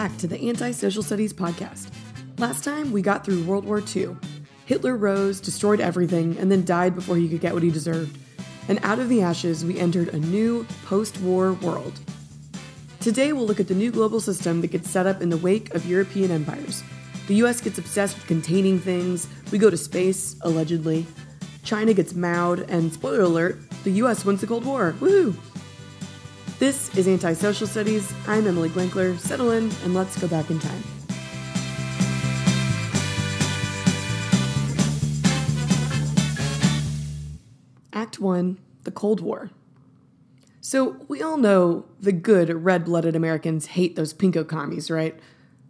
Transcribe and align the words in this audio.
back 0.00 0.16
to 0.16 0.26
the 0.26 0.48
Anti-Social 0.48 1.02
Studies 1.02 1.30
podcast. 1.30 1.90
Last 2.38 2.64
time 2.64 2.90
we 2.90 3.02
got 3.02 3.22
through 3.22 3.44
World 3.44 3.66
War 3.66 3.82
II. 3.94 4.16
Hitler 4.64 4.96
rose, 4.96 5.42
destroyed 5.42 5.78
everything, 5.78 6.38
and 6.38 6.50
then 6.50 6.64
died 6.64 6.94
before 6.94 7.16
he 7.16 7.28
could 7.28 7.42
get 7.42 7.52
what 7.52 7.62
he 7.62 7.70
deserved. 7.70 8.16
And 8.68 8.78
out 8.82 8.98
of 8.98 9.10
the 9.10 9.20
ashes, 9.20 9.62
we 9.62 9.78
entered 9.78 10.08
a 10.08 10.18
new 10.18 10.64
post-war 10.86 11.52
world. 11.52 12.00
Today 13.00 13.34
we'll 13.34 13.44
look 13.44 13.60
at 13.60 13.68
the 13.68 13.74
new 13.74 13.90
global 13.90 14.22
system 14.22 14.62
that 14.62 14.68
gets 14.68 14.88
set 14.88 15.04
up 15.04 15.20
in 15.20 15.28
the 15.28 15.36
wake 15.36 15.74
of 15.74 15.84
European 15.84 16.30
empires. 16.30 16.82
The 17.26 17.34
US 17.44 17.60
gets 17.60 17.76
obsessed 17.76 18.16
with 18.16 18.26
containing 18.26 18.78
things, 18.78 19.28
we 19.52 19.58
go 19.58 19.68
to 19.68 19.76
space, 19.76 20.34
allegedly. 20.40 21.06
China 21.62 21.92
gets 21.92 22.14
Maoed, 22.14 22.66
and 22.70 22.90
spoiler 22.90 23.20
alert, 23.20 23.60
the 23.84 23.92
US 24.04 24.24
wins 24.24 24.40
the 24.40 24.46
Cold 24.46 24.64
War. 24.64 24.94
Woohoo! 24.98 25.36
This 26.60 26.94
is 26.94 27.08
Anti-Social 27.08 27.66
Studies. 27.66 28.12
I'm 28.26 28.46
Emily 28.46 28.68
Glinkler. 28.68 29.18
Settle 29.18 29.52
in 29.52 29.70
and 29.82 29.94
let's 29.94 30.20
go 30.20 30.28
back 30.28 30.50
in 30.50 30.58
time. 30.58 30.82
Act 37.94 38.20
1 38.20 38.58
The 38.84 38.90
Cold 38.90 39.22
War. 39.22 39.48
So, 40.60 40.98
we 41.08 41.22
all 41.22 41.38
know 41.38 41.86
the 41.98 42.12
good 42.12 42.50
red 42.50 42.84
blooded 42.84 43.16
Americans 43.16 43.68
hate 43.68 43.96
those 43.96 44.12
pinko 44.12 44.46
commies, 44.46 44.90
right? 44.90 45.18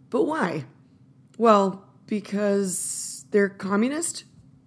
But 0.09 0.25
why? 0.25 0.65
Well, 1.37 1.85
because 2.05 3.23
they're 3.31 3.47
communist? 3.47 4.25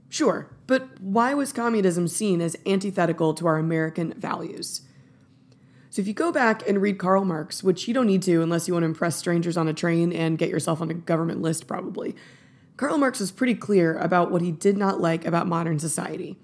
Sure, 0.09 0.50
but 0.66 0.98
why 1.02 1.34
was 1.34 1.52
communism 1.52 2.09
seen 2.09 2.41
as 2.41 2.56
antithetical 2.64 3.34
to 3.34 3.47
our 3.47 3.59
American 3.59 4.14
values? 4.14 4.80
So, 5.95 6.01
if 6.01 6.09
you 6.09 6.12
go 6.12 6.33
back 6.33 6.69
and 6.69 6.83
read 6.83 6.98
Karl 6.98 7.25
Marx, 7.25 7.62
which 7.62 7.87
you 7.87 7.95
don't 7.95 8.09
need 8.09 8.23
to 8.23 8.42
unless 8.42 8.67
you 8.67 8.75
want 8.75 8.83
to 8.83 8.89
impress 8.89 9.14
strangers 9.14 9.56
on 9.56 9.69
a 9.69 9.73
train 9.73 10.12
and 10.12 10.36
get 10.36 10.48
yourself 10.51 10.81
on 10.81 10.91
a 10.91 10.95
government 10.95 11.41
list, 11.41 11.69
probably, 11.69 12.17
Karl 12.77 12.98
Marx 12.98 13.20
was 13.20 13.31
pretty 13.31 13.55
clear 13.55 13.97
about 13.98 14.33
what 14.33 14.42
he 14.42 14.51
did 14.51 14.77
not 14.77 15.01
like 15.01 15.25
about 15.25 15.47
modern 15.47 15.78
society. 15.78 16.36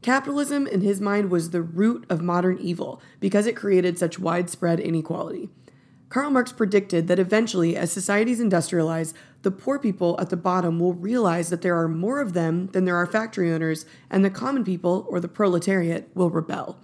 Capitalism, 0.00 0.68
in 0.68 0.80
his 0.82 1.00
mind, 1.00 1.28
was 1.28 1.50
the 1.50 1.60
root 1.60 2.06
of 2.08 2.22
modern 2.22 2.56
evil 2.60 3.02
because 3.18 3.48
it 3.48 3.56
created 3.56 3.98
such 3.98 4.20
widespread 4.20 4.78
inequality. 4.78 5.50
Karl 6.08 6.30
Marx 6.30 6.52
predicted 6.52 7.08
that 7.08 7.18
eventually, 7.18 7.76
as 7.76 7.90
societies 7.90 8.38
industrialize, 8.38 9.12
the 9.42 9.50
poor 9.50 9.80
people 9.80 10.16
at 10.20 10.30
the 10.30 10.36
bottom 10.36 10.78
will 10.78 10.94
realize 10.94 11.50
that 11.50 11.62
there 11.62 11.76
are 11.76 11.88
more 11.88 12.20
of 12.20 12.32
them 12.32 12.68
than 12.68 12.84
there 12.84 12.94
are 12.94 13.06
factory 13.06 13.52
owners, 13.52 13.86
and 14.08 14.24
the 14.24 14.30
common 14.30 14.62
people, 14.62 15.04
or 15.08 15.18
the 15.18 15.26
proletariat, 15.26 16.08
will 16.14 16.30
rebel. 16.30 16.78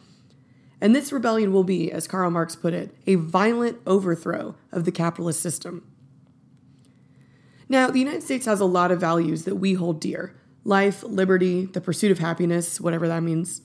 And 0.81 0.95
this 0.95 1.13
rebellion 1.13 1.53
will 1.53 1.65
be, 1.65 1.93
as 1.93 2.09
Karl 2.09 2.31
Marx 2.31 2.57
put 2.57 2.73
it, 2.73 2.95
a 3.07 3.17
violent 3.17 3.79
overthrow 3.87 4.55
of 4.73 4.85
the 4.85 4.93
capitalist 4.93 5.41
system. 5.41 5.87
Now, 7.69 7.89
the 7.89 7.99
United 7.99 8.23
States 8.23 8.47
has 8.47 8.61
a 8.61 8.65
lot 8.65 8.91
of 8.91 9.01
values 9.01 9.45
that 9.45 9.57
we 9.57 9.75
hold 9.75 10.01
dear 10.01 10.35
life, 10.65 11.03
liberty, 11.03 11.65
the 11.65 11.81
pursuit 11.81 12.11
of 12.11 12.19
happiness, 12.19 12.81
whatever 12.81 13.09
that 13.09 13.23
means. 13.23 13.63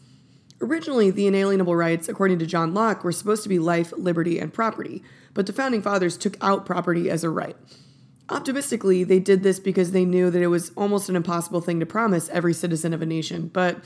Originally, 0.61 1.11
the 1.11 1.27
inalienable 1.27 1.75
rights, 1.75 2.07
according 2.07 2.39
to 2.39 2.45
John 2.45 2.73
Locke, 2.73 3.03
were 3.03 3.11
supposed 3.11 3.43
to 3.43 3.49
be 3.49 3.59
life, 3.59 3.91
liberty, 3.97 4.39
and 4.39 4.53
property, 4.53 5.03
but 5.33 5.45
the 5.45 5.53
founding 5.53 5.81
fathers 5.81 6.17
took 6.17 6.37
out 6.41 6.65
property 6.65 7.09
as 7.09 7.23
a 7.23 7.29
right. 7.29 7.57
Optimistically, 8.29 9.03
they 9.03 9.19
did 9.19 9.43
this 9.43 9.59
because 9.59 9.91
they 9.91 10.05
knew 10.05 10.31
that 10.31 10.41
it 10.41 10.47
was 10.47 10.71
almost 10.77 11.09
an 11.09 11.15
impossible 11.15 11.61
thing 11.61 11.79
to 11.81 11.85
promise 11.85 12.29
every 12.29 12.53
citizen 12.53 12.93
of 12.93 13.01
a 13.01 13.05
nation, 13.05 13.49
but 13.49 13.83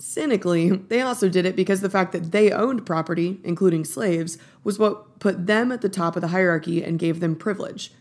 Cynically, 0.00 0.70
they 0.70 1.00
also 1.00 1.28
did 1.28 1.44
it 1.44 1.56
because 1.56 1.80
the 1.80 1.90
fact 1.90 2.12
that 2.12 2.30
they 2.30 2.52
owned 2.52 2.86
property, 2.86 3.40
including 3.42 3.84
slaves, 3.84 4.38
was 4.62 4.78
what 4.78 5.18
put 5.18 5.48
them 5.48 5.72
at 5.72 5.80
the 5.80 5.88
top 5.88 6.14
of 6.14 6.22
the 6.22 6.28
hierarchy 6.28 6.84
and 6.84 7.00
gave 7.00 7.18
them 7.18 7.34
privilege. 7.34 7.92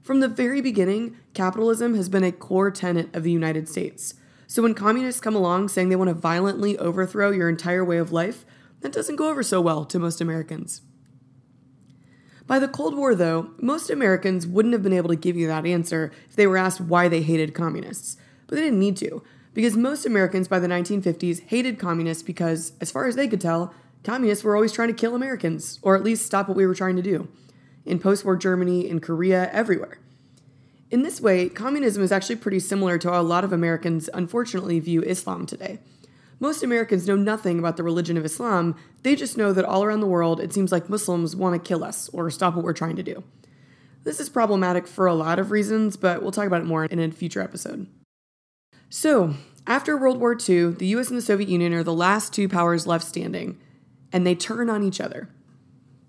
From 0.00 0.20
the 0.20 0.28
very 0.28 0.60
beginning, 0.60 1.16
capitalism 1.34 1.96
has 1.96 2.08
been 2.08 2.22
a 2.22 2.30
core 2.30 2.70
tenet 2.70 3.14
of 3.14 3.24
the 3.24 3.32
United 3.32 3.68
States. 3.68 4.14
So 4.46 4.62
when 4.62 4.74
communists 4.74 5.20
come 5.20 5.34
along 5.34 5.68
saying 5.68 5.88
they 5.88 5.96
want 5.96 6.08
to 6.08 6.14
violently 6.14 6.78
overthrow 6.78 7.32
your 7.32 7.48
entire 7.48 7.84
way 7.84 7.98
of 7.98 8.12
life, 8.12 8.44
that 8.80 8.92
doesn't 8.92 9.16
go 9.16 9.28
over 9.28 9.42
so 9.42 9.60
well 9.60 9.84
to 9.86 9.98
most 9.98 10.20
Americans. 10.20 10.82
By 12.46 12.60
the 12.60 12.68
Cold 12.68 12.96
War, 12.96 13.16
though, 13.16 13.50
most 13.58 13.90
Americans 13.90 14.46
wouldn't 14.46 14.72
have 14.72 14.82
been 14.82 14.92
able 14.92 15.08
to 15.08 15.16
give 15.16 15.36
you 15.36 15.48
that 15.48 15.66
answer 15.66 16.12
if 16.28 16.36
they 16.36 16.46
were 16.46 16.56
asked 16.56 16.80
why 16.80 17.08
they 17.08 17.22
hated 17.22 17.54
communists. 17.54 18.16
But 18.46 18.56
they 18.56 18.62
didn't 18.62 18.80
need 18.80 18.96
to 18.98 19.22
because 19.52 19.76
most 19.76 20.06
Americans 20.06 20.48
by 20.48 20.58
the 20.58 20.68
1950s 20.68 21.40
hated 21.48 21.78
communists 21.78 22.22
because, 22.22 22.72
as 22.80 22.90
far 22.90 23.06
as 23.06 23.16
they 23.16 23.28
could 23.28 23.40
tell, 23.40 23.74
communists 24.04 24.44
were 24.44 24.54
always 24.54 24.72
trying 24.72 24.88
to 24.88 24.94
kill 24.94 25.14
Americans, 25.14 25.78
or 25.82 25.96
at 25.96 26.04
least 26.04 26.26
stop 26.26 26.48
what 26.48 26.56
we 26.56 26.66
were 26.66 26.74
trying 26.74 26.96
to 26.96 27.02
do. 27.02 27.28
In 27.84 27.98
post 27.98 28.24
war 28.24 28.36
Germany, 28.36 28.88
in 28.88 29.00
Korea, 29.00 29.50
everywhere. 29.52 29.98
In 30.90 31.02
this 31.02 31.20
way, 31.20 31.48
communism 31.48 32.02
is 32.02 32.10
actually 32.10 32.36
pretty 32.36 32.60
similar 32.60 32.98
to 32.98 33.10
how 33.10 33.20
a 33.20 33.22
lot 33.22 33.44
of 33.44 33.52
Americans 33.52 34.10
unfortunately 34.12 34.80
view 34.80 35.02
Islam 35.02 35.46
today. 35.46 35.78
Most 36.40 36.62
Americans 36.62 37.06
know 37.06 37.16
nothing 37.16 37.58
about 37.58 37.76
the 37.76 37.82
religion 37.82 38.16
of 38.16 38.24
Islam, 38.24 38.74
they 39.02 39.14
just 39.14 39.36
know 39.36 39.52
that 39.52 39.64
all 39.64 39.84
around 39.84 40.00
the 40.00 40.06
world 40.06 40.40
it 40.40 40.52
seems 40.52 40.72
like 40.72 40.88
Muslims 40.88 41.36
want 41.36 41.62
to 41.62 41.68
kill 41.68 41.84
us 41.84 42.08
or 42.12 42.30
stop 42.30 42.54
what 42.54 42.64
we're 42.64 42.72
trying 42.72 42.96
to 42.96 43.02
do. 43.02 43.22
This 44.04 44.18
is 44.18 44.30
problematic 44.30 44.86
for 44.86 45.06
a 45.06 45.14
lot 45.14 45.38
of 45.38 45.50
reasons, 45.50 45.96
but 45.96 46.22
we'll 46.22 46.32
talk 46.32 46.46
about 46.46 46.62
it 46.62 46.66
more 46.66 46.86
in 46.86 46.98
a 46.98 47.10
future 47.10 47.42
episode. 47.42 47.86
So, 48.92 49.34
after 49.68 49.96
World 49.96 50.18
War 50.18 50.32
II, 50.36 50.72
the 50.72 50.88
US 50.96 51.10
and 51.10 51.16
the 51.16 51.22
Soviet 51.22 51.48
Union 51.48 51.72
are 51.74 51.84
the 51.84 51.94
last 51.94 52.32
two 52.32 52.48
powers 52.48 52.88
left 52.88 53.06
standing, 53.06 53.56
and 54.12 54.26
they 54.26 54.34
turn 54.34 54.68
on 54.68 54.82
each 54.82 55.00
other. 55.00 55.28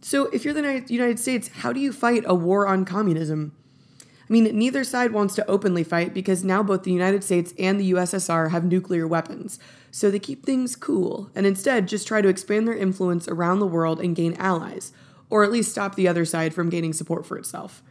So, 0.01 0.25
if 0.33 0.43
you're 0.43 0.55
the 0.55 0.83
United 0.87 1.19
States, 1.19 1.49
how 1.59 1.71
do 1.71 1.79
you 1.79 1.93
fight 1.93 2.23
a 2.25 2.33
war 2.33 2.67
on 2.67 2.83
communism? 2.83 3.55
I 4.01 4.33
mean, 4.33 4.45
neither 4.57 4.83
side 4.83 5.11
wants 5.11 5.35
to 5.35 5.47
openly 5.47 5.83
fight 5.83 6.11
because 6.11 6.43
now 6.43 6.63
both 6.63 6.81
the 6.81 6.91
United 6.91 7.23
States 7.23 7.53
and 7.59 7.79
the 7.79 7.91
USSR 7.91 8.49
have 8.49 8.65
nuclear 8.65 9.05
weapons. 9.05 9.59
So 9.91 10.09
they 10.09 10.19
keep 10.19 10.43
things 10.43 10.75
cool 10.75 11.29
and 11.35 11.45
instead 11.45 11.87
just 11.87 12.07
try 12.07 12.21
to 12.21 12.29
expand 12.29 12.67
their 12.67 12.73
influence 12.73 13.27
around 13.27 13.59
the 13.59 13.67
world 13.67 13.99
and 13.99 14.15
gain 14.15 14.33
allies, 14.35 14.91
or 15.29 15.43
at 15.43 15.51
least 15.51 15.69
stop 15.69 15.93
the 15.93 16.07
other 16.07 16.25
side 16.25 16.53
from 16.53 16.69
gaining 16.69 16.93
support 16.93 17.27
for 17.27 17.37
itself. 17.37 17.83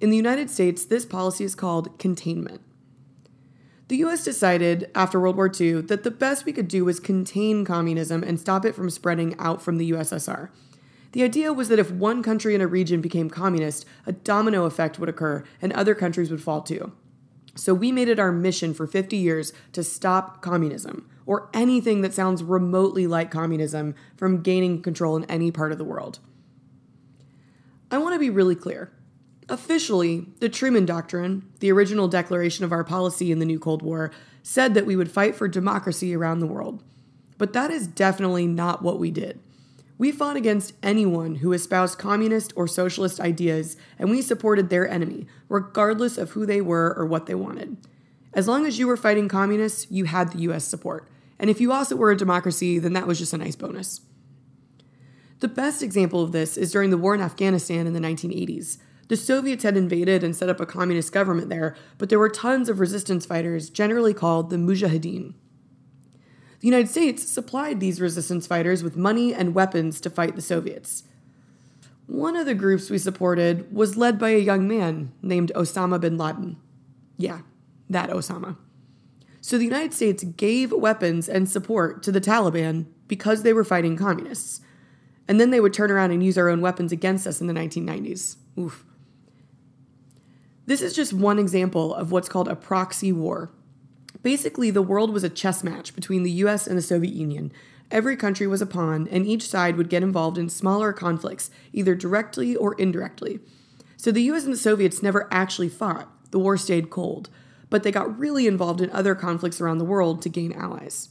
In 0.00 0.08
the 0.08 0.16
United 0.16 0.48
States, 0.48 0.84
this 0.84 1.04
policy 1.04 1.44
is 1.44 1.54
called 1.54 1.98
containment. 1.98 2.62
The 3.88 3.96
US 3.98 4.24
decided 4.24 4.90
after 4.94 5.20
World 5.20 5.36
War 5.36 5.50
II 5.60 5.82
that 5.82 6.04
the 6.04 6.10
best 6.10 6.44
we 6.44 6.52
could 6.52 6.68
do 6.68 6.84
was 6.86 7.00
contain 7.00 7.64
communism 7.64 8.22
and 8.22 8.40
stop 8.40 8.64
it 8.64 8.74
from 8.74 8.88
spreading 8.88 9.34
out 9.38 9.60
from 9.60 9.76
the 9.76 9.90
USSR. 9.90 10.48
The 11.12 11.22
idea 11.22 11.52
was 11.52 11.68
that 11.68 11.78
if 11.78 11.90
one 11.90 12.22
country 12.22 12.54
in 12.54 12.60
a 12.60 12.66
region 12.66 13.00
became 13.00 13.30
communist, 13.30 13.84
a 14.06 14.12
domino 14.12 14.64
effect 14.64 14.98
would 14.98 15.08
occur 15.08 15.44
and 15.60 15.72
other 15.72 15.94
countries 15.94 16.30
would 16.30 16.42
fall 16.42 16.62
too. 16.62 16.92
So 17.54 17.72
we 17.72 17.92
made 17.92 18.08
it 18.08 18.18
our 18.18 18.32
mission 18.32 18.74
for 18.74 18.86
50 18.86 19.16
years 19.16 19.52
to 19.72 19.84
stop 19.84 20.42
communism, 20.42 21.08
or 21.24 21.48
anything 21.54 22.00
that 22.00 22.12
sounds 22.12 22.42
remotely 22.42 23.06
like 23.06 23.30
communism, 23.30 23.94
from 24.16 24.42
gaining 24.42 24.82
control 24.82 25.16
in 25.16 25.24
any 25.26 25.50
part 25.52 25.70
of 25.70 25.78
the 25.78 25.84
world. 25.84 26.18
I 27.90 27.98
want 27.98 28.14
to 28.14 28.18
be 28.18 28.30
really 28.30 28.56
clear. 28.56 28.90
Officially, 29.48 30.26
the 30.40 30.48
Truman 30.48 30.86
Doctrine, 30.86 31.50
the 31.60 31.70
original 31.70 32.08
declaration 32.08 32.64
of 32.64 32.72
our 32.72 32.84
policy 32.84 33.30
in 33.30 33.40
the 33.40 33.44
new 33.44 33.58
Cold 33.58 33.82
War, 33.82 34.10
said 34.42 34.74
that 34.74 34.86
we 34.86 34.96
would 34.96 35.10
fight 35.10 35.36
for 35.36 35.48
democracy 35.48 36.14
around 36.14 36.40
the 36.40 36.46
world. 36.46 36.82
But 37.36 37.52
that 37.52 37.70
is 37.70 37.86
definitely 37.86 38.46
not 38.46 38.82
what 38.82 38.98
we 38.98 39.10
did. 39.10 39.40
We 39.98 40.10
fought 40.12 40.36
against 40.36 40.74
anyone 40.82 41.36
who 41.36 41.52
espoused 41.52 41.98
communist 41.98 42.52
or 42.56 42.66
socialist 42.66 43.20
ideas, 43.20 43.76
and 43.98 44.10
we 44.10 44.22
supported 44.22 44.68
their 44.68 44.88
enemy, 44.88 45.26
regardless 45.48 46.18
of 46.18 46.30
who 46.30 46.46
they 46.46 46.60
were 46.60 46.94
or 46.96 47.06
what 47.06 47.26
they 47.26 47.34
wanted. 47.34 47.76
As 48.32 48.48
long 48.48 48.66
as 48.66 48.78
you 48.78 48.86
were 48.86 48.96
fighting 48.96 49.28
communists, 49.28 49.86
you 49.90 50.06
had 50.06 50.32
the 50.32 50.40
US 50.40 50.64
support. 50.64 51.08
And 51.38 51.50
if 51.50 51.60
you 51.60 51.70
also 51.70 51.96
were 51.96 52.10
a 52.10 52.16
democracy, 52.16 52.78
then 52.78 52.94
that 52.94 53.06
was 53.06 53.18
just 53.18 53.32
a 53.32 53.38
nice 53.38 53.56
bonus. 53.56 54.00
The 55.40 55.48
best 55.48 55.82
example 55.82 56.22
of 56.22 56.32
this 56.32 56.56
is 56.56 56.72
during 56.72 56.90
the 56.90 56.98
war 56.98 57.14
in 57.14 57.20
Afghanistan 57.20 57.86
in 57.86 57.92
the 57.92 58.00
1980s. 58.00 58.78
The 59.08 59.16
Soviets 59.16 59.64
had 59.64 59.76
invaded 59.76 60.24
and 60.24 60.34
set 60.34 60.48
up 60.48 60.60
a 60.60 60.66
communist 60.66 61.12
government 61.12 61.50
there, 61.50 61.76
but 61.98 62.08
there 62.08 62.18
were 62.18 62.30
tons 62.30 62.68
of 62.68 62.80
resistance 62.80 63.26
fighters, 63.26 63.68
generally 63.68 64.14
called 64.14 64.50
the 64.50 64.56
Mujahideen. 64.56 65.34
The 66.60 66.66
United 66.66 66.88
States 66.88 67.28
supplied 67.28 67.80
these 67.80 68.00
resistance 68.00 68.46
fighters 68.46 68.82
with 68.82 68.96
money 68.96 69.34
and 69.34 69.54
weapons 69.54 70.00
to 70.00 70.08
fight 70.08 70.34
the 70.34 70.42
Soviets. 70.42 71.04
One 72.06 72.36
of 72.36 72.46
the 72.46 72.54
groups 72.54 72.88
we 72.88 72.98
supported 72.98 73.70
was 73.74 73.96
led 73.96 74.18
by 74.18 74.30
a 74.30 74.38
young 74.38 74.66
man 74.66 75.12
named 75.20 75.52
Osama 75.54 76.00
bin 76.00 76.16
Laden. 76.16 76.56
Yeah, 77.18 77.40
that 77.90 78.10
Osama. 78.10 78.56
So 79.42 79.58
the 79.58 79.64
United 79.64 79.92
States 79.92 80.24
gave 80.24 80.72
weapons 80.72 81.28
and 81.28 81.48
support 81.50 82.02
to 82.04 82.12
the 82.12 82.20
Taliban 82.20 82.86
because 83.08 83.42
they 83.42 83.52
were 83.52 83.64
fighting 83.64 83.96
communists. 83.96 84.62
And 85.28 85.38
then 85.38 85.50
they 85.50 85.60
would 85.60 85.74
turn 85.74 85.90
around 85.90 86.12
and 86.12 86.24
use 86.24 86.38
our 86.38 86.48
own 86.48 86.62
weapons 86.62 86.92
against 86.92 87.26
us 87.26 87.42
in 87.42 87.46
the 87.46 87.52
1990s. 87.52 88.36
Oof. 88.58 88.86
This 90.66 90.80
is 90.80 90.94
just 90.94 91.12
one 91.12 91.38
example 91.38 91.94
of 91.94 92.10
what's 92.10 92.28
called 92.28 92.48
a 92.48 92.56
proxy 92.56 93.12
war. 93.12 93.50
Basically, 94.22 94.70
the 94.70 94.82
world 94.82 95.12
was 95.12 95.24
a 95.24 95.28
chess 95.28 95.62
match 95.62 95.94
between 95.94 96.22
the 96.22 96.30
US 96.30 96.66
and 96.66 96.78
the 96.78 96.82
Soviet 96.82 97.14
Union. 97.14 97.52
Every 97.90 98.16
country 98.16 98.46
was 98.46 98.62
a 98.62 98.66
pawn, 98.66 99.06
and 99.10 99.26
each 99.26 99.46
side 99.46 99.76
would 99.76 99.90
get 99.90 100.02
involved 100.02 100.38
in 100.38 100.48
smaller 100.48 100.92
conflicts, 100.92 101.50
either 101.72 101.94
directly 101.94 102.56
or 102.56 102.74
indirectly. 102.74 103.40
So 103.98 104.10
the 104.10 104.22
US 104.22 104.44
and 104.44 104.52
the 104.52 104.58
Soviets 104.58 105.02
never 105.02 105.28
actually 105.30 105.68
fought. 105.68 106.10
The 106.30 106.38
war 106.38 106.56
stayed 106.56 106.90
cold, 106.90 107.28
but 107.68 107.82
they 107.82 107.92
got 107.92 108.18
really 108.18 108.46
involved 108.46 108.80
in 108.80 108.90
other 108.90 109.14
conflicts 109.14 109.60
around 109.60 109.78
the 109.78 109.84
world 109.84 110.22
to 110.22 110.28
gain 110.28 110.52
allies. 110.52 111.10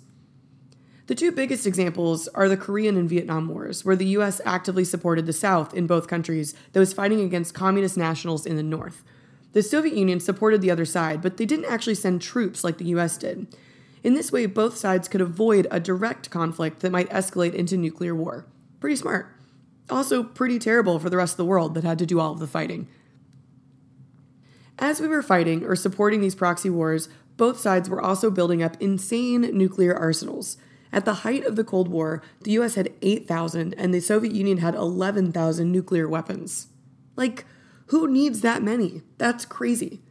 The 1.05 1.15
two 1.15 1.31
biggest 1.31 1.67
examples 1.67 2.27
are 2.29 2.49
the 2.49 2.57
Korean 2.57 2.97
and 2.97 3.09
Vietnam 3.09 3.47
Wars, 3.49 3.85
where 3.85 3.95
the 3.95 4.17
US 4.17 4.41
actively 4.45 4.83
supported 4.83 5.25
the 5.25 5.33
South 5.33 5.73
in 5.73 5.85
both 5.85 6.07
countries 6.07 6.55
that 6.71 6.79
was 6.79 6.93
fighting 6.93 7.19
against 7.19 7.53
communist 7.53 7.97
nationals 7.97 8.45
in 8.45 8.55
the 8.55 8.63
North. 8.63 9.03
The 9.53 9.63
Soviet 9.63 9.95
Union 9.95 10.19
supported 10.19 10.61
the 10.61 10.71
other 10.71 10.85
side, 10.85 11.21
but 11.21 11.37
they 11.37 11.45
didn't 11.45 11.71
actually 11.71 11.95
send 11.95 12.21
troops 12.21 12.63
like 12.63 12.77
the 12.77 12.85
US 12.85 13.17
did. 13.17 13.55
In 14.03 14.15
this 14.15 14.31
way, 14.31 14.45
both 14.45 14.75
sides 14.75 15.07
could 15.07 15.21
avoid 15.21 15.67
a 15.71 15.79
direct 15.79 16.29
conflict 16.29 16.81
that 16.81 16.91
might 16.91 17.09
escalate 17.09 17.53
into 17.53 17.77
nuclear 17.77 18.13
war. 18.13 18.45
Pretty 18.79 18.97
smart. 18.97 19.27
Also, 19.89 20.23
pretty 20.23 20.59
terrible 20.59 20.99
for 20.99 21.09
the 21.09 21.17
rest 21.17 21.33
of 21.33 21.37
the 21.37 21.45
world 21.45 21.73
that 21.75 21.83
had 21.83 21.99
to 21.99 22.05
do 22.05 22.19
all 22.19 22.33
of 22.33 22.39
the 22.39 22.47
fighting. 22.47 22.87
As 24.79 24.99
we 24.99 25.07
were 25.07 25.21
fighting 25.21 25.63
or 25.63 25.75
supporting 25.75 26.19
these 26.19 26.35
proxy 26.35 26.69
wars, 26.69 27.07
both 27.37 27.59
sides 27.59 27.89
were 27.89 28.01
also 28.01 28.29
building 28.29 28.61
up 28.61 28.75
insane 28.81 29.41
nuclear 29.41 29.95
arsenals. 29.95 30.57
At 30.91 31.05
the 31.05 31.13
height 31.15 31.45
of 31.45 31.55
the 31.55 31.63
Cold 31.63 31.87
War, 31.87 32.21
the 32.41 32.51
US 32.51 32.75
had 32.75 32.93
8,000 33.01 33.73
and 33.75 33.93
the 33.93 33.99
Soviet 33.99 34.33
Union 34.33 34.57
had 34.57 34.75
11,000 34.75 35.71
nuclear 35.71 36.07
weapons. 36.07 36.67
Like, 37.15 37.45
who 37.87 38.07
needs 38.07 38.41
that 38.41 38.63
many? 38.63 39.01
That's 39.17 39.45
crazy. 39.45 40.01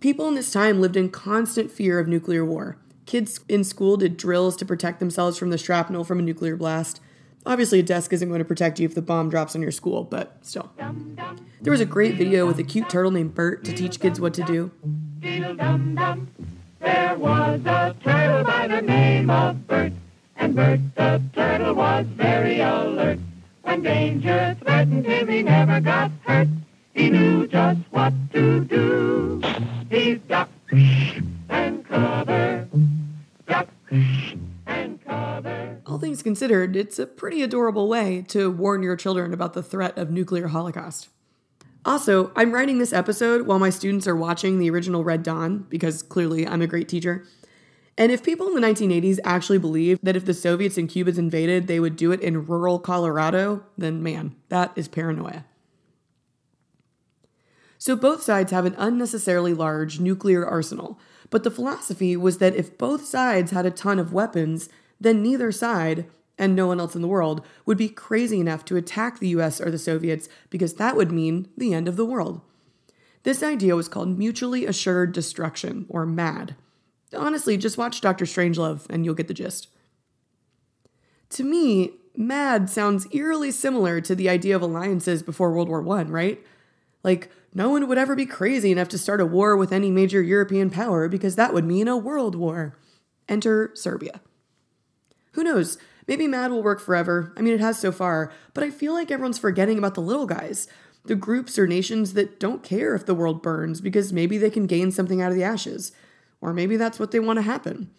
People 0.00 0.28
in 0.28 0.34
this 0.34 0.52
time 0.52 0.80
lived 0.80 0.96
in 0.96 1.10
constant 1.10 1.70
fear 1.70 1.98
of 1.98 2.08
nuclear 2.08 2.44
war. 2.44 2.78
Kids 3.06 3.40
in 3.48 3.64
school 3.64 3.96
did 3.96 4.16
drills 4.16 4.56
to 4.56 4.64
protect 4.64 5.00
themselves 5.00 5.36
from 5.36 5.50
the 5.50 5.58
shrapnel 5.58 6.04
from 6.04 6.18
a 6.18 6.22
nuclear 6.22 6.56
blast. 6.56 7.00
Obviously, 7.44 7.80
a 7.80 7.82
desk 7.82 8.12
isn't 8.12 8.28
going 8.28 8.38
to 8.38 8.44
protect 8.44 8.78
you 8.78 8.84
if 8.86 8.94
the 8.94 9.02
bomb 9.02 9.30
drops 9.30 9.54
on 9.54 9.62
your 9.62 9.72
school, 9.72 10.04
but 10.04 10.38
still. 10.42 10.70
There 11.60 11.70
was 11.70 11.80
a 11.80 11.86
great 11.86 12.14
video 12.14 12.46
with 12.46 12.58
a 12.58 12.62
cute 12.62 12.88
turtle 12.88 13.10
named 13.10 13.34
Bert 13.34 13.64
to 13.64 13.72
teach 13.72 13.98
kids 13.98 14.20
what 14.20 14.34
to 14.34 14.42
do. 14.42 14.70
There 15.20 17.16
was 17.16 17.60
a 17.66 17.96
turtle 18.02 18.44
by 18.44 18.68
the 18.68 18.82
name 18.82 19.30
of 19.30 19.66
Bert, 19.66 19.92
and 20.36 20.54
Bert 20.54 20.80
the 20.96 21.22
turtle 21.34 21.74
was 21.74 22.06
very 22.06 22.60
alert. 22.60 23.18
When 23.70 23.82
danger 23.82 24.56
threatened 24.64 25.06
eh, 25.06 25.20
him, 25.20 25.28
he 25.28 25.42
never 25.44 25.80
got 25.80 26.10
hurt. 26.26 26.48
He 26.92 27.08
knew 27.08 27.46
just 27.46 27.78
what 27.90 28.12
to 28.32 28.64
do. 28.64 29.40
He 29.88 30.16
ducked 30.16 30.72
and 31.48 31.84
cover, 31.86 32.68
ducked 33.46 33.92
and 34.66 35.04
cover. 35.04 35.82
All 35.86 36.00
things 36.00 36.20
considered, 36.20 36.74
it's 36.74 36.98
a 36.98 37.06
pretty 37.06 37.44
adorable 37.44 37.88
way 37.88 38.24
to 38.30 38.50
warn 38.50 38.82
your 38.82 38.96
children 38.96 39.32
about 39.32 39.52
the 39.52 39.62
threat 39.62 39.96
of 39.96 40.10
nuclear 40.10 40.48
holocaust. 40.48 41.08
Also, 41.84 42.32
I'm 42.34 42.50
writing 42.50 42.78
this 42.80 42.92
episode 42.92 43.46
while 43.46 43.60
my 43.60 43.70
students 43.70 44.08
are 44.08 44.16
watching 44.16 44.58
the 44.58 44.68
original 44.68 45.04
Red 45.04 45.22
Dawn, 45.22 45.64
because 45.68 46.02
clearly 46.02 46.44
I'm 46.44 46.60
a 46.60 46.66
great 46.66 46.88
teacher. 46.88 47.24
And 48.00 48.10
if 48.10 48.22
people 48.22 48.46
in 48.46 48.54
the 48.54 48.66
1980s 48.66 49.18
actually 49.24 49.58
believed 49.58 50.02
that 50.02 50.16
if 50.16 50.24
the 50.24 50.32
Soviets 50.32 50.78
and 50.78 50.88
Cubans 50.88 51.18
invaded, 51.18 51.66
they 51.66 51.78
would 51.78 51.96
do 51.96 52.12
it 52.12 52.20
in 52.22 52.46
rural 52.46 52.78
Colorado, 52.78 53.62
then 53.76 54.02
man, 54.02 54.34
that 54.48 54.72
is 54.74 54.88
paranoia. 54.88 55.44
So 57.76 57.94
both 57.94 58.22
sides 58.22 58.52
have 58.52 58.64
an 58.64 58.74
unnecessarily 58.78 59.52
large 59.52 60.00
nuclear 60.00 60.46
arsenal, 60.46 60.98
but 61.28 61.44
the 61.44 61.50
philosophy 61.50 62.16
was 62.16 62.38
that 62.38 62.56
if 62.56 62.78
both 62.78 63.04
sides 63.04 63.50
had 63.50 63.66
a 63.66 63.70
ton 63.70 63.98
of 63.98 64.14
weapons, 64.14 64.70
then 64.98 65.22
neither 65.22 65.52
side 65.52 66.06
and 66.38 66.56
no 66.56 66.68
one 66.68 66.80
else 66.80 66.96
in 66.96 67.02
the 67.02 67.08
world 67.08 67.44
would 67.66 67.76
be 67.76 67.90
crazy 67.90 68.40
enough 68.40 68.64
to 68.64 68.76
attack 68.76 69.18
the 69.18 69.28
US 69.28 69.60
or 69.60 69.70
the 69.70 69.78
Soviets 69.78 70.26
because 70.48 70.74
that 70.76 70.96
would 70.96 71.12
mean 71.12 71.48
the 71.54 71.74
end 71.74 71.86
of 71.86 71.96
the 71.96 72.06
world. 72.06 72.40
This 73.24 73.42
idea 73.42 73.76
was 73.76 73.88
called 73.88 74.16
mutually 74.16 74.64
assured 74.64 75.12
destruction, 75.12 75.84
or 75.90 76.06
MAD. 76.06 76.56
Honestly, 77.14 77.56
just 77.56 77.78
watch 77.78 78.00
Doctor 78.00 78.24
Strangelove 78.24 78.86
and 78.88 79.04
you'll 79.04 79.14
get 79.14 79.28
the 79.28 79.34
gist. 79.34 79.68
To 81.30 81.44
me, 81.44 81.92
MAD 82.16 82.68
sounds 82.68 83.06
eerily 83.12 83.50
similar 83.50 84.00
to 84.00 84.14
the 84.14 84.28
idea 84.28 84.56
of 84.56 84.62
alliances 84.62 85.22
before 85.22 85.52
World 85.52 85.68
War 85.68 85.86
I, 85.98 86.02
right? 86.02 86.44
Like, 87.02 87.30
no 87.54 87.70
one 87.70 87.88
would 87.88 87.98
ever 87.98 88.14
be 88.14 88.26
crazy 88.26 88.70
enough 88.70 88.88
to 88.88 88.98
start 88.98 89.20
a 89.20 89.26
war 89.26 89.56
with 89.56 89.72
any 89.72 89.90
major 89.90 90.22
European 90.22 90.70
power 90.70 91.08
because 91.08 91.36
that 91.36 91.52
would 91.52 91.64
mean 91.64 91.88
a 91.88 91.96
world 91.96 92.34
war. 92.34 92.76
Enter 93.28 93.70
Serbia. 93.74 94.20
Who 95.32 95.44
knows? 95.44 95.78
Maybe 96.06 96.26
MAD 96.26 96.50
will 96.50 96.62
work 96.62 96.80
forever. 96.80 97.32
I 97.36 97.42
mean, 97.42 97.54
it 97.54 97.60
has 97.60 97.78
so 97.78 97.92
far, 97.92 98.32
but 98.54 98.64
I 98.64 98.70
feel 98.70 98.92
like 98.92 99.10
everyone's 99.10 99.38
forgetting 99.38 99.78
about 99.78 99.94
the 99.94 100.00
little 100.00 100.26
guys, 100.26 100.66
the 101.04 101.14
groups 101.14 101.58
or 101.58 101.66
nations 101.66 102.14
that 102.14 102.40
don't 102.40 102.62
care 102.62 102.94
if 102.94 103.06
the 103.06 103.14
world 103.14 103.42
burns 103.42 103.80
because 103.80 104.12
maybe 104.12 104.36
they 104.36 104.50
can 104.50 104.66
gain 104.66 104.90
something 104.90 105.22
out 105.22 105.30
of 105.30 105.36
the 105.36 105.44
ashes. 105.44 105.92
Or 106.40 106.52
maybe 106.52 106.76
that's 106.76 106.98
what 106.98 107.10
they 107.10 107.20
want 107.20 107.38
to 107.38 107.42
happen. 107.42 107.90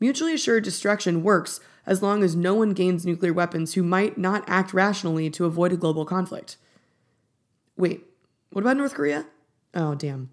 Mutually 0.00 0.34
assured 0.34 0.64
destruction 0.64 1.22
works 1.22 1.60
as 1.86 2.02
long 2.02 2.22
as 2.22 2.34
no 2.34 2.54
one 2.54 2.72
gains 2.72 3.06
nuclear 3.06 3.32
weapons 3.32 3.74
who 3.74 3.82
might 3.82 4.18
not 4.18 4.44
act 4.46 4.72
rationally 4.72 5.30
to 5.30 5.44
avoid 5.44 5.72
a 5.72 5.76
global 5.76 6.04
conflict. 6.04 6.56
Wait, 7.76 8.04
what 8.50 8.62
about 8.62 8.76
North 8.76 8.94
Korea? 8.94 9.26
Oh, 9.74 9.94
damn. 9.94 10.30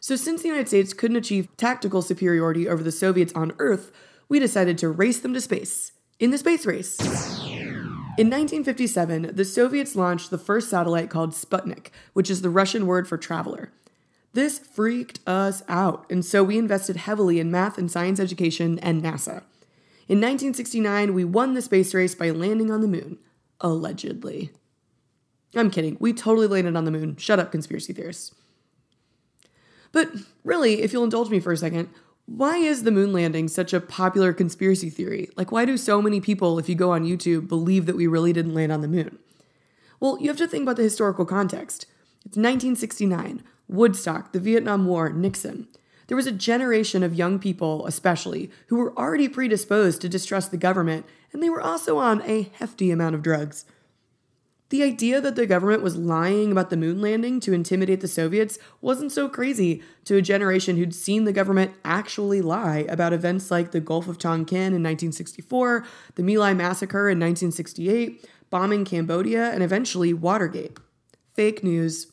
So, 0.00 0.16
since 0.16 0.42
the 0.42 0.48
United 0.48 0.68
States 0.68 0.92
couldn't 0.92 1.16
achieve 1.16 1.48
tactical 1.56 2.02
superiority 2.02 2.68
over 2.68 2.82
the 2.82 2.92
Soviets 2.92 3.32
on 3.34 3.52
Earth, 3.58 3.90
we 4.28 4.38
decided 4.38 4.78
to 4.78 4.88
race 4.88 5.20
them 5.20 5.34
to 5.34 5.40
space 5.40 5.92
in 6.18 6.30
the 6.30 6.38
space 6.38 6.66
race. 6.66 6.98
In 8.18 8.30
1957, 8.30 9.32
the 9.34 9.44
Soviets 9.44 9.94
launched 9.94 10.30
the 10.30 10.38
first 10.38 10.70
satellite 10.70 11.10
called 11.10 11.32
Sputnik, 11.32 11.88
which 12.14 12.30
is 12.30 12.40
the 12.40 12.50
Russian 12.50 12.86
word 12.86 13.06
for 13.06 13.18
traveler. 13.18 13.72
This 14.36 14.58
freaked 14.58 15.20
us 15.26 15.62
out, 15.66 16.04
and 16.10 16.22
so 16.22 16.44
we 16.44 16.58
invested 16.58 16.96
heavily 16.96 17.40
in 17.40 17.50
math 17.50 17.78
and 17.78 17.90
science 17.90 18.20
education 18.20 18.78
and 18.80 19.02
NASA. 19.02 19.44
In 20.08 20.20
1969, 20.20 21.14
we 21.14 21.24
won 21.24 21.54
the 21.54 21.62
space 21.62 21.94
race 21.94 22.14
by 22.14 22.28
landing 22.28 22.70
on 22.70 22.82
the 22.82 22.86
moon. 22.86 23.16
Allegedly. 23.62 24.50
I'm 25.54 25.70
kidding. 25.70 25.96
We 26.00 26.12
totally 26.12 26.48
landed 26.48 26.76
on 26.76 26.84
the 26.84 26.90
moon. 26.90 27.16
Shut 27.16 27.38
up, 27.38 27.50
conspiracy 27.50 27.94
theorists. 27.94 28.34
But 29.90 30.10
really, 30.44 30.82
if 30.82 30.92
you'll 30.92 31.04
indulge 31.04 31.30
me 31.30 31.40
for 31.40 31.52
a 31.52 31.56
second, 31.56 31.88
why 32.26 32.58
is 32.58 32.82
the 32.82 32.90
moon 32.90 33.14
landing 33.14 33.48
such 33.48 33.72
a 33.72 33.80
popular 33.80 34.34
conspiracy 34.34 34.90
theory? 34.90 35.30
Like, 35.34 35.50
why 35.50 35.64
do 35.64 35.78
so 35.78 36.02
many 36.02 36.20
people, 36.20 36.58
if 36.58 36.68
you 36.68 36.74
go 36.74 36.90
on 36.90 37.06
YouTube, 37.06 37.48
believe 37.48 37.86
that 37.86 37.96
we 37.96 38.06
really 38.06 38.34
didn't 38.34 38.52
land 38.52 38.70
on 38.70 38.82
the 38.82 38.86
moon? 38.86 39.18
Well, 39.98 40.18
you 40.20 40.28
have 40.28 40.36
to 40.36 40.46
think 40.46 40.64
about 40.64 40.76
the 40.76 40.82
historical 40.82 41.24
context. 41.24 41.86
It's 42.26 42.36
1969, 42.36 43.42
Woodstock, 43.68 44.32
the 44.32 44.40
Vietnam 44.40 44.86
War, 44.86 45.10
Nixon. 45.10 45.68
There 46.06 46.16
was 46.16 46.26
a 46.26 46.32
generation 46.32 47.02
of 47.02 47.14
young 47.14 47.38
people, 47.38 47.86
especially, 47.86 48.50
who 48.68 48.76
were 48.76 48.96
already 48.96 49.28
predisposed 49.28 50.00
to 50.00 50.08
distrust 50.08 50.50
the 50.50 50.56
government, 50.56 51.04
and 51.32 51.42
they 51.42 51.50
were 51.50 51.60
also 51.60 51.98
on 51.98 52.22
a 52.22 52.50
hefty 52.54 52.90
amount 52.90 53.16
of 53.16 53.22
drugs. 53.22 53.64
The 54.68 54.82
idea 54.82 55.20
that 55.20 55.36
the 55.36 55.46
government 55.46 55.82
was 55.82 55.96
lying 55.96 56.50
about 56.50 56.70
the 56.70 56.76
moon 56.76 57.00
landing 57.00 57.38
to 57.40 57.52
intimidate 57.52 58.00
the 58.00 58.08
Soviets 58.08 58.58
wasn't 58.80 59.12
so 59.12 59.28
crazy 59.28 59.80
to 60.04 60.16
a 60.16 60.22
generation 60.22 60.76
who'd 60.76 60.94
seen 60.94 61.24
the 61.24 61.32
government 61.32 61.72
actually 61.84 62.40
lie 62.40 62.84
about 62.88 63.12
events 63.12 63.50
like 63.50 63.70
the 63.70 63.80
Gulf 63.80 64.08
of 64.08 64.18
Tonkin 64.18 64.74
in 64.74 64.82
1964, 64.82 65.84
the 66.16 66.22
My 66.24 66.34
Lai 66.34 66.54
massacre 66.54 67.08
in 67.08 67.20
1968, 67.20 68.28
bombing 68.50 68.84
Cambodia, 68.84 69.52
and 69.52 69.62
eventually 69.62 70.12
Watergate. 70.12 70.78
Fake 71.34 71.62
news. 71.62 72.08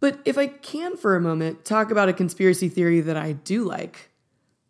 But 0.00 0.18
if 0.24 0.36
I 0.38 0.46
can 0.46 0.96
for 0.96 1.14
a 1.14 1.20
moment 1.20 1.64
talk 1.66 1.90
about 1.90 2.08
a 2.08 2.14
conspiracy 2.14 2.70
theory 2.70 3.00
that 3.02 3.18
I 3.18 3.32
do 3.32 3.64
like, 3.64 4.10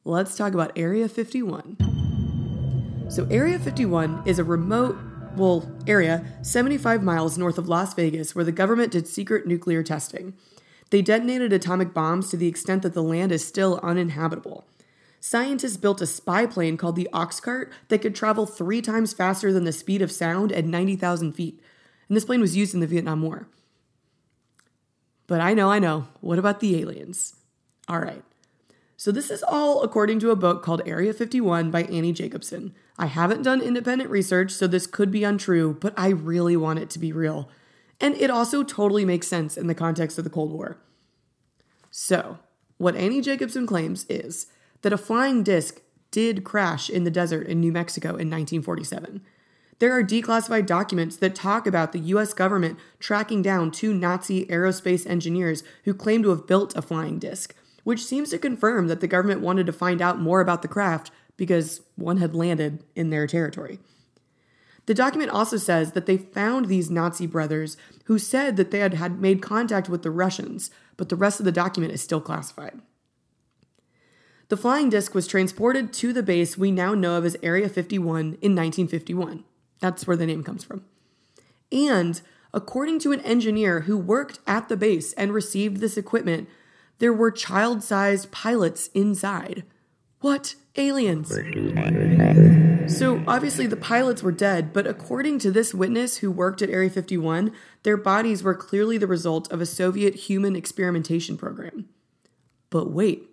let's 0.05 0.37
talk 0.37 0.53
about 0.55 0.73
Area 0.77 1.09
51. 1.09 3.07
So, 3.09 3.27
Area 3.31 3.59
51 3.59 4.25
is 4.27 4.39
a 4.41 4.45
remote, 4.45 4.99
well, 5.37 5.71
area 5.87 6.25
75 6.43 7.03
miles 7.03 7.39
north 7.39 7.59
of 7.59 7.69
Las 7.69 7.95
Vegas 7.95 8.35
where 8.35 8.45
the 8.45 8.53
government 8.53 8.93
did 8.93 9.07
secret 9.07 9.47
nuclear 9.47 9.85
testing. 9.85 10.35
They 10.91 11.03
detonated 11.03 11.53
atomic 11.53 11.95
bombs 11.95 12.31
to 12.31 12.37
the 12.37 12.49
extent 12.49 12.83
that 12.83 12.95
the 12.95 13.03
land 13.03 13.31
is 13.31 13.47
still 13.47 13.79
uninhabitable. 13.83 14.65
Scientists 15.21 15.77
built 15.77 16.01
a 16.01 16.07
spy 16.07 16.47
plane 16.47 16.77
called 16.77 16.97
the 16.97 17.09
Oxcart 17.13 17.71
that 17.89 18.01
could 18.01 18.15
travel 18.15 18.47
three 18.47 18.83
times 18.83 19.13
faster 19.13 19.53
than 19.53 19.65
the 19.65 19.73
speed 19.73 20.03
of 20.03 20.11
sound 20.11 20.51
at 20.51 20.65
90,000 20.65 21.33
feet. 21.33 21.61
And 22.09 22.17
this 22.17 22.25
plane 22.25 22.41
was 22.41 22.57
used 22.57 22.75
in 22.75 22.81
the 22.81 22.87
Vietnam 22.87 23.23
War. 23.23 23.47
But 25.31 25.41
I 25.41 25.55
know, 25.55 25.71
I 25.71 25.79
know. 25.79 26.09
What 26.21 26.41
about 26.41 26.59
the 26.59 26.81
aliens? 26.81 27.37
All 27.87 28.01
right. 28.01 28.25
So, 28.97 29.13
this 29.13 29.31
is 29.31 29.45
all 29.45 29.85
according 29.85 30.19
to 30.19 30.33
a 30.33 30.37
book 30.37 30.61
called 30.61 30.83
Area 30.85 31.13
51 31.13 31.71
by 31.71 31.85
Annie 31.85 32.13
Jacobsen. 32.13 32.75
I 32.99 33.07
haven't 33.07 33.45
done 33.45 33.61
independent 33.61 34.11
research, 34.11 34.51
so 34.51 34.67
this 34.67 34.89
could 34.89 35.13
be 35.13 35.23
untrue, 35.23 35.79
but 35.81 35.95
I 35.97 36.09
really 36.09 36.57
want 36.57 36.81
it 36.81 36.91
to 36.91 36.99
be 36.99 37.13
real. 37.13 37.49
And 38.01 38.17
it 38.17 38.29
also 38.29 38.65
totally 38.65 39.05
makes 39.05 39.29
sense 39.29 39.57
in 39.57 39.69
the 39.69 39.75
context 39.75 40.19
of 40.19 40.25
the 40.25 40.31
Cold 40.31 40.51
War. 40.51 40.79
So, 41.93 42.41
what 42.79 42.97
Annie 42.97 43.21
Jacobsen 43.21 43.69
claims 43.69 44.07
is 44.09 44.49
that 44.83 44.93
a 44.93 44.99
flying 44.99 45.45
disc 45.45 45.81
did 46.11 46.43
crash 46.43 46.91
in 46.91 47.05
the 47.05 47.11
desert 47.11 47.47
in 47.47 47.61
New 47.61 47.71
Mexico 47.71 48.09
in 48.09 48.29
1947. 48.29 49.21
There 49.81 49.97
are 49.97 50.05
declassified 50.05 50.67
documents 50.67 51.17
that 51.17 51.35
talk 51.35 51.67
about 51.67 51.93
the 51.93 51.99
US 51.99 52.33
government 52.33 52.79
tracking 52.99 53.43
down 53.43 53.71
two 53.71 53.93
Nazi 53.93 54.47
aerospace 54.47 55.07
engineers 55.07 55.65
who 55.85 55.95
claim 55.95 56.23
to 56.23 56.29
have 56.29 56.47
built 56.47 56.77
a 56.77 56.83
flying 56.83 57.19
disc, 57.19 57.55
which 57.83 58.05
seems 58.05 58.31
to 58.31 58.39
confirm 58.39 58.89
that 58.89 59.01
the 59.01 59.09
government 59.09 59.41
wanted 59.41 59.67
to 59.67 59.73
find 59.73 60.03
out 60.03 60.21
more 60.21 60.43
about 60.43 60.61
the 60.61 60.69
craft 60.69 61.11
because 61.39 61.81
one 61.97 62.19
had 62.19 62.35
landed 62.35 62.85
in 62.95 63.09
their 63.09 63.27
territory. 63.27 63.79
The 64.85 64.93
document 64.93 65.31
also 65.31 65.57
says 65.57 65.93
that 65.93 66.05
they 66.05 66.19
found 66.19 66.67
these 66.67 66.91
Nazi 66.91 67.27
brothers 67.27 67.79
who 68.05 68.19
said 68.19 68.57
that 68.57 68.71
they 68.71 68.81
had, 68.81 68.95
had 68.95 69.21
made 69.21 69.41
contact 69.41 69.89
with 69.89 70.03
the 70.03 70.11
Russians, 70.11 70.71
but 70.99 71.09
the 71.09 71.17
rest 71.17 71.41
of 71.41 71.47
the 71.47 71.53
document 71.53 71.95
is 71.95 72.03
still 72.03 72.21
classified. 72.21 72.81
The 74.49 74.57
flying 74.57 74.91
disc 74.91 75.15
was 75.15 75.27
transported 75.27 75.93
to 75.95 76.13
the 76.13 76.25
base 76.25 76.59
we 76.59 76.71
now 76.71 76.93
know 76.93 77.17
of 77.17 77.25
as 77.25 77.37
Area 77.43 77.69
51 77.69 78.19
in 78.43 78.57
1951. 78.57 79.45
That's 79.81 80.07
where 80.07 80.17
the 80.17 80.27
name 80.27 80.45
comes 80.45 80.65
from. 80.65 80.85
And 81.73 82.21
according 82.53 82.99
to 83.01 83.13
an 83.13 83.21
engineer 83.21 83.81
who 83.81 83.97
worked 83.97 84.39
at 84.47 84.69
the 84.69 84.77
base 84.77 85.13
and 85.15 85.33
received 85.33 85.79
this 85.79 85.97
equipment, 85.97 86.49
there 86.99 87.13
were 87.13 87.31
child 87.31 87.83
sized 87.83 88.31
pilots 88.31 88.89
inside. 88.89 89.65
What? 90.21 90.55
Aliens. 90.77 91.31
So, 92.87 93.23
obviously, 93.27 93.67
the 93.67 93.77
pilots 93.77 94.23
were 94.23 94.33
dead, 94.33 94.73
but 94.73 94.87
according 94.87 95.39
to 95.41 95.51
this 95.51 95.75
witness 95.75 96.19
who 96.19 96.31
worked 96.31 96.63
at 96.63 96.71
Area 96.71 96.91
51, 96.91 97.53
their 97.83 97.97
bodies 97.97 98.43
were 98.43 98.55
clearly 98.55 98.99
the 98.99 99.07
result 99.07 99.51
of 99.51 99.61
a 99.61 99.67
Soviet 99.67 100.15
human 100.15 100.55
experimentation 100.55 101.37
program. 101.37 101.89
But 102.69 102.91
wait. 102.91 103.29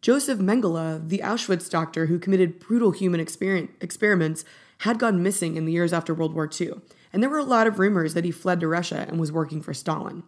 Joseph 0.00 0.38
Mengele, 0.38 1.06
the 1.06 1.18
Auschwitz 1.18 1.68
doctor 1.68 2.06
who 2.06 2.18
committed 2.18 2.58
brutal 2.58 2.90
human 2.90 3.20
exper- 3.20 3.68
experiments, 3.80 4.44
had 4.80 4.98
gone 4.98 5.22
missing 5.22 5.56
in 5.56 5.66
the 5.66 5.72
years 5.72 5.92
after 5.92 6.14
World 6.14 6.34
War 6.34 6.48
II, 6.48 6.72
and 7.12 7.22
there 7.22 7.30
were 7.30 7.38
a 7.38 7.44
lot 7.44 7.66
of 7.66 7.78
rumors 7.78 8.14
that 8.14 8.24
he 8.24 8.30
fled 8.30 8.60
to 8.60 8.68
Russia 8.68 9.04
and 9.08 9.20
was 9.20 9.30
working 9.30 9.60
for 9.60 9.74
Stalin. 9.74 10.22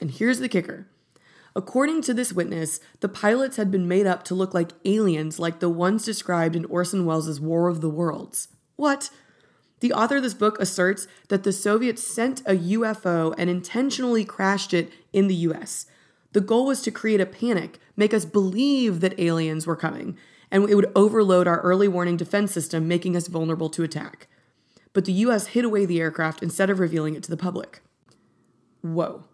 And 0.00 0.10
here's 0.10 0.40
the 0.40 0.48
kicker. 0.48 0.88
According 1.54 2.02
to 2.02 2.14
this 2.14 2.32
witness, 2.32 2.80
the 3.00 3.08
pilots 3.08 3.56
had 3.56 3.70
been 3.70 3.86
made 3.86 4.06
up 4.06 4.24
to 4.24 4.34
look 4.34 4.52
like 4.52 4.72
aliens 4.84 5.38
like 5.38 5.60
the 5.60 5.70
ones 5.70 6.04
described 6.04 6.56
in 6.56 6.64
Orson 6.66 7.06
Welles' 7.06 7.40
War 7.40 7.68
of 7.68 7.80
the 7.80 7.88
Worlds. 7.88 8.48
What? 8.74 9.10
The 9.80 9.92
author 9.92 10.16
of 10.16 10.22
this 10.24 10.34
book 10.34 10.60
asserts 10.60 11.06
that 11.28 11.44
the 11.44 11.52
Soviets 11.52 12.02
sent 12.02 12.40
a 12.40 12.56
UFO 12.56 13.34
and 13.38 13.48
intentionally 13.48 14.24
crashed 14.24 14.74
it 14.74 14.90
in 15.12 15.28
the 15.28 15.34
US. 15.34 15.86
The 16.32 16.40
goal 16.40 16.66
was 16.66 16.82
to 16.82 16.90
create 16.90 17.20
a 17.20 17.26
panic, 17.26 17.78
make 17.96 18.12
us 18.12 18.24
believe 18.24 19.00
that 19.00 19.18
aliens 19.18 19.66
were 19.66 19.76
coming, 19.76 20.18
and 20.56 20.70
it 20.70 20.74
would 20.74 20.90
overload 20.96 21.46
our 21.46 21.60
early 21.60 21.86
warning 21.86 22.16
defense 22.16 22.50
system, 22.50 22.88
making 22.88 23.14
us 23.14 23.26
vulnerable 23.26 23.68
to 23.68 23.82
attack. 23.82 24.26
But 24.94 25.04
the 25.04 25.12
US 25.12 25.48
hid 25.48 25.66
away 25.66 25.84
the 25.84 26.00
aircraft 26.00 26.42
instead 26.42 26.70
of 26.70 26.78
revealing 26.78 27.14
it 27.14 27.22
to 27.24 27.30
the 27.30 27.36
public. 27.36 27.82
Whoa. 28.80 29.24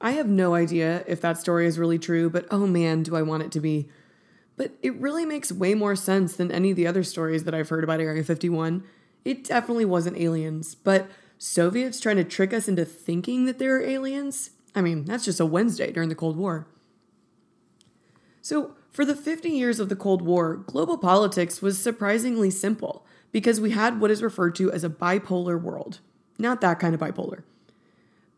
I 0.00 0.12
have 0.12 0.28
no 0.28 0.54
idea 0.54 1.04
if 1.06 1.20
that 1.20 1.36
story 1.36 1.66
is 1.66 1.78
really 1.78 1.98
true, 1.98 2.30
but 2.30 2.46
oh 2.50 2.66
man, 2.66 3.02
do 3.02 3.16
I 3.16 3.20
want 3.20 3.42
it 3.42 3.52
to 3.52 3.60
be. 3.60 3.90
But 4.56 4.72
it 4.80 4.94
really 4.94 5.26
makes 5.26 5.52
way 5.52 5.74
more 5.74 5.94
sense 5.94 6.36
than 6.36 6.50
any 6.50 6.70
of 6.70 6.76
the 6.76 6.86
other 6.86 7.04
stories 7.04 7.44
that 7.44 7.54
I've 7.54 7.68
heard 7.68 7.84
about 7.84 8.00
Area 8.00 8.24
51. 8.24 8.82
It 9.26 9.44
definitely 9.44 9.84
wasn't 9.84 10.16
aliens, 10.16 10.74
but 10.74 11.06
Soviets 11.36 12.00
trying 12.00 12.16
to 12.16 12.24
trick 12.24 12.54
us 12.54 12.66
into 12.66 12.86
thinking 12.86 13.44
that 13.44 13.58
they 13.58 13.66
are 13.66 13.82
aliens? 13.82 14.52
I 14.74 14.80
mean, 14.80 15.04
that's 15.04 15.26
just 15.26 15.40
a 15.40 15.44
Wednesday 15.44 15.92
during 15.92 16.08
the 16.08 16.14
Cold 16.14 16.38
War. 16.38 16.66
So, 18.40 18.74
for 18.92 19.04
the 19.04 19.14
50 19.14 19.48
years 19.48 19.78
of 19.78 19.88
the 19.88 19.96
Cold 19.96 20.22
War, 20.22 20.56
global 20.56 20.98
politics 20.98 21.62
was 21.62 21.78
surprisingly 21.78 22.50
simple 22.50 23.06
because 23.32 23.60
we 23.60 23.70
had 23.70 24.00
what 24.00 24.10
is 24.10 24.22
referred 24.22 24.54
to 24.56 24.72
as 24.72 24.82
a 24.82 24.90
bipolar 24.90 25.60
world. 25.60 26.00
Not 26.38 26.60
that 26.60 26.80
kind 26.80 26.94
of 26.94 27.00
bipolar. 27.00 27.42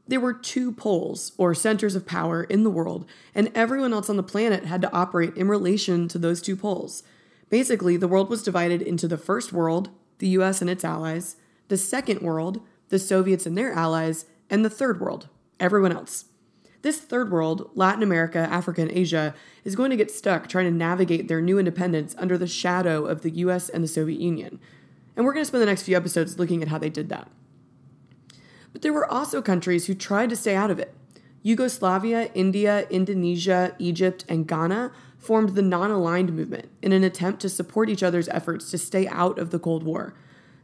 There 0.07 0.21
were 0.21 0.35
two 0.35 0.73
poles, 0.73 1.33
or 1.39 1.55
centers 1.55 1.95
of 1.95 2.07
power, 2.07 2.45
in 2.45 2.65
the 2.65 2.71
world, 2.71 3.07
and 3.35 3.51
everyone 3.55 3.95
else 3.95 4.11
on 4.11 4.17
the 4.17 4.23
planet 4.23 4.65
had 4.65 4.83
to 4.83 4.93
operate 4.93 5.37
in 5.37 5.49
relation 5.49 6.09
to 6.09 6.19
those 6.19 6.43
two 6.43 6.57
poles. 6.57 7.03
Basically, 7.49 7.97
the 7.97 8.09
world 8.09 8.29
was 8.29 8.43
divided 8.43 8.83
into 8.83 9.09
the 9.09 9.17
first 9.17 9.53
world, 9.53 9.91
the 10.19 10.29
US 10.29 10.61
and 10.61 10.69
its 10.69 10.85
allies, 10.85 11.37
the 11.69 11.77
second 11.79 12.21
world, 12.21 12.61
the 12.89 12.99
Soviets 12.99 13.47
and 13.47 13.57
their 13.57 13.73
allies, 13.73 14.27
and 14.51 14.65
the 14.65 14.71
third 14.71 15.01
world, 15.01 15.29
everyone 15.59 15.93
else. 15.93 16.27
This 16.83 16.99
third 16.99 17.31
world, 17.31 17.71
Latin 17.75 18.03
America, 18.03 18.39
Africa, 18.39 18.83
and 18.83 18.91
Asia, 18.91 19.35
is 19.65 19.77
going 19.77 19.91
to 19.91 19.97
get 19.97 20.11
stuck 20.11 20.49
trying 20.49 20.67
to 20.67 20.77
navigate 20.77 21.29
their 21.29 21.41
new 21.41 21.59
independence 21.59 22.15
under 22.19 22.37
the 22.37 22.49
shadow 22.49 23.07
of 23.07 23.23
the 23.23 23.31
US 23.31 23.69
and 23.69 23.85
the 23.85 23.89
Soviet 23.89 24.21
Union. 24.21 24.59
And 25.17 25.25
we're 25.25 25.33
going 25.33 25.43
to 25.45 25.49
spend 25.49 25.63
the 25.63 25.67
next 25.67 25.85
few 25.85 25.97
episodes 25.97 26.39
looking 26.39 26.61
at 26.61 26.69
how 26.69 26.79
they 26.79 26.91
did 26.91 27.09
that. 27.09 27.31
But 28.73 28.83
there 28.83 28.93
were 28.93 29.11
also 29.11 29.41
countries 29.41 29.87
who 29.87 29.95
tried 29.95 30.31
to 30.31 30.37
stay 30.37 30.57
out 30.57 30.71
of 30.71 30.79
it. 30.81 30.95
Yugoslavia, 31.43 32.31
India, 32.35 32.87
Indonesia, 32.89 33.75
Egypt, 33.79 34.25
and 34.29 34.47
Ghana 34.47 34.93
formed 35.19 35.51
the 35.51 35.63
non 35.63 35.91
aligned 35.91 36.33
movement 36.33 36.69
in 36.81 36.93
an 36.93 37.05
attempt 37.05 37.41
to 37.43 37.49
support 37.49 37.91
each 37.91 38.03
other's 38.03 38.29
efforts 38.29 38.71
to 38.71 38.79
stay 38.79 39.07
out 39.07 39.39
of 39.39 39.51
the 39.51 39.59
Cold 39.59 39.85
War. 39.85 40.15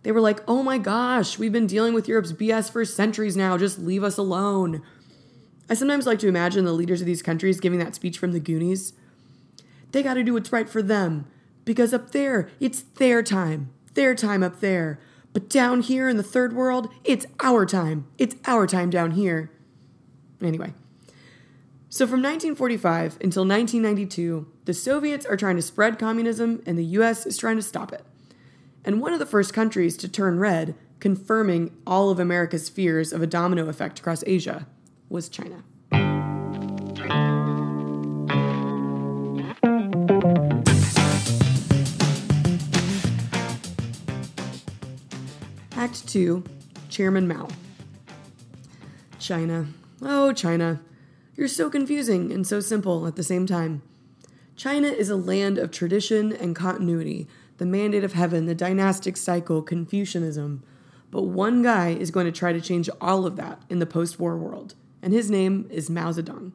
They 0.02 0.12
were 0.12 0.20
like, 0.20 0.42
oh 0.48 0.62
my 0.62 0.78
gosh, 0.78 1.38
we've 1.38 1.52
been 1.52 1.66
dealing 1.66 1.94
with 1.94 2.08
Europe's 2.08 2.32
BS 2.32 2.70
for 2.70 2.84
centuries 2.84 3.36
now, 3.36 3.58
just 3.58 3.78
leave 3.78 4.04
us 4.04 4.16
alone. 4.16 4.82
I 5.68 5.74
sometimes 5.74 6.06
like 6.06 6.18
to 6.20 6.28
imagine 6.28 6.64
the 6.64 6.72
leaders 6.72 7.00
of 7.00 7.06
these 7.06 7.22
countries 7.22 7.60
giving 7.60 7.78
that 7.78 7.94
speech 7.94 8.18
from 8.18 8.32
the 8.32 8.40
Goonies. 8.40 8.94
They 9.92 10.02
got 10.02 10.14
to 10.14 10.24
do 10.24 10.34
what's 10.34 10.52
right 10.52 10.68
for 10.68 10.82
them 10.82 11.26
because 11.64 11.92
up 11.92 12.12
there, 12.12 12.48
it's 12.60 12.80
their 12.80 13.22
time, 13.22 13.70
their 13.94 14.14
time 14.14 14.42
up 14.42 14.60
there. 14.60 14.98
But 15.32 15.50
down 15.50 15.82
here 15.82 16.08
in 16.08 16.16
the 16.16 16.22
third 16.22 16.54
world, 16.54 16.88
it's 17.04 17.26
our 17.40 17.66
time. 17.66 18.06
It's 18.16 18.36
our 18.46 18.66
time 18.66 18.88
down 18.88 19.12
here. 19.12 19.50
Anyway, 20.42 20.72
so 21.90 22.06
from 22.06 22.22
1945 22.22 23.18
until 23.20 23.44
1992, 23.46 24.46
the 24.64 24.74
Soviets 24.74 25.26
are 25.26 25.36
trying 25.36 25.56
to 25.56 25.62
spread 25.62 25.98
communism 25.98 26.62
and 26.64 26.78
the 26.78 26.84
US 26.84 27.26
is 27.26 27.36
trying 27.36 27.56
to 27.56 27.62
stop 27.62 27.92
it. 27.92 28.04
And 28.84 29.00
one 29.00 29.12
of 29.12 29.18
the 29.18 29.26
first 29.26 29.52
countries 29.52 29.96
to 29.98 30.08
turn 30.08 30.38
red, 30.38 30.74
confirming 31.00 31.76
all 31.86 32.10
of 32.10 32.18
America's 32.18 32.68
fears 32.68 33.12
of 33.12 33.20
a 33.20 33.26
domino 33.26 33.68
effect 33.68 33.98
across 33.98 34.24
Asia, 34.26 34.66
was 35.08 35.28
China. 35.28 35.64
Act 45.76 46.08
2 46.08 46.44
Chairman 46.88 47.28
Mao. 47.28 47.48
China. 49.18 49.66
Oh, 50.02 50.32
China. 50.32 50.80
You're 51.36 51.48
so 51.48 51.70
confusing 51.70 52.32
and 52.32 52.46
so 52.46 52.60
simple 52.60 53.06
at 53.06 53.16
the 53.16 53.22
same 53.22 53.46
time. 53.46 53.82
China 54.56 54.88
is 54.88 55.08
a 55.08 55.16
land 55.16 55.56
of 55.56 55.70
tradition 55.70 56.32
and 56.32 56.56
continuity, 56.56 57.28
the 57.58 57.66
mandate 57.66 58.02
of 58.02 58.14
heaven, 58.14 58.46
the 58.46 58.54
dynastic 58.54 59.16
cycle, 59.16 59.62
Confucianism. 59.62 60.64
But 61.10 61.22
one 61.22 61.62
guy 61.62 61.90
is 61.90 62.10
going 62.10 62.26
to 62.26 62.32
try 62.32 62.52
to 62.52 62.60
change 62.60 62.90
all 63.00 63.24
of 63.24 63.36
that 63.36 63.62
in 63.70 63.78
the 63.78 63.86
post 63.86 64.18
war 64.18 64.36
world 64.36 64.74
and 65.02 65.12
his 65.12 65.30
name 65.30 65.66
is 65.70 65.90
Mao 65.90 66.10
Zedong. 66.12 66.52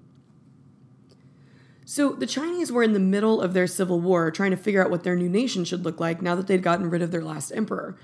So 1.86 2.14
the 2.14 2.26
Chinese 2.26 2.72
were 2.72 2.84
in 2.84 2.94
the 2.94 3.00
middle 3.00 3.42
of 3.42 3.54
their 3.54 3.68
civil 3.68 4.00
war 4.00 4.32
trying 4.32 4.52
to 4.52 4.58
figure 4.58 4.84
out 4.84 4.90
what 4.90 5.04
their 5.04 5.16
new 5.16 5.30
nation 5.30 5.66
should 5.66 5.84
look 5.84 6.00
like 6.00 6.22
now 6.22 6.36
that 6.36 6.48
they'd 6.48 6.64
gotten 6.64 6.90
rid 6.90 7.02
of 7.02 7.12
their 7.12 7.24
last 7.24 7.52
emperor. 7.52 7.98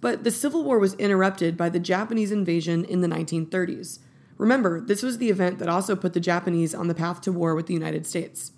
But 0.00 0.24
the 0.24 0.30
civil 0.30 0.64
war 0.64 0.78
was 0.78 0.94
interrupted 0.94 1.56
by 1.56 1.68
the 1.68 1.78
Japanese 1.78 2.32
invasion 2.32 2.84
in 2.84 3.00
the 3.00 3.08
1930s. 3.08 3.98
Remember, 4.38 4.80
this 4.80 5.02
was 5.02 5.18
the 5.18 5.28
event 5.28 5.58
that 5.58 5.68
also 5.68 5.94
put 5.94 6.14
the 6.14 6.20
Japanese 6.20 6.74
on 6.74 6.88
the 6.88 6.94
path 6.94 7.20
to 7.22 7.32
war 7.32 7.54
with 7.54 7.66
the 7.66 7.74
United 7.74 8.06
States. 8.06 8.52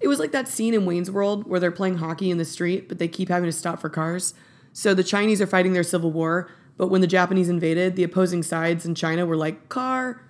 It 0.00 0.08
was 0.08 0.18
like 0.18 0.32
that 0.32 0.48
scene 0.48 0.74
in 0.74 0.84
Wayne's 0.84 1.10
World 1.10 1.48
where 1.48 1.58
they're 1.58 1.70
playing 1.70 1.98
hockey 1.98 2.30
in 2.30 2.38
the 2.38 2.44
street, 2.44 2.88
but 2.88 2.98
they 2.98 3.08
keep 3.08 3.30
having 3.30 3.48
to 3.48 3.52
stop 3.52 3.80
for 3.80 3.88
cars. 3.88 4.34
So 4.74 4.92
the 4.92 5.02
Chinese 5.02 5.40
are 5.40 5.46
fighting 5.46 5.72
their 5.72 5.82
civil 5.82 6.12
war, 6.12 6.50
but 6.76 6.88
when 6.88 7.00
the 7.00 7.06
Japanese 7.06 7.48
invaded, 7.48 7.96
the 7.96 8.04
opposing 8.04 8.42
sides 8.42 8.84
in 8.84 8.94
China 8.94 9.24
were 9.24 9.36
like, 9.36 9.68
car, 9.68 10.22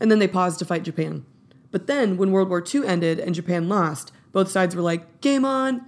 and 0.00 0.10
then 0.10 0.18
they 0.18 0.28
paused 0.28 0.58
to 0.58 0.64
fight 0.64 0.82
Japan. 0.82 1.24
But 1.70 1.86
then, 1.86 2.16
when 2.16 2.32
World 2.32 2.48
War 2.48 2.62
II 2.62 2.86
ended 2.86 3.18
and 3.18 3.34
Japan 3.34 3.68
lost, 3.68 4.12
both 4.32 4.50
sides 4.50 4.74
were 4.74 4.82
like, 4.82 5.20
game 5.20 5.44
on. 5.44 5.86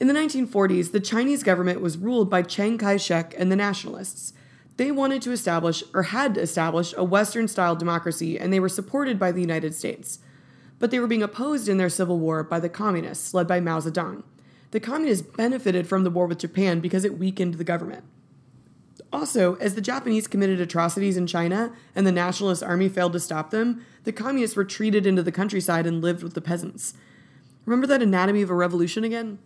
In 0.00 0.08
the 0.08 0.14
1940s, 0.14 0.92
the 0.92 1.00
Chinese 1.00 1.42
government 1.42 1.80
was 1.80 1.98
ruled 1.98 2.28
by 2.28 2.42
Chiang 2.42 2.78
Kai 2.78 2.96
shek 2.96 3.34
and 3.38 3.50
the 3.52 3.56
nationalists. 3.56 4.32
They 4.76 4.90
wanted 4.90 5.22
to 5.22 5.32
establish, 5.32 5.84
or 5.92 6.04
had 6.04 6.34
to 6.34 6.40
establish, 6.40 6.92
a 6.96 7.04
Western 7.04 7.46
style 7.46 7.76
democracy, 7.76 8.38
and 8.38 8.52
they 8.52 8.58
were 8.58 8.68
supported 8.68 9.18
by 9.18 9.30
the 9.30 9.40
United 9.40 9.74
States. 9.74 10.18
But 10.80 10.90
they 10.90 10.98
were 10.98 11.06
being 11.06 11.22
opposed 11.22 11.68
in 11.68 11.78
their 11.78 11.88
civil 11.88 12.18
war 12.18 12.42
by 12.42 12.58
the 12.58 12.68
communists, 12.68 13.32
led 13.34 13.46
by 13.46 13.60
Mao 13.60 13.78
Zedong. 13.78 14.24
The 14.72 14.80
communists 14.80 15.24
benefited 15.36 15.86
from 15.86 16.02
the 16.02 16.10
war 16.10 16.26
with 16.26 16.38
Japan 16.38 16.80
because 16.80 17.04
it 17.04 17.16
weakened 17.16 17.54
the 17.54 17.64
government. 17.64 18.04
Also, 19.14 19.54
as 19.58 19.76
the 19.76 19.80
Japanese 19.80 20.26
committed 20.26 20.60
atrocities 20.60 21.16
in 21.16 21.24
China 21.24 21.72
and 21.94 22.04
the 22.04 22.10
Nationalist 22.10 22.64
Army 22.64 22.88
failed 22.88 23.12
to 23.12 23.20
stop 23.20 23.52
them, 23.52 23.86
the 24.02 24.10
communists 24.10 24.56
retreated 24.56 25.06
into 25.06 25.22
the 25.22 25.30
countryside 25.30 25.86
and 25.86 26.02
lived 26.02 26.24
with 26.24 26.34
the 26.34 26.40
peasants. 26.40 26.94
Remember 27.64 27.86
that 27.86 28.02
anatomy 28.02 28.42
of 28.42 28.50
a 28.50 28.54
revolution 28.54 29.04
again? 29.04 29.38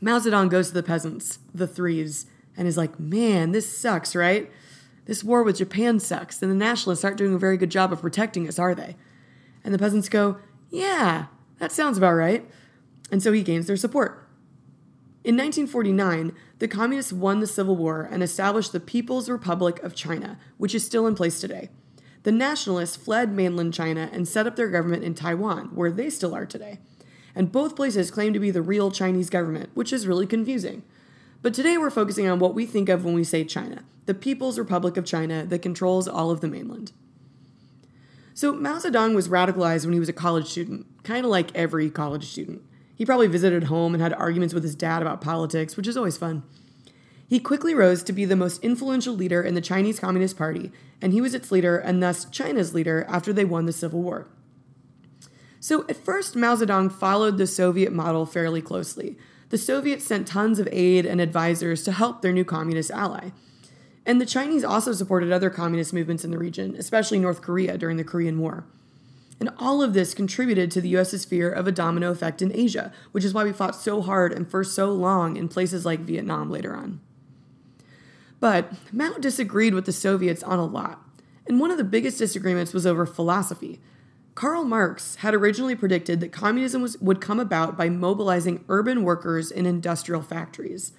Mao 0.00 0.20
Zedong 0.20 0.48
goes 0.48 0.68
to 0.68 0.74
the 0.74 0.84
peasants, 0.84 1.40
the 1.52 1.66
threes, 1.66 2.26
and 2.56 2.68
is 2.68 2.76
like, 2.76 3.00
man, 3.00 3.50
this 3.50 3.76
sucks, 3.76 4.14
right? 4.14 4.48
This 5.06 5.24
war 5.24 5.42
with 5.42 5.58
Japan 5.58 5.98
sucks, 5.98 6.40
and 6.40 6.48
the 6.48 6.54
nationalists 6.54 7.04
aren't 7.04 7.18
doing 7.18 7.34
a 7.34 7.38
very 7.38 7.56
good 7.56 7.72
job 7.72 7.92
of 7.92 8.02
protecting 8.02 8.46
us, 8.46 8.60
are 8.60 8.72
they? 8.72 8.94
And 9.64 9.74
the 9.74 9.80
peasants 9.80 10.08
go, 10.08 10.38
yeah, 10.70 11.26
that 11.58 11.72
sounds 11.72 11.98
about 11.98 12.12
right. 12.12 12.48
And 13.10 13.20
so 13.20 13.32
he 13.32 13.42
gains 13.42 13.66
their 13.66 13.76
support. 13.76 14.28
In 15.24 15.36
1949, 15.36 16.32
the 16.62 16.68
communists 16.68 17.12
won 17.12 17.40
the 17.40 17.46
Civil 17.48 17.74
War 17.74 18.08
and 18.08 18.22
established 18.22 18.70
the 18.70 18.78
People's 18.78 19.28
Republic 19.28 19.82
of 19.82 19.96
China, 19.96 20.38
which 20.58 20.76
is 20.76 20.86
still 20.86 21.08
in 21.08 21.16
place 21.16 21.40
today. 21.40 21.70
The 22.22 22.30
nationalists 22.30 22.94
fled 22.94 23.32
mainland 23.32 23.74
China 23.74 24.08
and 24.12 24.28
set 24.28 24.46
up 24.46 24.54
their 24.54 24.68
government 24.68 25.02
in 25.02 25.12
Taiwan, 25.12 25.70
where 25.74 25.90
they 25.90 26.08
still 26.08 26.36
are 26.36 26.46
today. 26.46 26.78
And 27.34 27.50
both 27.50 27.74
places 27.74 28.12
claim 28.12 28.32
to 28.32 28.38
be 28.38 28.52
the 28.52 28.62
real 28.62 28.92
Chinese 28.92 29.28
government, 29.28 29.70
which 29.74 29.92
is 29.92 30.06
really 30.06 30.24
confusing. 30.24 30.84
But 31.42 31.52
today 31.52 31.76
we're 31.78 31.90
focusing 31.90 32.28
on 32.28 32.38
what 32.38 32.54
we 32.54 32.64
think 32.64 32.88
of 32.88 33.04
when 33.04 33.14
we 33.14 33.24
say 33.24 33.42
China 33.42 33.82
the 34.06 34.14
People's 34.14 34.56
Republic 34.56 34.96
of 34.96 35.04
China 35.04 35.44
that 35.44 35.62
controls 35.62 36.06
all 36.06 36.30
of 36.30 36.42
the 36.42 36.48
mainland. 36.48 36.92
So 38.34 38.52
Mao 38.52 38.78
Zedong 38.78 39.16
was 39.16 39.26
radicalized 39.26 39.84
when 39.84 39.94
he 39.94 40.00
was 40.00 40.08
a 40.08 40.12
college 40.12 40.46
student, 40.46 40.86
kind 41.02 41.24
of 41.24 41.30
like 41.32 41.52
every 41.56 41.90
college 41.90 42.26
student. 42.26 42.62
He 42.94 43.06
probably 43.06 43.26
visited 43.26 43.64
home 43.64 43.94
and 43.94 44.02
had 44.02 44.12
arguments 44.12 44.54
with 44.54 44.62
his 44.62 44.74
dad 44.74 45.02
about 45.02 45.20
politics, 45.20 45.76
which 45.76 45.86
is 45.86 45.96
always 45.96 46.16
fun. 46.16 46.42
He 47.26 47.40
quickly 47.40 47.74
rose 47.74 48.02
to 48.02 48.12
be 48.12 48.24
the 48.26 48.36
most 48.36 48.62
influential 48.62 49.14
leader 49.14 49.42
in 49.42 49.54
the 49.54 49.60
Chinese 49.60 49.98
Communist 49.98 50.36
Party, 50.36 50.70
and 51.00 51.12
he 51.12 51.20
was 51.20 51.34
its 51.34 51.50
leader 51.50 51.78
and 51.78 52.02
thus 52.02 52.26
China's 52.26 52.74
leader 52.74 53.06
after 53.08 53.32
they 53.32 53.44
won 53.44 53.64
the 53.64 53.72
Civil 53.72 54.02
War. 54.02 54.26
So 55.58 55.86
at 55.88 55.96
first, 55.96 56.36
Mao 56.36 56.56
Zedong 56.56 56.92
followed 56.92 57.38
the 57.38 57.46
Soviet 57.46 57.92
model 57.92 58.26
fairly 58.26 58.60
closely. 58.60 59.16
The 59.48 59.58
Soviets 59.58 60.04
sent 60.04 60.26
tons 60.26 60.58
of 60.58 60.68
aid 60.72 61.06
and 61.06 61.20
advisors 61.20 61.84
to 61.84 61.92
help 61.92 62.20
their 62.20 62.32
new 62.32 62.44
communist 62.44 62.90
ally. 62.90 63.30
And 64.04 64.20
the 64.20 64.26
Chinese 64.26 64.64
also 64.64 64.92
supported 64.92 65.30
other 65.30 65.50
communist 65.50 65.92
movements 65.92 66.24
in 66.24 66.32
the 66.32 66.38
region, 66.38 66.74
especially 66.76 67.18
North 67.18 67.40
Korea 67.42 67.78
during 67.78 67.96
the 67.96 68.04
Korean 68.04 68.40
War. 68.40 68.64
And 69.40 69.50
all 69.58 69.82
of 69.82 69.92
this 69.94 70.14
contributed 70.14 70.70
to 70.70 70.80
the 70.80 70.90
US's 70.90 71.24
fear 71.24 71.50
of 71.50 71.66
a 71.66 71.72
domino 71.72 72.10
effect 72.10 72.42
in 72.42 72.54
Asia, 72.54 72.92
which 73.10 73.24
is 73.24 73.34
why 73.34 73.44
we 73.44 73.52
fought 73.52 73.74
so 73.74 74.00
hard 74.00 74.32
and 74.32 74.48
for 74.48 74.62
so 74.62 74.92
long 74.92 75.36
in 75.36 75.48
places 75.48 75.84
like 75.84 76.00
Vietnam 76.00 76.50
later 76.50 76.76
on. 76.76 77.00
But 78.38 78.72
Mao 78.92 79.14
disagreed 79.14 79.74
with 79.74 79.86
the 79.86 79.92
Soviets 79.92 80.42
on 80.42 80.58
a 80.58 80.64
lot, 80.64 81.00
and 81.46 81.60
one 81.60 81.70
of 81.70 81.78
the 81.78 81.84
biggest 81.84 82.18
disagreements 82.18 82.72
was 82.72 82.86
over 82.86 83.06
philosophy. 83.06 83.80
Karl 84.34 84.64
Marx 84.64 85.16
had 85.16 85.34
originally 85.34 85.74
predicted 85.74 86.20
that 86.20 86.32
communism 86.32 86.82
was, 86.82 86.98
would 86.98 87.20
come 87.20 87.38
about 87.38 87.76
by 87.76 87.88
mobilizing 87.88 88.64
urban 88.68 89.02
workers 89.02 89.50
in 89.50 89.66
industrial 89.66 90.22
factories. 90.22 90.92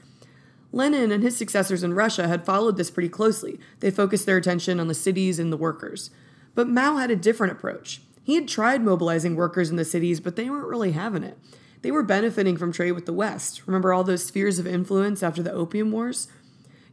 Lenin 0.71 1.11
and 1.11 1.23
his 1.23 1.37
successors 1.37 1.83
in 1.83 1.93
Russia 1.93 2.27
had 2.27 2.45
followed 2.45 2.77
this 2.77 2.91
pretty 2.91 3.09
closely. 3.09 3.59
They 3.79 3.91
focused 3.91 4.25
their 4.25 4.37
attention 4.37 4.79
on 4.79 4.87
the 4.87 4.93
cities 4.93 5.39
and 5.39 5.51
the 5.51 5.57
workers. 5.57 6.09
But 6.55 6.67
Mao 6.67 6.97
had 6.97 7.11
a 7.11 7.15
different 7.15 7.53
approach. 7.53 8.01
He 8.23 8.35
had 8.35 8.47
tried 8.47 8.81
mobilizing 8.81 9.35
workers 9.35 9.69
in 9.69 9.75
the 9.75 9.85
cities, 9.85 10.19
but 10.19 10.35
they 10.35 10.49
weren't 10.49 10.67
really 10.67 10.93
having 10.93 11.23
it. 11.23 11.37
They 11.81 11.91
were 11.91 12.03
benefiting 12.03 12.55
from 12.55 12.71
trade 12.71 12.93
with 12.93 13.05
the 13.05 13.13
West. 13.13 13.67
Remember 13.67 13.93
all 13.93 14.05
those 14.05 14.23
spheres 14.23 14.57
of 14.57 14.65
influence 14.65 15.21
after 15.21 15.43
the 15.43 15.51
Opium 15.51 15.91
Wars? 15.91 16.29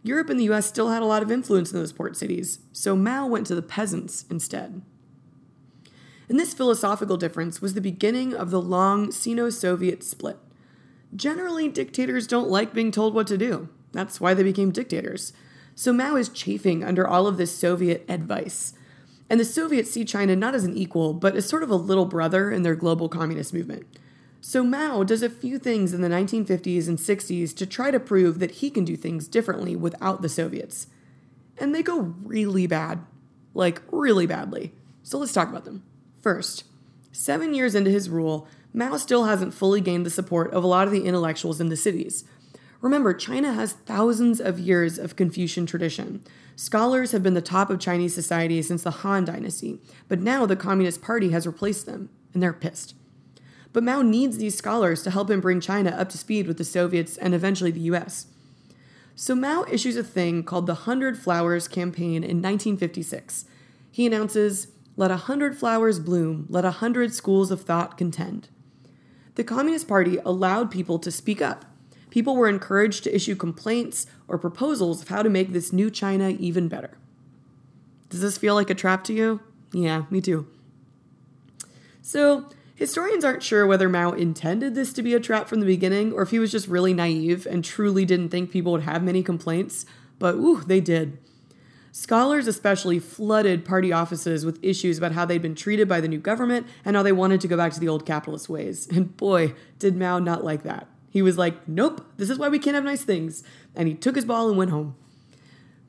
Europe 0.03 0.31
and 0.31 0.41
the 0.41 0.51
US 0.51 0.67
still 0.67 0.91
had 0.91 1.03
a 1.03 1.07
lot 1.07 1.23
of 1.23 1.31
influence 1.31 1.73
in 1.73 1.79
those 1.79 1.93
port 1.93 2.17
cities, 2.17 2.59
so 2.73 2.97
Mao 2.97 3.27
went 3.27 3.47
to 3.47 3.55
the 3.55 3.63
peasants 3.63 4.25
instead. 4.31 4.83
And 6.29 6.39
this 6.39 6.55
philosophical 6.55 7.17
difference 7.17 7.61
was 7.61 7.75
the 7.75 7.81
beginning 7.81 8.35
of 8.35 8.51
the 8.51 8.61
long 8.61 9.13
Sino 9.13 9.51
Soviet 9.51 10.03
split. 10.03 10.39
Generally, 11.15 11.69
dictators 11.69 12.27
don't 12.27 12.49
like 12.49 12.73
being 12.73 12.91
told 12.91 13.15
what 13.15 13.27
to 13.27 13.39
do. 13.39 13.69
That's 13.93 14.21
why 14.21 14.35
they 14.35 14.45
became 14.45 14.71
dictators. 14.71 15.33
So 15.75 15.93
Mao 15.93 16.17
is 16.17 16.29
chafing 16.29 16.85
under 16.85 17.07
all 17.07 17.27
of 17.27 17.37
this 17.37 17.55
Soviet 17.57 18.05
advice. 18.09 18.75
And 19.31 19.39
the 19.39 19.45
Soviets 19.45 19.93
see 19.93 20.05
China 20.05 20.35
not 20.35 20.57
as 20.57 20.65
an 20.65 20.77
equal, 20.77 21.15
but 21.15 21.37
as 21.37 21.49
sort 21.49 21.63
of 21.63 21.71
a 21.71 21.77
little 21.77 22.05
brother 22.05 22.51
in 22.51 22.65
their 22.65 22.75
global 22.75 23.09
communist 23.09 23.55
movement. 23.55 23.87
So 24.41 24.65
Mao 24.65 25.05
does 25.05 25.23
a 25.23 25.31
few 25.31 25.59
things 25.59 25.95
in 25.95 26.01
the 26.01 26.09
1950s 26.09 26.89
and 26.89 26.99
60s 26.99 27.55
to 27.57 27.65
try 27.65 27.93
to 27.93 28.01
prove 28.01 28.41
that 28.41 28.51
he 28.53 28.71
can 28.71 28.85
do 28.85 28.97
things 28.97 29.29
differently 29.29 29.77
without 29.77 30.21
the 30.21 30.29
Soviets. 30.29 30.89
And 31.59 31.73
they 31.73 31.83
go 31.83 32.15
really 32.25 32.67
bad. 32.67 33.05
Like, 33.55 33.83
really 33.93 34.27
badly. 34.27 34.73
So 35.05 35.19
let's 35.19 35.33
talk 35.33 35.49
about 35.49 35.65
them. 35.65 35.85
First, 36.21 36.65
seven 37.13 37.55
years 37.55 37.75
into 37.75 37.91
his 37.91 38.11
rule, 38.11 38.49
Mao 38.73 38.97
still 38.97 39.25
hasn't 39.25 39.55
fully 39.55 39.81
gained 39.81 40.07
the 40.07 40.11
support 40.11 40.53
of 40.53 40.65
a 40.65 40.69
lot 40.69 40.87
of 40.87 40.93
the 40.93 41.05
intellectuals 41.05 41.61
in 41.61 41.69
the 41.69 41.77
cities. 41.77 42.25
Remember, 42.81 43.13
China 43.13 43.53
has 43.53 43.75
thousands 43.75 44.41
of 44.41 44.59
years 44.59 44.99
of 44.99 45.17
Confucian 45.17 45.67
tradition. 45.67 46.25
Scholars 46.61 47.13
have 47.13 47.23
been 47.23 47.33
the 47.33 47.41
top 47.41 47.71
of 47.71 47.81
Chinese 47.81 48.15
society 48.15 48.61
since 48.61 48.83
the 48.83 48.91
Han 48.91 49.25
Dynasty, 49.25 49.81
but 50.09 50.21
now 50.21 50.45
the 50.45 50.55
Communist 50.55 51.01
Party 51.01 51.31
has 51.31 51.47
replaced 51.47 51.87
them, 51.87 52.11
and 52.35 52.43
they're 52.43 52.53
pissed. 52.53 52.95
But 53.73 53.83
Mao 53.83 54.03
needs 54.03 54.37
these 54.37 54.59
scholars 54.59 55.03
to 55.05 55.11
help 55.11 55.31
him 55.31 55.41
bring 55.41 55.63
China 55.63 55.89
up 55.89 56.11
to 56.11 56.19
speed 56.19 56.47
with 56.47 56.59
the 56.59 56.65
Soviets 56.65 57.17
and 57.17 57.35
eventually 57.35 57.71
the 57.71 57.89
US. 57.93 58.27
So 59.15 59.35
Mao 59.35 59.65
issues 59.71 59.97
a 59.97 60.05
thing 60.05 60.43
called 60.43 60.67
the 60.67 60.85
Hundred 60.85 61.17
Flowers 61.17 61.67
Campaign 61.67 62.17
in 62.17 62.43
1956. 62.43 63.47
He 63.91 64.05
announces, 64.05 64.67
let 64.99 65.11
a 65.11 65.17
hundred 65.17 65.57
flowers 65.57 65.99
bloom, 65.99 66.45
let 66.51 66.67
a 66.67 66.73
hundred 66.73 67.15
schools 67.15 67.51
of 67.51 67.63
thought 67.63 67.97
contend. 67.97 68.51
The 69.37 69.45
Communist 69.45 69.89
Party 69.89 70.19
allowed 70.27 70.71
people 70.71 70.99
to 70.99 71.11
speak 71.11 71.41
up. 71.41 71.65
People 72.11 72.37
were 72.37 72.49
encouraged 72.49 73.05
to 73.05 73.15
issue 73.15 73.37
complaints 73.37 74.07
or 74.29 74.39
proposals 74.39 75.03
of 75.03 75.09
how 75.09 75.23
to 75.23 75.31
make 75.31 75.53
this 75.53 75.73
new 75.73 75.91
China 75.91 76.31
even 76.31 76.69
better. 76.69 76.99
Does 78.09 78.21
this 78.21 78.37
feel 78.37 78.55
like 78.55 78.71
a 78.71 78.75
trap 78.75 79.05
to 79.05 79.13
you? 79.13 79.41
Yeah, 79.73 80.05
me 80.11 80.21
too. 80.21 80.49
So, 82.03 82.47
historians 82.75 83.25
aren't 83.25 83.43
sure 83.43 83.67
whether 83.67 83.89
Mao 83.89 84.13
intended 84.13 84.75
this 84.75 84.93
to 84.95 85.03
be 85.03 85.15
a 85.15 85.21
trap 85.21 85.49
from 85.49 85.61
the 85.61 85.67
beginning 85.67 86.13
or 86.13 86.23
if 86.23 86.31
he 86.31 86.41
was 86.41 86.51
just 86.51 86.67
really 86.67 86.93
naive 86.93 87.47
and 87.47 87.65
truly 87.65 88.05
didn't 88.05 88.31
think 88.31 88.51
people 88.51 88.73
would 88.73 88.83
have 88.83 89.03
many 89.03 89.23
complaints, 89.23 89.87
but 90.19 90.35
ooh, 90.35 90.63
they 90.63 90.81
did. 90.81 91.19
Scholars 91.93 92.47
especially 92.47 92.99
flooded 92.99 93.65
party 93.65 93.93
offices 93.93 94.45
with 94.45 94.63
issues 94.63 94.99
about 94.99 95.13
how 95.13 95.25
they'd 95.25 95.43
been 95.43 95.55
treated 95.55 95.89
by 95.89 96.01
the 96.01 96.09
new 96.09 96.19
government 96.19 96.67
and 96.85 96.97
how 96.97 97.03
they 97.03 97.13
wanted 97.13 97.41
to 97.41 97.49
go 97.49 97.57
back 97.57 97.73
to 97.73 97.81
the 97.81 97.89
old 97.89 98.07
capitalist 98.07 98.49
ways. 98.49 98.89
And 98.95 99.17
boy, 99.17 99.55
did 99.79 99.97
Mao 99.97 100.19
not 100.19 100.45
like 100.45 100.63
that. 100.65 100.89
He 101.11 101.23
was 101.23 101.37
like, 101.37 101.69
nope, 101.69 102.07
this 102.17 102.31
is 102.31 102.39
why 102.39 102.49
we 102.49 102.59
can't 102.59 102.75
have 102.75 102.85
nice 102.85 103.05
things. 103.05 103.43
And 103.75 103.89
he 103.89 103.95
took 103.95 104.17
his 104.17 104.25
ball 104.25 104.49
and 104.49 104.57
went 104.57 104.71
home. 104.71 104.95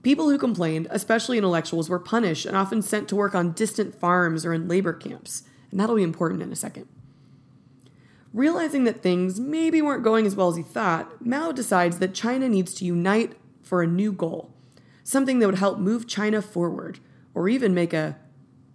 People 0.04 0.30
who 0.30 0.38
complained, 0.38 0.88
especially 0.90 1.38
intellectuals, 1.38 1.90
were 1.90 2.00
punished 2.00 2.46
and 2.46 2.58
often 2.58 2.82
sent 2.82 3.08
to 3.10 3.16
work 3.16 3.36
on 3.36 3.52
distant 3.52 3.94
farms 3.94 4.46
or 4.46 4.54
in 4.54 4.68
labor 4.68 4.94
camps. 4.94 5.44
And 5.70 5.80
that'll 5.80 5.96
be 5.96 6.04
important 6.04 6.42
in 6.42 6.52
a 6.52 6.56
second. 6.56 6.88
Realizing 8.34 8.84
that 8.86 9.04
things 9.04 9.40
maybe 9.40 9.82
weren't 9.82 10.04
going 10.04 10.26
as 10.26 10.36
well 10.36 10.50
as 10.50 10.56
he 10.56 10.64
thought, 10.64 11.24
Mao 11.24 11.52
decides 11.52 12.00
that 12.00 12.16
China 12.16 12.50
needs 12.50 12.74
to 12.76 12.86
unite 12.86 13.34
for 13.62 13.84
a 13.84 13.88
new 13.88 14.12
goal 14.12 14.52
something 15.04 15.40
that 15.40 15.46
would 15.46 15.58
help 15.58 15.80
move 15.80 16.08
China 16.08 16.42
forward, 16.42 17.00
or 17.34 17.50
even 17.50 17.74
make 17.74 17.94
a 17.94 18.18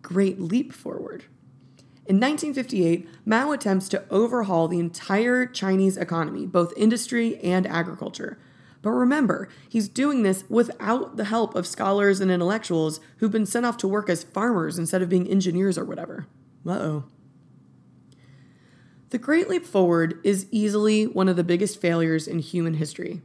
great 0.03 0.41
leap 0.41 0.73
forward. 0.73 1.25
In 2.09 2.21
1958, 2.21 3.09
Mao 3.25 3.51
attempts 3.51 3.89
to 3.89 4.05
overhaul 4.11 4.69
the 4.69 4.79
entire 4.79 5.45
Chinese 5.45 5.97
economy, 5.97 6.47
both 6.47 6.73
industry 6.77 7.37
and 7.39 7.67
agriculture. 7.67 8.39
But 8.81 8.91
remember, 8.91 9.49
he's 9.69 9.89
doing 9.89 10.23
this 10.23 10.45
without 10.49 11.17
the 11.17 11.25
help 11.25 11.57
of 11.57 11.67
scholars 11.67 12.21
and 12.21 12.31
intellectuals 12.31 13.01
who've 13.17 13.33
been 13.33 13.45
sent 13.45 13.67
off 13.67 13.77
to 13.79 13.89
work 13.89 14.09
as 14.09 14.23
farmers 14.23 14.79
instead 14.79 15.03
of 15.03 15.09
being 15.09 15.27
engineers 15.27 15.77
or 15.77 15.85
whatever. 15.85 16.29
Uh 16.65 16.73
oh. 16.73 17.05
The 19.11 19.19
Great 19.19 19.49
Leap 19.49 19.67
Forward 19.67 20.21
is 20.23 20.47
easily 20.53 21.09
one 21.09 21.29
of 21.29 21.35
the 21.35 21.43
biggest 21.43 21.81
failures 21.81 22.29
in 22.29 22.39
human 22.39 22.75
history. 22.75 23.23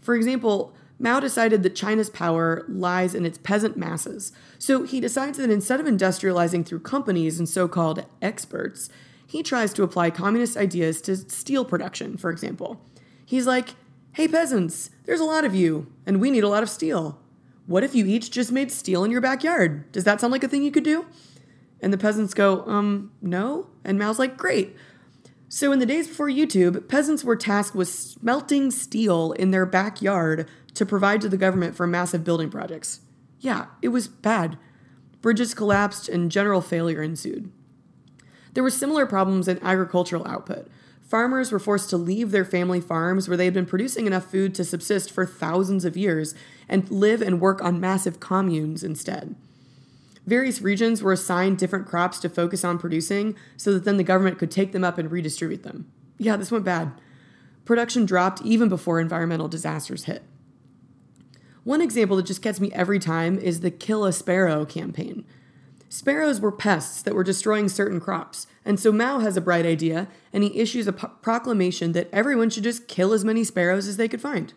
For 0.00 0.14
example, 0.14 0.74
Mao 0.98 1.20
decided 1.20 1.62
that 1.62 1.76
China's 1.76 2.10
power 2.10 2.64
lies 2.68 3.14
in 3.14 3.24
its 3.24 3.38
peasant 3.38 3.76
masses. 3.76 4.32
So 4.58 4.82
he 4.82 5.00
decides 5.00 5.38
that 5.38 5.50
instead 5.50 5.80
of 5.80 5.86
industrializing 5.86 6.66
through 6.66 6.80
companies 6.80 7.38
and 7.38 7.48
so 7.48 7.68
called 7.68 8.04
experts, 8.20 8.88
he 9.26 9.42
tries 9.42 9.72
to 9.74 9.82
apply 9.82 10.10
communist 10.10 10.56
ideas 10.56 11.00
to 11.02 11.16
steel 11.16 11.64
production, 11.64 12.16
for 12.16 12.30
example. 12.30 12.80
He's 13.24 13.46
like, 13.46 13.74
hey, 14.12 14.26
peasants, 14.26 14.90
there's 15.04 15.20
a 15.20 15.24
lot 15.24 15.44
of 15.44 15.54
you, 15.54 15.92
and 16.06 16.20
we 16.20 16.30
need 16.30 16.44
a 16.44 16.48
lot 16.48 16.62
of 16.62 16.70
steel. 16.70 17.20
What 17.66 17.84
if 17.84 17.94
you 17.94 18.06
each 18.06 18.30
just 18.30 18.50
made 18.50 18.72
steel 18.72 19.04
in 19.04 19.10
your 19.10 19.20
backyard? 19.20 19.92
Does 19.92 20.04
that 20.04 20.20
sound 20.20 20.32
like 20.32 20.42
a 20.42 20.48
thing 20.48 20.62
you 20.62 20.70
could 20.70 20.84
do? 20.84 21.06
And 21.80 21.92
the 21.92 21.98
peasants 21.98 22.34
go, 22.34 22.64
um, 22.66 23.12
no. 23.20 23.68
And 23.84 23.98
Mao's 23.98 24.18
like, 24.18 24.36
great. 24.36 24.74
So, 25.50 25.72
in 25.72 25.78
the 25.78 25.86
days 25.86 26.08
before 26.08 26.28
YouTube, 26.28 26.88
peasants 26.88 27.24
were 27.24 27.36
tasked 27.36 27.74
with 27.74 27.88
smelting 27.88 28.70
steel 28.70 29.32
in 29.32 29.50
their 29.50 29.64
backyard 29.64 30.48
to 30.78 30.86
provide 30.86 31.20
to 31.20 31.28
the 31.28 31.36
government 31.36 31.76
for 31.76 31.86
massive 31.86 32.24
building 32.24 32.50
projects. 32.50 33.00
Yeah, 33.40 33.66
it 33.82 33.88
was 33.88 34.08
bad. 34.08 34.58
Bridges 35.20 35.52
collapsed 35.52 36.08
and 36.08 36.30
general 36.30 36.60
failure 36.60 37.02
ensued. 37.02 37.52
There 38.54 38.62
were 38.62 38.70
similar 38.70 39.04
problems 39.04 39.48
in 39.48 39.62
agricultural 39.62 40.26
output. 40.26 40.68
farmers 41.08 41.50
were 41.50 41.58
forced 41.58 41.88
to 41.90 41.96
leave 41.96 42.30
their 42.30 42.44
family 42.44 42.80
farms 42.80 43.28
where 43.28 43.36
they 43.36 43.46
had 43.46 43.54
been 43.54 43.66
producing 43.66 44.06
enough 44.06 44.30
food 44.30 44.54
to 44.54 44.64
subsist 44.64 45.10
for 45.10 45.24
thousands 45.24 45.84
of 45.86 45.96
years 45.96 46.34
and 46.68 46.90
live 46.90 47.22
and 47.22 47.40
work 47.40 47.64
on 47.64 47.80
massive 47.80 48.20
communes 48.20 48.84
instead. 48.84 49.34
Various 50.26 50.60
regions 50.60 51.02
were 51.02 51.12
assigned 51.12 51.56
different 51.56 51.86
crops 51.86 52.18
to 52.20 52.28
focus 52.28 52.62
on 52.62 52.78
producing 52.78 53.34
so 53.56 53.72
that 53.72 53.84
then 53.84 53.96
the 53.96 54.04
government 54.04 54.38
could 54.38 54.50
take 54.50 54.72
them 54.72 54.84
up 54.84 54.98
and 54.98 55.10
redistribute 55.10 55.62
them. 55.62 55.90
Yeah, 56.18 56.36
this 56.36 56.52
went 56.52 56.66
bad. 56.66 56.92
Production 57.64 58.04
dropped 58.04 58.42
even 58.42 58.68
before 58.68 59.00
environmental 59.00 59.48
disasters 59.48 60.04
hit. 60.04 60.22
One 61.64 61.80
example 61.80 62.16
that 62.16 62.26
just 62.26 62.42
gets 62.42 62.60
me 62.60 62.72
every 62.72 62.98
time 62.98 63.38
is 63.38 63.60
the 63.60 63.70
Kill 63.70 64.04
a 64.04 64.12
Sparrow 64.12 64.64
campaign. 64.64 65.24
Sparrows 65.90 66.40
were 66.40 66.52
pests 66.52 67.02
that 67.02 67.14
were 67.14 67.24
destroying 67.24 67.68
certain 67.68 67.98
crops, 67.98 68.46
and 68.64 68.78
so 68.78 68.92
Mao 68.92 69.20
has 69.20 69.36
a 69.36 69.40
bright 69.40 69.64
idea 69.64 70.08
and 70.32 70.44
he 70.44 70.58
issues 70.58 70.86
a 70.86 70.92
p- 70.92 71.06
proclamation 71.22 71.92
that 71.92 72.10
everyone 72.12 72.50
should 72.50 72.64
just 72.64 72.88
kill 72.88 73.12
as 73.12 73.24
many 73.24 73.42
sparrows 73.42 73.88
as 73.88 73.96
they 73.96 74.08
could 74.08 74.20
find. 74.20 74.52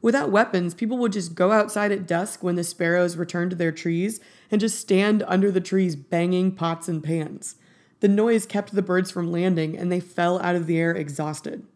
Without 0.00 0.30
weapons, 0.30 0.72
people 0.72 0.96
would 0.98 1.12
just 1.12 1.34
go 1.34 1.52
outside 1.52 1.92
at 1.92 2.06
dusk 2.06 2.42
when 2.42 2.54
the 2.54 2.64
sparrows 2.64 3.16
returned 3.16 3.50
to 3.50 3.56
their 3.56 3.72
trees 3.72 4.20
and 4.50 4.60
just 4.60 4.78
stand 4.78 5.22
under 5.26 5.50
the 5.50 5.60
trees 5.60 5.96
banging 5.96 6.52
pots 6.52 6.88
and 6.88 7.02
pans. 7.02 7.56
The 8.00 8.08
noise 8.08 8.46
kept 8.46 8.74
the 8.74 8.82
birds 8.82 9.10
from 9.10 9.32
landing 9.32 9.76
and 9.76 9.90
they 9.90 10.00
fell 10.00 10.40
out 10.40 10.54
of 10.54 10.66
the 10.66 10.78
air 10.78 10.92
exhausted. 10.92 11.66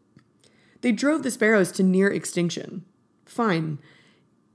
They 0.80 0.92
drove 0.92 1.22
the 1.22 1.30
sparrows 1.30 1.72
to 1.72 1.82
near 1.82 2.08
extinction. 2.08 2.84
Fine, 3.26 3.78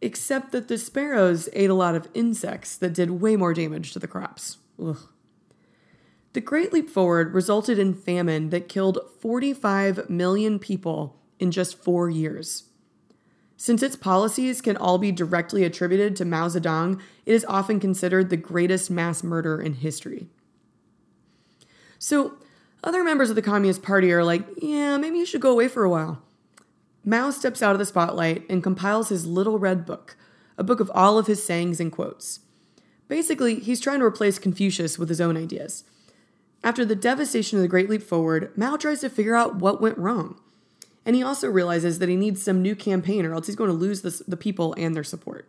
except 0.05 0.51
that 0.51 0.67
the 0.67 0.77
sparrows 0.77 1.49
ate 1.53 1.71
a 1.71 1.73
lot 1.73 1.95
of 1.95 2.07
insects 2.13 2.77
that 2.77 2.93
did 2.93 3.09
way 3.09 3.35
more 3.35 3.55
damage 3.55 3.91
to 3.91 3.97
the 3.97 4.07
crops. 4.07 4.57
Ugh. 4.79 4.99
The 6.33 6.41
Great 6.41 6.71
Leap 6.71 6.91
Forward 6.91 7.33
resulted 7.33 7.79
in 7.79 7.95
famine 7.95 8.51
that 8.51 8.69
killed 8.69 8.99
45 9.19 10.07
million 10.07 10.59
people 10.59 11.19
in 11.39 11.49
just 11.49 11.81
four 11.83 12.07
years. 12.07 12.65
Since 13.57 13.81
its 13.81 13.95
policies 13.95 14.61
can 14.61 14.77
all 14.77 14.99
be 14.99 15.11
directly 15.11 15.63
attributed 15.63 16.15
to 16.17 16.25
Mao 16.25 16.49
Zedong, 16.49 17.01
it 17.25 17.33
is 17.33 17.45
often 17.45 17.79
considered 17.79 18.29
the 18.29 18.37
greatest 18.37 18.91
mass 18.91 19.23
murder 19.23 19.59
in 19.59 19.73
history. 19.73 20.27
So, 21.97 22.37
other 22.83 23.03
members 23.03 23.31
of 23.31 23.35
the 23.35 23.41
Communist 23.41 23.81
Party 23.81 24.11
are 24.11 24.23
like, 24.23 24.45
yeah, 24.61 24.97
maybe 24.97 25.17
you 25.17 25.25
should 25.25 25.41
go 25.41 25.51
away 25.51 25.67
for 25.67 25.83
a 25.83 25.89
while. 25.89 26.21
Mao 27.05 27.29
steps 27.29 27.61
out 27.61 27.73
of 27.73 27.79
the 27.79 27.85
spotlight 27.85 28.43
and 28.49 28.63
compiles 28.63 29.09
his 29.09 29.27
Little 29.27 29.59
Red 29.59 29.85
Book, 29.85 30.17
a 30.57 30.63
book 30.63 30.79
of 30.79 30.91
all 30.95 31.19
of 31.19 31.27
his 31.27 31.43
sayings 31.43 31.79
and 31.79 31.91
quotes. 31.91 32.39
Basically, 33.07 33.59
he's 33.59 33.79
trying 33.79 33.99
to 33.99 34.05
replace 34.05 34.39
Confucius 34.39 34.97
with 34.97 35.09
his 35.09 35.21
own 35.21 35.37
ideas. 35.37 35.83
After 36.63 36.83
the 36.83 36.95
devastation 36.95 37.59
of 37.59 37.61
the 37.61 37.67
Great 37.67 37.89
Leap 37.89 38.01
Forward, 38.01 38.51
Mao 38.57 38.75
tries 38.75 39.01
to 39.01 39.09
figure 39.09 39.35
out 39.35 39.57
what 39.57 39.79
went 39.79 39.99
wrong. 39.99 40.39
And 41.05 41.15
he 41.15 41.21
also 41.21 41.47
realizes 41.47 41.99
that 41.99 42.09
he 42.09 42.15
needs 42.15 42.41
some 42.41 42.63
new 42.63 42.75
campaign 42.75 43.23
or 43.23 43.35
else 43.35 43.45
he's 43.45 43.55
going 43.55 43.69
to 43.69 43.75
lose 43.75 44.01
the, 44.01 44.37
people 44.37 44.73
and 44.75 44.95
their 44.95 45.03
support. 45.03 45.47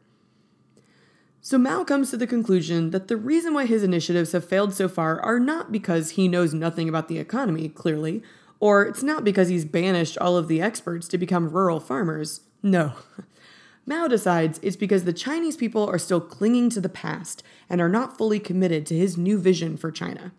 So 1.40 1.56
Mao 1.56 1.84
comes 1.84 2.10
to 2.10 2.18
the 2.18 2.26
conclusion 2.26 2.90
that 2.90 3.08
the 3.08 3.16
reason 3.16 3.54
why 3.54 3.64
his 3.64 3.82
initiatives 3.82 4.32
have 4.32 4.46
failed 4.46 4.74
so 4.74 4.88
far 4.88 5.18
are 5.22 5.40
not 5.40 5.72
because 5.72 6.10
he 6.10 6.28
knows 6.28 6.52
nothing 6.52 6.88
about 6.88 7.08
the 7.08 7.18
economy, 7.18 7.70
clearly, 7.70 8.22
or 8.60 8.84
it's 8.84 9.02
not 9.02 9.24
because 9.24 9.48
he's 9.48 9.64
banished 9.64 10.16
all 10.18 10.36
of 10.36 10.48
the 10.48 10.60
experts 10.60 11.08
to 11.08 11.18
become 11.18 11.50
rural 11.50 11.80
farmers. 11.80 12.40
No. 12.62 12.94
Mao 13.86 14.08
decides 14.08 14.58
it's 14.62 14.76
because 14.76 15.04
the 15.04 15.12
Chinese 15.12 15.56
people 15.56 15.86
are 15.86 15.98
still 15.98 16.20
clinging 16.20 16.70
to 16.70 16.80
the 16.80 16.88
past 16.88 17.42
and 17.68 17.80
are 17.80 17.88
not 17.88 18.18
fully 18.18 18.40
committed 18.40 18.84
to 18.86 18.96
his 18.96 19.16
new 19.16 19.38
vision 19.38 19.76
for 19.76 19.92
China. 19.92 20.32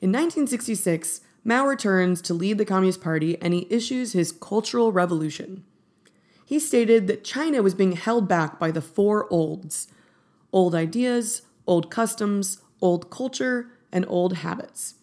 In 0.00 0.10
1966, 0.10 1.20
Mao 1.44 1.66
returns 1.66 2.20
to 2.22 2.34
lead 2.34 2.58
the 2.58 2.64
Communist 2.64 3.00
Party 3.00 3.40
and 3.40 3.54
he 3.54 3.68
issues 3.70 4.12
his 4.12 4.32
Cultural 4.32 4.90
Revolution. 4.90 5.64
He 6.44 6.58
stated 6.58 7.06
that 7.06 7.24
China 7.24 7.62
was 7.62 7.74
being 7.74 7.92
held 7.92 8.28
back 8.28 8.58
by 8.58 8.70
the 8.70 8.82
four 8.82 9.32
olds 9.32 9.88
old 10.52 10.74
ideas, 10.74 11.42
old 11.66 11.90
customs, 11.90 12.58
old 12.80 13.10
culture, 13.10 13.68
and 13.90 14.04
old 14.08 14.34
habits. 14.38 14.94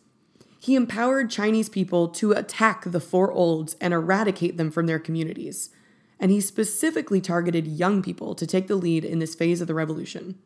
He 0.61 0.75
empowered 0.75 1.31
Chinese 1.31 1.69
people 1.69 2.07
to 2.09 2.33
attack 2.33 2.83
the 2.85 2.99
four 2.99 3.31
olds 3.31 3.75
and 3.81 3.95
eradicate 3.95 4.57
them 4.57 4.69
from 4.69 4.85
their 4.85 4.99
communities. 4.99 5.71
And 6.19 6.29
he 6.29 6.39
specifically 6.39 7.19
targeted 7.19 7.65
young 7.65 8.03
people 8.03 8.35
to 8.35 8.45
take 8.45 8.67
the 8.67 8.75
lead 8.75 9.03
in 9.03 9.17
this 9.17 9.33
phase 9.33 9.59
of 9.59 9.65
the 9.65 9.73
revolution. 9.73 10.37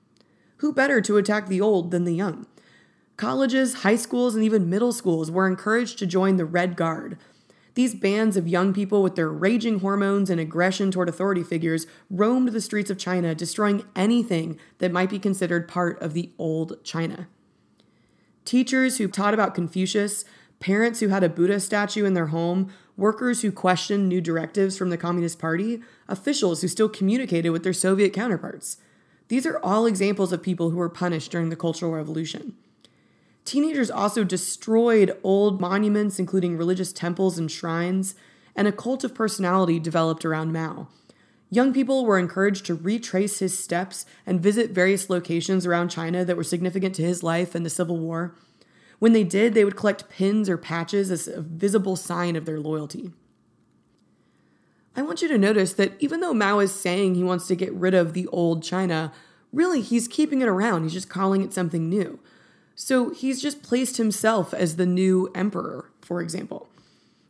Who 0.60 0.71
better 0.71 1.01
to 1.01 1.17
attack 1.17 1.47
the 1.47 1.60
old 1.60 1.91
than 1.91 2.06
the 2.06 2.15
young? 2.15 2.47
Colleges, 3.17 3.82
high 3.84 3.97
schools, 3.97 4.36
and 4.36 4.43
even 4.45 4.69
middle 4.69 4.93
schools 4.93 5.30
were 5.30 5.47
encouraged 5.47 5.99
to 5.99 6.06
join 6.06 6.38
the 6.38 6.45
Red 6.45 6.78
Guard. 6.78 7.17
These 7.73 7.95
bands 7.95 8.38
of 8.38 8.47
young 8.47 8.73
people 8.73 9.04
with 9.04 9.15
their 9.17 9.28
raging 9.28 9.82
hormones 9.82 10.30
and 10.30 10.39
aggression 10.39 10.91
toward 10.91 11.10
authority 11.10 11.43
figures 11.43 11.88
roamed 12.10 12.54
the 12.54 12.62
streets 12.62 12.89
of 12.89 12.97
China, 12.97 13.36
destroying 13.36 13.84
anything 13.97 14.58
that 14.78 14.93
might 14.93 15.10
be 15.10 15.19
considered 15.19 15.67
part 15.67 16.01
of 16.01 16.13
the 16.13 16.32
old 16.38 16.82
China. 16.86 17.28
Teachers 18.45 18.97
who 18.97 19.08
taught 19.08 19.34
about 19.34 19.55
Confucius, 19.55 20.23
parents 20.60 20.99
who 20.99 21.10
had 21.10 21.23
a 21.23 21.29
Buddha 21.29 21.60
statue 21.60 22.05
in 22.05 22.13
their 22.13 22.27
home, 22.27 22.71
workers 22.95 23.41
who 23.41 23.51
questioned 23.51 24.08
new 24.08 24.21
directives 24.21 24.77
from 24.77 24.89
the 24.89 24.97
Communist 24.97 25.39
Party, 25.39 25.81
officials 26.08 26.62
who 26.62 26.67
still 26.67 26.88
communicated 26.88 27.49
with 27.49 27.63
their 27.63 27.73
Soviet 27.73 28.13
counterparts. 28.13 28.77
These 29.27 29.45
are 29.45 29.60
all 29.60 29.88
examples 29.88 30.31
of 30.31 30.43
people 30.43 30.69
who 30.69 30.77
were 30.77 30.89
punished 30.89 31.31
during 31.31 31.49
the 31.49 31.55
Cultural 31.55 31.91
Revolution. 31.91 32.55
Teenagers 33.43 33.91
also 33.91 34.23
destroyed 34.23 35.17
old 35.23 35.60
monuments, 35.60 36.19
including 36.19 36.58
religious 36.58 36.93
temples 36.93 37.38
and 37.38 37.49
shrines, 37.51 38.15
and 38.55 38.67
a 38.67 38.71
cult 38.71 39.03
of 39.03 39.13
personality 39.13 39.79
developed 39.79 40.23
around 40.23 40.53
Mao. 40.53 40.88
Young 41.56 41.72
people 41.72 42.06
were 42.06 42.20
encouraged 42.20 42.65
to 42.65 42.76
retrace 42.76 43.39
his 43.39 43.58
steps 43.58 44.06
and 44.26 44.41
visit 44.41 44.72
various 44.72 45.10
locations 45.10 45.65
around 45.65 45.88
China 45.88 46.26
that 46.26 46.36
were 46.36 46.44
significant 46.44 46.94
to 46.96 47.02
his 47.02 47.24
life 47.24 47.56
and 47.56 47.65
the 47.65 47.70
Civil 47.70 47.98
War. 47.98 48.36
When 49.00 49.13
they 49.13 49.24
did, 49.24 49.54
they 49.54 49.63
would 49.63 49.78
collect 49.78 50.10
pins 50.10 50.50
or 50.50 50.58
patches 50.58 51.10
as 51.12 51.30
a 51.30 51.39
visible 51.39 51.96
sign 51.96 52.36
of 52.36 52.46
their 52.46 52.60
loyalty. 52.60 53.13
I 54.98 55.02
want 55.02 55.22
you 55.22 55.30
to 55.30 55.38
notice 55.38 55.72
that 55.76 55.94
even 56.00 56.20
though 56.20 56.34
Mao 56.34 56.60
is 56.60 56.76
saying 56.76 57.15
he 57.15 57.24
wants 57.24 57.48
to 57.48 57.56
get 57.56 57.72
rid 57.72 57.94
of 57.94 58.12
the 58.12 58.28
old 58.28 58.62
China, 58.62 59.13
really 59.54 59.80
he's 59.80 60.10
keeping 60.10 60.41
it 60.41 60.50
around. 60.50 60.84
He's 60.84 60.91
just 60.91 61.10
calling 61.10 61.41
it 61.41 61.54
something 61.54 61.88
new. 61.88 62.20
So 62.76 63.12
he's 63.12 63.41
just 63.41 63.63
placed 63.63 63.96
himself 63.96 64.54
as 64.54 64.76
the 64.76 64.86
new 64.86 65.32
emperor, 65.34 65.89
for 66.02 66.22
example. 66.22 66.68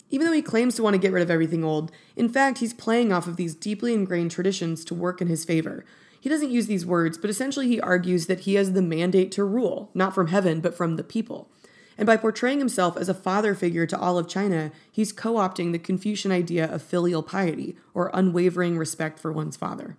Even 0.09 0.27
though 0.27 0.33
he 0.33 0.41
claims 0.41 0.75
to 0.75 0.83
want 0.83 0.93
to 0.93 0.99
get 0.99 1.11
rid 1.11 1.23
of 1.23 1.31
everything 1.31 1.63
old, 1.63 1.91
in 2.15 2.29
fact, 2.29 2.59
he's 2.59 2.73
playing 2.73 3.11
off 3.11 3.27
of 3.27 3.37
these 3.37 3.55
deeply 3.55 3.93
ingrained 3.93 4.31
traditions 4.31 4.85
to 4.85 4.93
work 4.93 5.21
in 5.21 5.27
his 5.27 5.45
favor. 5.45 5.83
He 6.19 6.29
doesn't 6.29 6.51
use 6.51 6.67
these 6.67 6.85
words, 6.85 7.17
but 7.17 7.29
essentially 7.29 7.67
he 7.67 7.79
argues 7.79 8.25
that 8.27 8.41
he 8.41 8.55
has 8.55 8.73
the 8.73 8.81
mandate 8.81 9.31
to 9.33 9.43
rule, 9.43 9.91
not 9.93 10.15
from 10.15 10.27
heaven, 10.27 10.59
but 10.59 10.75
from 10.75 10.95
the 10.95 11.03
people. 11.03 11.49
And 11.97 12.05
by 12.05 12.17
portraying 12.17 12.59
himself 12.59 12.97
as 12.97 13.09
a 13.09 13.13
father 13.13 13.55
figure 13.55 13.85
to 13.85 13.99
all 13.99 14.17
of 14.17 14.27
China, 14.27 14.71
he's 14.91 15.13
co 15.13 15.35
opting 15.35 15.71
the 15.71 15.79
Confucian 15.79 16.31
idea 16.31 16.65
of 16.71 16.81
filial 16.81 17.23
piety, 17.23 17.77
or 17.93 18.11
unwavering 18.13 18.77
respect 18.77 19.19
for 19.19 19.31
one's 19.31 19.55
father. 19.55 19.97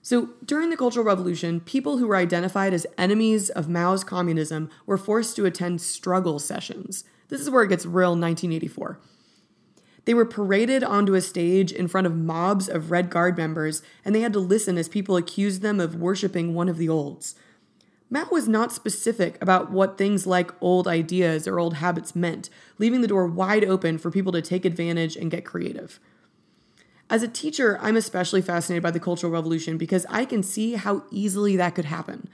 So, 0.00 0.30
during 0.44 0.70
the 0.70 0.76
Cultural 0.76 1.04
Revolution, 1.04 1.60
people 1.60 1.98
who 1.98 2.06
were 2.06 2.16
identified 2.16 2.74
as 2.74 2.86
enemies 2.98 3.50
of 3.50 3.68
Mao's 3.68 4.04
communism 4.04 4.70
were 4.86 4.98
forced 4.98 5.34
to 5.36 5.46
attend 5.46 5.80
struggle 5.80 6.38
sessions. 6.38 7.04
This 7.28 7.40
is 7.40 7.50
where 7.50 7.62
it 7.62 7.68
gets 7.68 7.86
real 7.86 8.10
1984. 8.10 8.98
They 10.04 10.14
were 10.14 10.26
paraded 10.26 10.84
onto 10.84 11.14
a 11.14 11.20
stage 11.20 11.72
in 11.72 11.88
front 11.88 12.06
of 12.06 12.16
mobs 12.16 12.68
of 12.68 12.90
Red 12.90 13.08
Guard 13.08 13.38
members, 13.38 13.82
and 14.04 14.14
they 14.14 14.20
had 14.20 14.34
to 14.34 14.38
listen 14.38 14.76
as 14.76 14.88
people 14.88 15.16
accused 15.16 15.62
them 15.62 15.80
of 15.80 15.96
worshiping 15.96 16.54
one 16.54 16.68
of 16.68 16.76
the 16.76 16.88
olds. 16.88 17.34
Mao 18.10 18.28
was 18.30 18.46
not 18.46 18.70
specific 18.70 19.38
about 19.40 19.70
what 19.70 19.96
things 19.96 20.26
like 20.26 20.52
old 20.60 20.86
ideas 20.86 21.48
or 21.48 21.58
old 21.58 21.74
habits 21.74 22.14
meant, 22.14 22.50
leaving 22.78 23.00
the 23.00 23.08
door 23.08 23.26
wide 23.26 23.64
open 23.64 23.96
for 23.96 24.10
people 24.10 24.32
to 24.32 24.42
take 24.42 24.64
advantage 24.64 25.16
and 25.16 25.30
get 25.30 25.44
creative. 25.44 25.98
As 27.08 27.22
a 27.22 27.28
teacher, 27.28 27.78
I'm 27.80 27.96
especially 27.96 28.42
fascinated 28.42 28.82
by 28.82 28.90
the 28.90 29.00
Cultural 29.00 29.32
Revolution 29.32 29.78
because 29.78 30.06
I 30.08 30.26
can 30.26 30.42
see 30.42 30.74
how 30.74 31.04
easily 31.10 31.56
that 31.56 31.74
could 31.74 31.86
happen. 31.86 32.28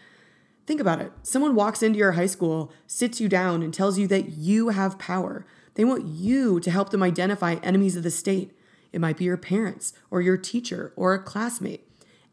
Think 0.71 0.81
about 0.81 1.01
it. 1.01 1.11
Someone 1.25 1.57
walks 1.57 1.83
into 1.83 1.99
your 1.99 2.13
high 2.13 2.27
school, 2.27 2.73
sits 2.87 3.21
you 3.21 3.29
down, 3.29 3.61
and 3.61 3.75
tells 3.75 3.99
you 3.99 4.07
that 4.07 4.29
you 4.29 4.69
have 4.69 5.01
power. 5.01 5.45
They 5.75 5.85
want 5.85 6.07
you 6.07 6.61
to 6.61 6.71
help 6.71 6.91
them 6.91 7.03
identify 7.03 7.55
enemies 7.55 7.97
of 7.97 8.05
the 8.05 8.11
state. 8.13 8.57
It 8.93 9.01
might 9.01 9.17
be 9.17 9.25
your 9.25 9.37
parents, 9.37 9.95
or 10.13 10.23
your 10.23 10.37
teacher, 10.37 10.93
or 10.95 11.13
a 11.13 11.21
classmate. 11.21 11.89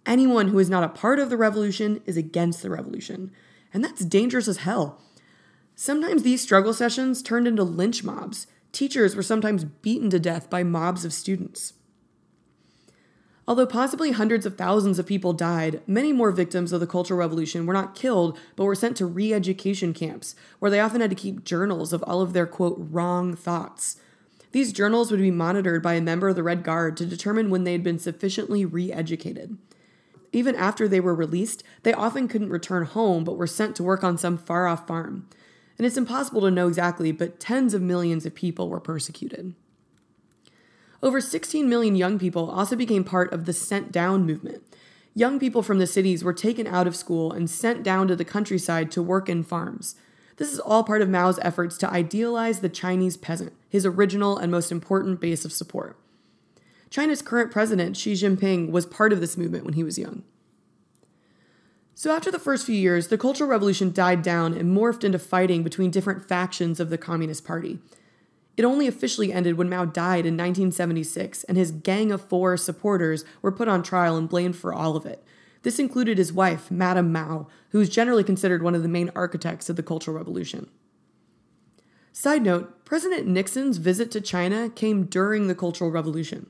Anyone 0.06 0.50
who 0.50 0.60
is 0.60 0.70
not 0.70 0.84
a 0.84 0.88
part 0.88 1.18
of 1.18 1.32
the 1.32 1.36
revolution 1.36 2.04
is 2.06 2.16
against 2.16 2.62
the 2.62 2.70
revolution. 2.70 3.32
And 3.74 3.84
that's 3.84 4.06
dangerous 4.06 4.48
as 4.48 4.58
hell. 4.58 5.02
Sometimes 5.74 6.22
these 6.22 6.44
struggle 6.44 6.76
sessions 6.76 7.24
turned 7.24 7.48
into 7.48 7.64
lynch 7.64 8.04
mobs. 8.04 8.46
Teachers 8.72 9.16
were 9.16 9.24
sometimes 9.24 9.64
beaten 9.64 10.12
to 10.12 10.20
death 10.20 10.48
by 10.48 10.62
mobs 10.62 11.04
of 11.06 11.12
students. 11.12 11.74
Although 13.48 13.66
possibly 13.66 14.12
hundreds 14.12 14.46
of 14.46 14.58
thousands 14.58 15.00
of 15.00 15.06
people 15.06 15.32
died, 15.32 15.82
many 15.88 16.12
more 16.12 16.32
victims 16.32 16.74
of 16.74 16.82
the 16.82 16.88
Cultural 16.88 17.20
Revolution 17.20 17.66
were 17.66 17.74
not 17.74 17.96
killed, 17.96 18.38
but 18.58 18.66
were 18.66 18.76
sent 18.76 18.98
to 18.98 19.06
re 19.06 19.34
education 19.34 19.94
camps, 19.94 20.36
where 20.60 20.70
they 20.70 20.82
often 20.82 21.00
had 21.00 21.10
to 21.12 21.16
keep 21.16 21.46
journals 21.46 21.94
of 21.94 22.04
all 22.04 22.22
of 22.22 22.34
their, 22.34 22.46
quote, 22.46 22.76
wrong 22.78 23.36
thoughts. 23.36 24.02
These 24.52 24.74
journals 24.74 25.12
would 25.12 25.22
be 25.22 25.32
monitored 25.32 25.82
by 25.82 25.94
a 25.94 26.02
member 26.02 26.28
of 26.28 26.36
the 26.36 26.44
Red 26.44 26.64
Guard 26.64 26.98
to 26.98 27.06
determine 27.06 27.50
when 27.50 27.64
they 27.64 27.72
had 27.72 27.84
been 27.84 28.00
sufficiently 28.00 28.66
re 28.66 28.92
educated. 28.92 29.58
Even 30.34 30.56
after 30.56 30.88
they 30.88 31.00
were 31.00 31.16
released, 31.16 31.64
they 31.84 31.94
often 31.94 32.28
couldn't 32.28 32.50
return 32.50 32.84
home 32.84 33.24
but 33.24 33.38
were 33.38 33.48
sent 33.48 33.78
to 33.78 33.84
work 33.84 34.04
on 34.04 34.18
some 34.18 34.38
far 34.38 34.68
off 34.68 34.86
farm. 34.88 35.28
And 35.78 35.86
it's 35.86 35.96
impossible 35.96 36.42
to 36.42 36.52
know 36.52 36.68
exactly, 36.68 37.14
but 37.14 37.40
tens 37.40 37.74
of 37.74 37.82
millions 37.82 38.26
of 38.26 38.36
people 38.36 38.68
were 38.68 38.80
persecuted. 38.80 39.54
Over 41.02 41.22
16 41.22 41.70
million 41.70 41.96
young 41.96 42.18
people 42.18 42.50
also 42.50 42.76
became 42.76 43.04
part 43.04 43.32
of 43.32 43.46
the 43.46 43.54
Sent 43.54 43.92
Down 43.92 44.26
movement. 44.26 44.64
Young 45.14 45.40
people 45.40 45.64
from 45.64 45.80
the 45.80 45.88
cities 45.88 46.24
were 46.24 46.34
taken 46.34 46.68
out 46.68 46.88
of 46.88 46.96
school 46.96 47.32
and 47.32 47.50
sent 47.50 47.84
down 47.84 48.08
to 48.08 48.16
the 48.16 48.26
countryside 48.26 48.92
to 48.92 49.02
work 49.02 49.30
in 49.30 49.44
farms. 49.44 49.96
This 50.38 50.54
is 50.54 50.60
all 50.60 50.84
part 50.84 51.02
of 51.02 51.10
Mao's 51.10 51.40
efforts 51.42 51.78
to 51.80 51.90
idealize 51.90 52.60
the 52.60 52.70
Chinese 52.70 53.18
peasant, 53.18 53.54
his 53.68 53.86
original 53.86 54.38
and 54.38 54.52
most 54.52 54.72
important 54.72 55.20
base 55.20 55.44
of 55.44 55.52
support. 55.52 55.98
China's 56.90 57.22
current 57.22 57.52
president, 57.52 57.98
Xi 57.98 58.14
Jinping, 58.14 58.72
was 58.72 58.86
part 58.86 59.12
of 59.12 59.20
this 59.20 59.38
movement 59.38 59.66
when 59.66 59.74
he 59.74 59.84
was 59.84 59.98
young. 59.98 60.24
So, 61.96 62.16
after 62.16 62.30
the 62.30 62.38
first 62.38 62.66
few 62.66 62.76
years, 62.76 63.08
the 63.08 63.18
Cultural 63.18 63.50
Revolution 63.50 63.92
died 63.92 64.22
down 64.22 64.54
and 64.54 64.78
morphed 64.78 65.04
into 65.04 65.18
fighting 65.18 65.64
between 65.64 65.90
different 65.90 66.28
factions 66.28 66.80
of 66.80 66.92
the 66.92 66.98
Communist 66.98 67.44
Party. 67.44 67.80
It 68.58 68.66
only 68.66 68.88
officially 68.88 69.32
ended 69.32 69.56
when 69.56 69.70
Mao 69.70 69.86
died 69.86 70.26
in 70.26 70.36
1976, 70.36 71.44
and 71.44 71.58
his 71.58 71.72
Gang 71.72 72.12
of 72.12 72.28
Four 72.28 72.58
supporters 72.58 73.24
were 73.44 73.52
put 73.52 73.68
on 73.68 73.84
trial 73.84 74.18
and 74.18 74.28
blamed 74.28 74.56
for 74.56 74.74
all 74.74 74.96
of 74.96 75.06
it. 75.06 75.24
This 75.62 75.78
included 75.80 76.18
his 76.18 76.34
wife, 76.34 76.72
Madame 76.72 77.12
Mao, 77.12 77.48
who 77.70 77.80
is 77.80 77.90
generally 77.90 78.24
considered 78.24 78.64
one 78.64 78.74
of 78.74 78.82
the 78.82 78.90
main 78.90 79.12
architects 79.16 79.70
of 79.70 79.76
the 79.76 79.84
Cultural 79.84 80.18
Revolution. 80.18 80.70
Side 82.12 82.42
note 82.42 82.84
President 82.84 83.28
Nixon's 83.28 83.78
visit 83.78 84.10
to 84.12 84.22
China 84.22 84.70
came 84.70 85.06
during 85.06 85.48
the 85.48 85.54
Cultural 85.54 85.92
Revolution. 85.92 86.48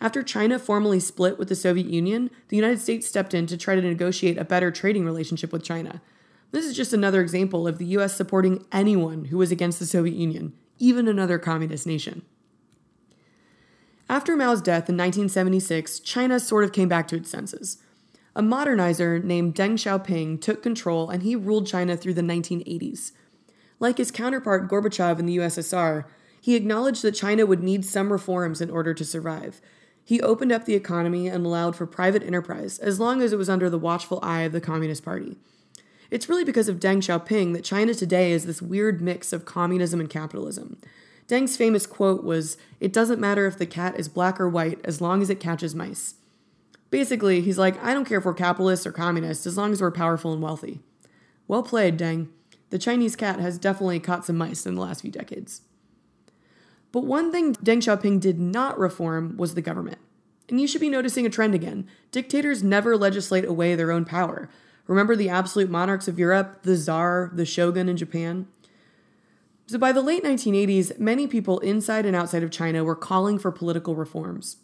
After 0.00 0.22
China 0.22 0.58
formally 0.58 0.98
split 0.98 1.38
with 1.38 1.50
the 1.50 1.54
Soviet 1.54 1.88
Union, 1.88 2.30
the 2.48 2.56
United 2.56 2.80
States 2.80 3.06
stepped 3.06 3.34
in 3.34 3.46
to 3.48 3.58
try 3.58 3.74
to 3.74 3.82
negotiate 3.82 4.38
a 4.38 4.46
better 4.46 4.70
trading 4.70 5.04
relationship 5.04 5.52
with 5.52 5.62
China. 5.62 6.00
This 6.52 6.64
is 6.64 6.74
just 6.74 6.94
another 6.94 7.20
example 7.20 7.68
of 7.68 7.76
the 7.76 7.84
US 7.86 8.16
supporting 8.16 8.64
anyone 8.72 9.26
who 9.26 9.36
was 9.36 9.52
against 9.52 9.78
the 9.78 9.84
Soviet 9.84 10.16
Union, 10.16 10.54
even 10.80 11.06
another 11.06 11.38
communist 11.38 11.86
nation. 11.86 12.22
After 14.08 14.36
Mao's 14.36 14.60
death 14.60 14.88
in 14.88 14.96
1976, 14.96 16.00
China 16.00 16.40
sort 16.40 16.64
of 16.64 16.72
came 16.72 16.88
back 16.88 17.06
to 17.08 17.16
its 17.16 17.30
senses. 17.30 17.78
A 18.34 18.42
modernizer 18.42 19.22
named 19.22 19.54
Deng 19.54 19.74
Xiaoping 19.74 20.40
took 20.40 20.62
control 20.62 21.10
and 21.10 21.22
he 21.22 21.36
ruled 21.36 21.68
China 21.68 21.96
through 21.96 22.14
the 22.14 22.22
1980s. 22.22 23.12
Like 23.78 23.98
his 23.98 24.10
counterpart 24.10 24.68
Gorbachev 24.68 25.18
in 25.18 25.26
the 25.26 25.36
USSR, 25.36 26.06
he 26.40 26.56
acknowledged 26.56 27.02
that 27.02 27.12
China 27.12 27.46
would 27.46 27.62
need 27.62 27.84
some 27.84 28.10
reforms 28.10 28.60
in 28.60 28.70
order 28.70 28.94
to 28.94 29.04
survive. 29.04 29.60
He 30.04 30.20
opened 30.20 30.52
up 30.52 30.64
the 30.64 30.74
economy 30.74 31.28
and 31.28 31.46
allowed 31.46 31.76
for 31.76 31.86
private 31.86 32.22
enterprise 32.22 32.78
as 32.78 32.98
long 32.98 33.22
as 33.22 33.32
it 33.32 33.38
was 33.38 33.48
under 33.48 33.70
the 33.70 33.78
watchful 33.78 34.18
eye 34.22 34.42
of 34.42 34.52
the 34.52 34.60
Communist 34.60 35.04
Party. 35.04 35.36
It's 36.10 36.28
really 36.28 36.44
because 36.44 36.68
of 36.68 36.80
Deng 36.80 36.98
Xiaoping 36.98 37.52
that 37.52 37.64
China 37.64 37.94
today 37.94 38.32
is 38.32 38.44
this 38.44 38.60
weird 38.60 39.00
mix 39.00 39.32
of 39.32 39.44
communism 39.44 40.00
and 40.00 40.10
capitalism. 40.10 40.78
Deng's 41.28 41.56
famous 41.56 41.86
quote 41.86 42.24
was, 42.24 42.56
It 42.80 42.92
doesn't 42.92 43.20
matter 43.20 43.46
if 43.46 43.56
the 43.56 43.66
cat 43.66 43.98
is 43.98 44.08
black 44.08 44.40
or 44.40 44.48
white 44.48 44.80
as 44.84 45.00
long 45.00 45.22
as 45.22 45.30
it 45.30 45.38
catches 45.38 45.74
mice. 45.74 46.14
Basically, 46.90 47.40
he's 47.40 47.58
like, 47.58 47.80
I 47.82 47.94
don't 47.94 48.04
care 48.04 48.18
if 48.18 48.24
we're 48.24 48.34
capitalists 48.34 48.84
or 48.84 48.90
communists 48.90 49.46
as 49.46 49.56
long 49.56 49.72
as 49.72 49.80
we're 49.80 49.92
powerful 49.92 50.32
and 50.32 50.42
wealthy. 50.42 50.80
Well 51.46 51.62
played, 51.62 51.96
Deng. 51.96 52.28
The 52.70 52.78
Chinese 52.78 53.14
cat 53.14 53.38
has 53.38 53.58
definitely 53.58 54.00
caught 54.00 54.26
some 54.26 54.36
mice 54.36 54.66
in 54.66 54.74
the 54.74 54.80
last 54.80 55.02
few 55.02 55.10
decades. 55.12 55.62
But 56.90 57.04
one 57.04 57.30
thing 57.30 57.54
Deng 57.54 57.78
Xiaoping 57.78 58.18
did 58.20 58.40
not 58.40 58.78
reform 58.78 59.36
was 59.36 59.54
the 59.54 59.62
government. 59.62 59.98
And 60.48 60.60
you 60.60 60.66
should 60.66 60.80
be 60.80 60.88
noticing 60.88 61.24
a 61.24 61.30
trend 61.30 61.54
again. 61.54 61.86
Dictators 62.10 62.64
never 62.64 62.96
legislate 62.96 63.44
away 63.44 63.76
their 63.76 63.92
own 63.92 64.04
power. 64.04 64.48
Remember 64.86 65.14
the 65.14 65.28
absolute 65.28 65.70
monarchs 65.70 66.08
of 66.08 66.18
Europe, 66.18 66.62
the 66.62 66.76
Tsar, 66.76 67.30
the 67.32 67.46
Shogun 67.46 67.88
in 67.88 67.96
Japan? 67.96 68.48
So 69.66 69.78
by 69.78 69.92
the 69.92 70.02
late 70.02 70.24
1980s, 70.24 70.98
many 70.98 71.28
people 71.28 71.60
inside 71.60 72.04
and 72.04 72.16
outside 72.16 72.42
of 72.42 72.50
China 72.50 72.82
were 72.82 72.96
calling 72.96 73.38
for 73.38 73.52
political 73.52 73.94
reforms. 73.94 74.56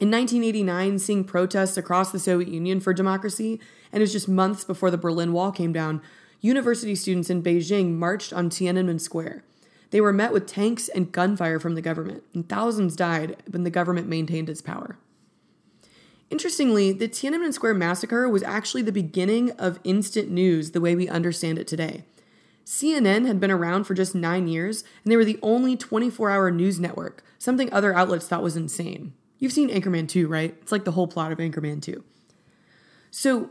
In 0.00 0.10
1989, 0.10 0.98
seeing 0.98 1.24
protests 1.24 1.76
across 1.76 2.10
the 2.10 2.18
Soviet 2.18 2.48
Union 2.48 2.80
for 2.80 2.92
democracy, 2.92 3.60
and 3.92 4.00
it 4.00 4.04
was 4.04 4.12
just 4.12 4.28
months 4.28 4.64
before 4.64 4.90
the 4.90 4.98
Berlin 4.98 5.32
Wall 5.32 5.52
came 5.52 5.72
down, 5.72 6.02
university 6.40 6.94
students 6.94 7.30
in 7.30 7.42
Beijing 7.42 7.96
marched 7.96 8.32
on 8.32 8.50
Tiananmen 8.50 9.00
Square. 9.00 9.44
They 9.90 10.00
were 10.00 10.12
met 10.12 10.32
with 10.32 10.46
tanks 10.46 10.88
and 10.88 11.12
gunfire 11.12 11.60
from 11.60 11.74
the 11.74 11.82
government, 11.82 12.22
and 12.34 12.48
thousands 12.48 12.96
died 12.96 13.42
when 13.50 13.64
the 13.64 13.70
government 13.70 14.08
maintained 14.08 14.48
its 14.48 14.62
power. 14.62 14.96
Interestingly, 16.30 16.92
the 16.92 17.08
Tiananmen 17.08 17.52
Square 17.52 17.74
massacre 17.74 18.28
was 18.28 18.44
actually 18.44 18.82
the 18.82 18.92
beginning 18.92 19.50
of 19.52 19.80
instant 19.82 20.30
news 20.30 20.70
the 20.70 20.80
way 20.80 20.94
we 20.94 21.08
understand 21.08 21.58
it 21.58 21.66
today. 21.66 22.04
CNN 22.64 23.26
had 23.26 23.40
been 23.40 23.50
around 23.50 23.84
for 23.84 23.94
just 23.94 24.14
nine 24.14 24.46
years, 24.46 24.84
and 25.02 25.10
they 25.10 25.16
were 25.16 25.24
the 25.24 25.40
only 25.42 25.76
24 25.76 26.30
hour 26.30 26.52
news 26.52 26.78
network, 26.78 27.24
something 27.38 27.72
other 27.72 27.92
outlets 27.92 28.28
thought 28.28 28.44
was 28.44 28.56
insane. 28.56 29.12
You've 29.40 29.52
seen 29.52 29.70
Anchorman 29.70 30.08
2, 30.08 30.28
right? 30.28 30.56
It's 30.62 30.70
like 30.70 30.84
the 30.84 30.92
whole 30.92 31.08
plot 31.08 31.32
of 31.32 31.38
Anchorman 31.38 31.82
2. 31.82 32.04
So, 33.10 33.50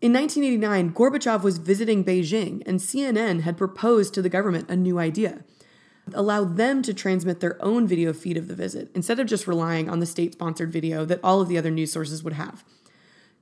in 0.00 0.12
1989, 0.12 0.92
Gorbachev 0.92 1.42
was 1.42 1.58
visiting 1.58 2.04
Beijing, 2.04 2.62
and 2.66 2.78
CNN 2.78 3.40
had 3.40 3.56
proposed 3.56 4.14
to 4.14 4.22
the 4.22 4.28
government 4.28 4.70
a 4.70 4.76
new 4.76 4.98
idea 4.98 5.42
allow 6.14 6.44
them 6.44 6.82
to 6.82 6.94
transmit 6.94 7.40
their 7.40 7.62
own 7.64 7.86
video 7.86 8.12
feed 8.12 8.36
of 8.36 8.48
the 8.48 8.54
visit 8.54 8.90
instead 8.94 9.20
of 9.20 9.26
just 9.26 9.46
relying 9.46 9.88
on 9.88 10.00
the 10.00 10.06
state 10.06 10.32
sponsored 10.32 10.72
video 10.72 11.04
that 11.04 11.20
all 11.22 11.40
of 11.40 11.48
the 11.48 11.58
other 11.58 11.70
news 11.70 11.92
sources 11.92 12.22
would 12.22 12.32
have. 12.34 12.64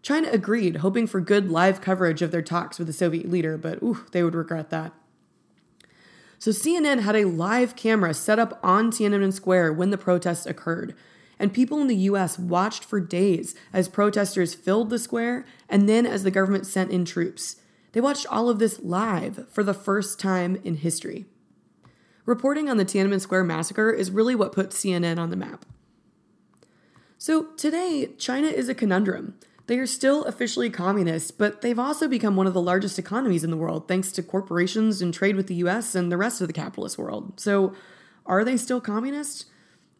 China 0.02 0.28
agreed, 0.30 0.76
hoping 0.76 1.06
for 1.06 1.20
good 1.20 1.50
live 1.50 1.80
coverage 1.80 2.22
of 2.22 2.30
their 2.30 2.42
talks 2.42 2.78
with 2.78 2.86
the 2.86 2.92
Soviet 2.92 3.28
leader, 3.28 3.58
but 3.58 3.82
ooh, 3.82 4.04
they 4.12 4.22
would 4.22 4.34
regret 4.34 4.70
that. 4.70 4.92
So 6.38 6.52
CNN 6.52 7.00
had 7.00 7.16
a 7.16 7.26
live 7.26 7.76
camera 7.76 8.14
set 8.14 8.38
up 8.38 8.58
on 8.62 8.90
Tiananmen 8.90 9.32
Square 9.32 9.74
when 9.74 9.90
the 9.90 9.98
protests 9.98 10.46
occurred, 10.46 10.94
and 11.38 11.52
people 11.52 11.80
in 11.80 11.86
the 11.86 11.96
US 11.96 12.38
watched 12.38 12.82
for 12.82 12.98
days 12.98 13.54
as 13.72 13.88
protesters 13.88 14.54
filled 14.54 14.88
the 14.88 14.98
square 14.98 15.44
and 15.68 15.88
then 15.88 16.06
as 16.06 16.22
the 16.22 16.30
government 16.30 16.66
sent 16.66 16.90
in 16.90 17.04
troops. 17.04 17.56
They 17.92 18.00
watched 18.00 18.26
all 18.26 18.48
of 18.48 18.58
this 18.58 18.80
live 18.80 19.48
for 19.50 19.62
the 19.62 19.74
first 19.74 20.18
time 20.18 20.60
in 20.64 20.76
history. 20.76 21.26
Reporting 22.26 22.68
on 22.68 22.76
the 22.76 22.84
Tiananmen 22.84 23.20
Square 23.20 23.44
massacre 23.44 23.90
is 23.90 24.10
really 24.10 24.34
what 24.34 24.52
put 24.52 24.70
CNN 24.70 25.18
on 25.18 25.30
the 25.30 25.36
map. 25.36 25.64
So 27.18 27.48
today, 27.56 28.10
China 28.18 28.48
is 28.48 28.68
a 28.68 28.74
conundrum. 28.74 29.34
They 29.66 29.78
are 29.78 29.86
still 29.86 30.24
officially 30.24 30.68
communist, 30.68 31.38
but 31.38 31.60
they've 31.60 31.78
also 31.78 32.08
become 32.08 32.34
one 32.34 32.46
of 32.46 32.54
the 32.54 32.60
largest 32.60 32.98
economies 32.98 33.44
in 33.44 33.50
the 33.50 33.56
world 33.56 33.86
thanks 33.86 34.10
to 34.12 34.22
corporations 34.22 35.00
and 35.00 35.14
trade 35.14 35.36
with 35.36 35.46
the 35.46 35.54
US 35.56 35.94
and 35.94 36.10
the 36.10 36.16
rest 36.16 36.40
of 36.40 36.46
the 36.46 36.52
capitalist 36.52 36.98
world. 36.98 37.38
So, 37.38 37.74
are 38.26 38.44
they 38.44 38.56
still 38.56 38.80
communist? 38.80 39.46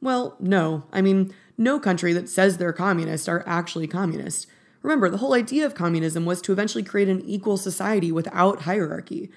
Well, 0.00 0.37
no. 0.40 0.85
I 0.92 1.02
mean, 1.02 1.33
no 1.56 1.78
country 1.78 2.12
that 2.14 2.28
says 2.28 2.56
they're 2.56 2.72
communist 2.72 3.28
are 3.28 3.44
actually 3.46 3.87
communist. 3.87 4.46
Remember, 4.83 5.09
the 5.09 5.18
whole 5.18 5.35
idea 5.35 5.66
of 5.66 5.74
communism 5.74 6.24
was 6.24 6.40
to 6.42 6.52
eventually 6.52 6.83
create 6.83 7.09
an 7.09 7.20
equal 7.20 7.56
society 7.56 8.11
without 8.11 8.62
hierarchy. 8.62 9.30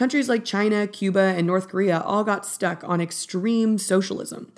Countries 0.00 0.30
like 0.30 0.46
China, 0.46 0.86
Cuba, 0.86 1.34
and 1.36 1.46
North 1.46 1.68
Korea 1.68 2.00
all 2.00 2.24
got 2.24 2.46
stuck 2.46 2.82
on 2.84 3.02
extreme 3.02 3.76
socialism. 3.76 4.50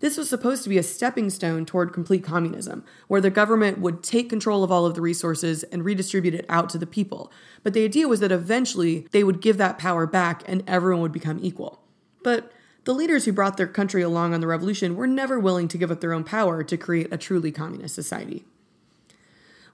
This 0.00 0.16
was 0.16 0.26
supposed 0.26 0.62
to 0.62 0.70
be 0.70 0.78
a 0.78 0.82
stepping 0.82 1.28
stone 1.28 1.66
toward 1.66 1.92
complete 1.92 2.24
communism, 2.24 2.82
where 3.06 3.20
the 3.20 3.28
government 3.28 3.76
would 3.76 4.02
take 4.02 4.30
control 4.30 4.64
of 4.64 4.72
all 4.72 4.86
of 4.86 4.94
the 4.94 5.02
resources 5.02 5.64
and 5.64 5.84
redistribute 5.84 6.32
it 6.32 6.46
out 6.48 6.70
to 6.70 6.78
the 6.78 6.86
people. 6.86 7.30
But 7.62 7.74
the 7.74 7.84
idea 7.84 8.08
was 8.08 8.20
that 8.20 8.32
eventually 8.32 9.06
they 9.10 9.22
would 9.22 9.42
give 9.42 9.58
that 9.58 9.76
power 9.76 10.06
back 10.06 10.42
and 10.46 10.64
everyone 10.66 11.02
would 11.02 11.12
become 11.12 11.40
equal. 11.42 11.82
But 12.24 12.50
the 12.84 12.94
leaders 12.94 13.26
who 13.26 13.34
brought 13.34 13.58
their 13.58 13.66
country 13.66 14.00
along 14.00 14.32
on 14.32 14.40
the 14.40 14.46
revolution 14.46 14.96
were 14.96 15.06
never 15.06 15.38
willing 15.38 15.68
to 15.68 15.76
give 15.76 15.90
up 15.90 16.00
their 16.00 16.14
own 16.14 16.24
power 16.24 16.64
to 16.64 16.76
create 16.78 17.12
a 17.12 17.18
truly 17.18 17.52
communist 17.52 17.94
society. 17.94 18.46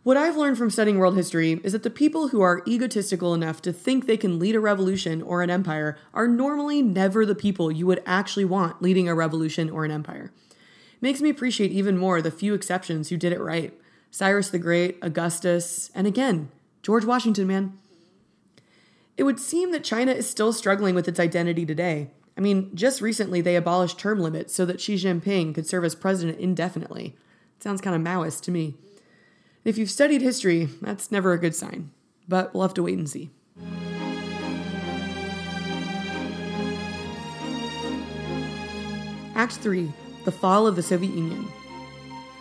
What 0.05 0.17
I've 0.17 0.37
learned 0.37 0.59
from 0.59 0.71
studying 0.71 0.99
world 0.99 1.15
history 1.15 1.61
is 1.63 1.71
that 1.73 1.85
the 1.85 1.91
people 1.91 2.29
who 2.29 2.41
are 2.41 2.65
egotistical 2.67 3.35
enough 3.35 3.63
to 3.63 3.73
think 3.73 4.07
they 4.07 4.17
can 4.17 4.41
lead 4.41 4.57
a 4.57 4.61
revolution 4.61 5.23
or 5.23 5.43
an 5.43 5.51
empire 5.51 5.97
are 6.13 6.27
normally 6.27 6.83
never 6.83 7.25
the 7.25 7.37
people 7.37 7.71
you 7.71 7.87
would 7.87 8.03
actually 8.05 8.45
want 8.45 8.83
leading 8.83 9.09
a 9.09 9.15
revolution 9.15 9.71
or 9.71 9.85
an 9.85 9.93
empire. 9.93 10.33
It 10.51 11.03
makes 11.03 11.21
me 11.21 11.31
appreciate 11.31 11.71
even 11.71 11.97
more 11.97 12.21
the 12.21 12.33
few 12.33 12.53
exceptions 12.53 13.11
who 13.11 13.17
did 13.17 13.33
it 13.33 13.41
right 13.41 13.79
Cyrus 14.11 14.51
the 14.51 14.59
Great, 14.59 14.99
Augustus, 15.01 15.91
and 15.95 16.07
again, 16.07 16.51
George 16.83 17.05
Washington, 17.05 17.47
man. 17.47 17.79
It 19.17 19.23
would 19.23 19.39
seem 19.39 19.71
that 19.71 19.85
China 19.85 20.13
is 20.13 20.29
still 20.29 20.53
struggling 20.53 20.97
with 20.97 21.07
its 21.07 21.21
identity 21.21 21.65
today. 21.65 22.11
I 22.37 22.41
mean, 22.41 22.75
just 22.75 23.01
recently 23.01 23.41
they 23.41 23.57
abolished 23.57 23.99
term 24.01 24.19
limits 24.19 24.53
so 24.53 24.67
that 24.67 24.81
Xi 24.81 24.97
Jinping 24.97 25.55
could 25.55 25.67
serve 25.67 25.85
as 25.85 25.95
president 25.95 26.41
indefinitely. 26.41 27.15
It 27.57 27.63
sounds 27.63 27.81
kind 27.81 27.95
of 27.95 28.03
Maoist 28.03 28.43
to 28.43 28.51
me. 28.51 28.75
If 29.65 29.79
you've 29.79 29.91
studied 29.91 30.23
history, 30.23 30.69
that's 30.81 31.13
never 31.13 31.33
a 31.33 31.39
good 31.39 31.55
sign, 31.55 31.93
but 32.27 32.53
we'll 32.53 32.63
have 32.63 32.75
to 32.75 32.83
wait 32.83 32.99
and 32.99 33.09
see. 33.09 33.31
Act 39.37 39.53
3 39.53 39.93
The 40.25 40.33
Fall 40.33 40.67
of 40.67 40.75
the 40.75 40.83
Soviet 40.83 41.15
Union. 41.15 41.47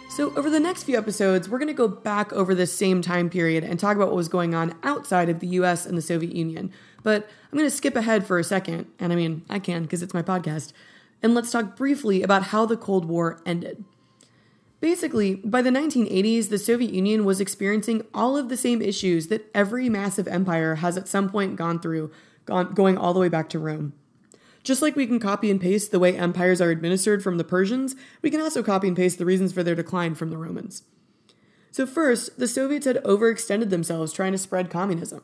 So, 0.09 0.35
over 0.35 0.49
the 0.49 0.59
next 0.59 0.83
few 0.83 0.97
episodes, 0.97 1.47
we're 1.47 1.59
going 1.59 1.67
to 1.67 1.73
go 1.73 1.87
back 1.87 2.33
over 2.33 2.55
this 2.55 2.75
same 2.75 3.03
time 3.03 3.29
period 3.29 3.63
and 3.63 3.79
talk 3.79 3.95
about 3.95 4.07
what 4.07 4.17
was 4.17 4.27
going 4.27 4.55
on 4.55 4.75
outside 4.81 5.29
of 5.29 5.39
the 5.39 5.47
US 5.47 5.85
and 5.85 5.95
the 5.95 6.01
Soviet 6.01 6.35
Union. 6.35 6.73
But 7.03 7.29
I'm 7.51 7.57
going 7.57 7.69
to 7.69 7.75
skip 7.75 7.95
ahead 7.95 8.25
for 8.25 8.39
a 8.39 8.43
second, 8.43 8.87
and 8.99 9.13
I 9.13 9.15
mean, 9.15 9.45
I 9.47 9.59
can 9.59 9.83
because 9.83 10.01
it's 10.01 10.13
my 10.13 10.23
podcast, 10.23 10.73
and 11.21 11.35
let's 11.35 11.51
talk 11.51 11.77
briefly 11.77 12.23
about 12.23 12.45
how 12.45 12.65
the 12.65 12.77
Cold 12.77 13.05
War 13.05 13.41
ended. 13.45 13.85
Basically, 14.81 15.35
by 15.35 15.61
the 15.61 15.69
1980s, 15.69 16.49
the 16.49 16.57
Soviet 16.57 16.91
Union 16.91 17.23
was 17.23 17.39
experiencing 17.39 18.03
all 18.15 18.35
of 18.35 18.49
the 18.49 18.57
same 18.57 18.81
issues 18.81 19.27
that 19.27 19.49
every 19.53 19.89
massive 19.89 20.27
empire 20.27 20.75
has 20.75 20.97
at 20.97 21.07
some 21.07 21.29
point 21.29 21.55
gone 21.55 21.79
through, 21.79 22.11
gone, 22.45 22.73
going 22.73 22.97
all 22.97 23.13
the 23.13 23.19
way 23.19 23.29
back 23.29 23.47
to 23.49 23.59
Rome. 23.59 23.93
Just 24.63 24.81
like 24.81 24.95
we 24.95 25.05
can 25.05 25.19
copy 25.19 25.51
and 25.51 25.61
paste 25.61 25.91
the 25.91 25.99
way 25.99 26.17
empires 26.17 26.61
are 26.61 26.71
administered 26.71 27.23
from 27.23 27.37
the 27.37 27.43
Persians, 27.43 27.95
we 28.23 28.31
can 28.31 28.41
also 28.41 28.63
copy 28.63 28.87
and 28.87 28.97
paste 28.97 29.19
the 29.19 29.25
reasons 29.25 29.53
for 29.53 29.61
their 29.61 29.75
decline 29.75 30.15
from 30.15 30.31
the 30.31 30.37
Romans. 30.37 30.83
So, 31.69 31.85
first, 31.85 32.39
the 32.39 32.47
Soviets 32.47 32.85
had 32.85 33.03
overextended 33.03 33.69
themselves 33.69 34.11
trying 34.11 34.31
to 34.31 34.37
spread 34.37 34.71
communism. 34.71 35.21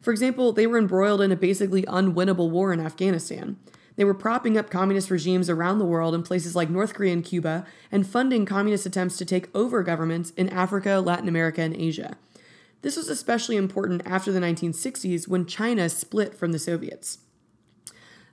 For 0.00 0.12
example, 0.12 0.52
they 0.52 0.66
were 0.68 0.78
embroiled 0.78 1.20
in 1.20 1.32
a 1.32 1.36
basically 1.36 1.82
unwinnable 1.82 2.48
war 2.48 2.72
in 2.72 2.80
Afghanistan. 2.80 3.58
They 3.96 4.04
were 4.04 4.14
propping 4.14 4.56
up 4.56 4.70
communist 4.70 5.10
regimes 5.10 5.50
around 5.50 5.78
the 5.78 5.84
world 5.84 6.14
in 6.14 6.22
places 6.22 6.56
like 6.56 6.70
North 6.70 6.94
Korea 6.94 7.12
and 7.12 7.24
Cuba, 7.24 7.66
and 7.90 8.06
funding 8.06 8.46
communist 8.46 8.86
attempts 8.86 9.16
to 9.18 9.24
take 9.24 9.54
over 9.54 9.82
governments 9.82 10.30
in 10.36 10.48
Africa, 10.48 11.00
Latin 11.00 11.28
America, 11.28 11.60
and 11.60 11.76
Asia. 11.76 12.16
This 12.82 12.96
was 12.96 13.08
especially 13.08 13.56
important 13.56 14.02
after 14.06 14.32
the 14.32 14.40
1960s 14.40 15.28
when 15.28 15.44
China 15.44 15.88
split 15.88 16.34
from 16.34 16.52
the 16.52 16.58
Soviets. 16.58 17.18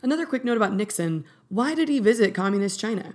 Another 0.01 0.25
quick 0.25 0.45
note 0.45 0.57
about 0.57 0.73
Nixon 0.73 1.25
why 1.49 1.73
did 1.73 1.89
he 1.89 1.99
visit 1.99 2.35
communist 2.35 2.79
China? 2.79 3.13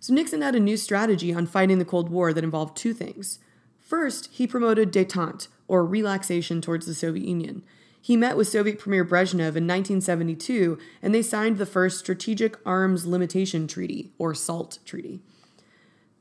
So, 0.00 0.12
Nixon 0.12 0.42
had 0.42 0.56
a 0.56 0.60
new 0.60 0.76
strategy 0.76 1.32
on 1.32 1.46
fighting 1.46 1.78
the 1.78 1.84
Cold 1.84 2.10
War 2.10 2.32
that 2.32 2.42
involved 2.42 2.76
two 2.76 2.92
things. 2.92 3.38
First, 3.78 4.28
he 4.32 4.48
promoted 4.48 4.92
detente, 4.92 5.46
or 5.68 5.86
relaxation 5.86 6.60
towards 6.60 6.86
the 6.86 6.94
Soviet 6.94 7.26
Union. 7.26 7.62
He 8.04 8.16
met 8.16 8.36
with 8.36 8.48
Soviet 8.48 8.80
Premier 8.80 9.04
Brezhnev 9.04 9.54
in 9.54 9.68
1972, 9.68 10.76
and 11.00 11.14
they 11.14 11.22
signed 11.22 11.56
the 11.56 11.64
first 11.64 12.00
Strategic 12.00 12.56
Arms 12.66 13.06
Limitation 13.06 13.68
Treaty, 13.68 14.10
or 14.18 14.34
SALT 14.34 14.80
Treaty. 14.84 15.20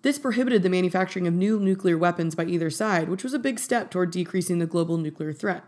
This 0.03 0.19
prohibited 0.19 0.61
the 0.61 0.69
manufacturing 0.69 1.25
of 1.25 1.33
new 1.33 1.59
nuclear 1.59 1.97
weapons 1.97 2.35
by 2.35 2.45
either 2.45 2.69
side, 2.69 3.09
which 3.09 3.23
was 3.23 3.33
a 3.33 3.39
big 3.39 3.57
step 3.57 3.89
toward 3.89 4.11
decreasing 4.11 4.59
the 4.59 4.67
global 4.67 4.97
nuclear 4.97 5.33
threat. 5.33 5.63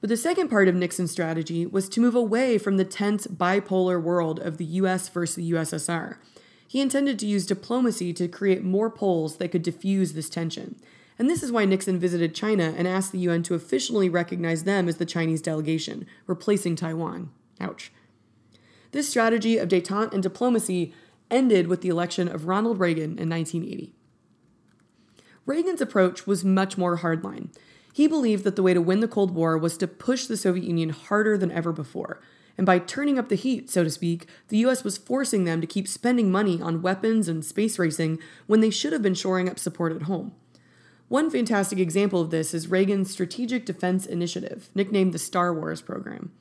But 0.00 0.08
the 0.08 0.16
second 0.16 0.48
part 0.48 0.66
of 0.66 0.74
Nixon's 0.74 1.10
strategy 1.10 1.66
was 1.66 1.90
to 1.90 2.00
move 2.00 2.14
away 2.14 2.56
from 2.56 2.78
the 2.78 2.84
tense 2.86 3.26
bipolar 3.26 4.02
world 4.02 4.38
of 4.38 4.56
the 4.56 4.64
US 4.64 5.10
versus 5.10 5.36
the 5.36 5.50
USSR. 5.52 6.16
He 6.66 6.80
intended 6.80 7.18
to 7.18 7.26
use 7.26 7.44
diplomacy 7.44 8.14
to 8.14 8.28
create 8.28 8.64
more 8.64 8.88
poles 8.88 9.36
that 9.36 9.48
could 9.48 9.62
diffuse 9.62 10.14
this 10.14 10.30
tension. 10.30 10.76
And 11.18 11.28
this 11.28 11.42
is 11.42 11.50
why 11.50 11.64
Nixon 11.64 11.98
visited 11.98 12.34
China 12.34 12.72
and 12.76 12.86
asked 12.86 13.10
the 13.12 13.18
UN 13.18 13.42
to 13.44 13.54
officially 13.54 14.08
recognize 14.08 14.64
them 14.64 14.88
as 14.88 14.98
the 14.98 15.04
Chinese 15.04 15.42
delegation, 15.42 16.06
replacing 16.26 16.76
Taiwan. 16.76 17.30
Ouch. 17.60 17.92
This 18.92 19.08
strategy 19.08 19.58
of 19.58 19.68
detente 19.68 20.14
and 20.14 20.22
diplomacy 20.22 20.94
ended 21.30 21.66
with 21.66 21.82
the 21.82 21.88
election 21.88 22.28
of 22.28 22.46
Ronald 22.46 22.78
Reagan 22.78 23.18
in 23.18 23.28
1980. 23.28 23.92
Reagan's 25.44 25.80
approach 25.80 26.26
was 26.26 26.44
much 26.44 26.78
more 26.78 26.98
hardline. 26.98 27.48
He 27.92 28.06
believed 28.06 28.44
that 28.44 28.54
the 28.54 28.62
way 28.62 28.74
to 28.74 28.80
win 28.80 29.00
the 29.00 29.08
Cold 29.08 29.34
War 29.34 29.58
was 29.58 29.76
to 29.78 29.88
push 29.88 30.26
the 30.26 30.36
Soviet 30.36 30.64
Union 30.64 30.90
harder 30.90 31.36
than 31.36 31.50
ever 31.50 31.72
before. 31.72 32.20
And 32.56 32.66
by 32.66 32.78
turning 32.78 33.18
up 33.18 33.28
the 33.28 33.34
heat, 33.34 33.70
so 33.70 33.82
to 33.82 33.90
speak, 33.90 34.26
the 34.48 34.58
US 34.58 34.84
was 34.84 34.98
forcing 34.98 35.44
them 35.44 35.60
to 35.60 35.66
keep 35.66 35.88
spending 35.88 36.30
money 36.30 36.60
on 36.60 36.82
weapons 36.82 37.28
and 37.28 37.44
space 37.44 37.78
racing 37.78 38.18
when 38.46 38.60
they 38.60 38.70
should 38.70 38.92
have 38.92 39.02
been 39.02 39.14
shoring 39.14 39.48
up 39.48 39.58
support 39.58 39.92
at 39.92 40.02
home. 40.02 40.32
One 41.08 41.30
fantastic 41.30 41.78
example 41.78 42.20
of 42.20 42.30
this 42.30 42.52
is 42.52 42.68
Reagan's 42.68 43.10
Strategic 43.10 43.64
Defense 43.64 44.04
Initiative, 44.04 44.68
nicknamed 44.74 45.14
the 45.14 45.18
Star 45.18 45.54
Wars 45.54 45.80
program. 45.80 46.32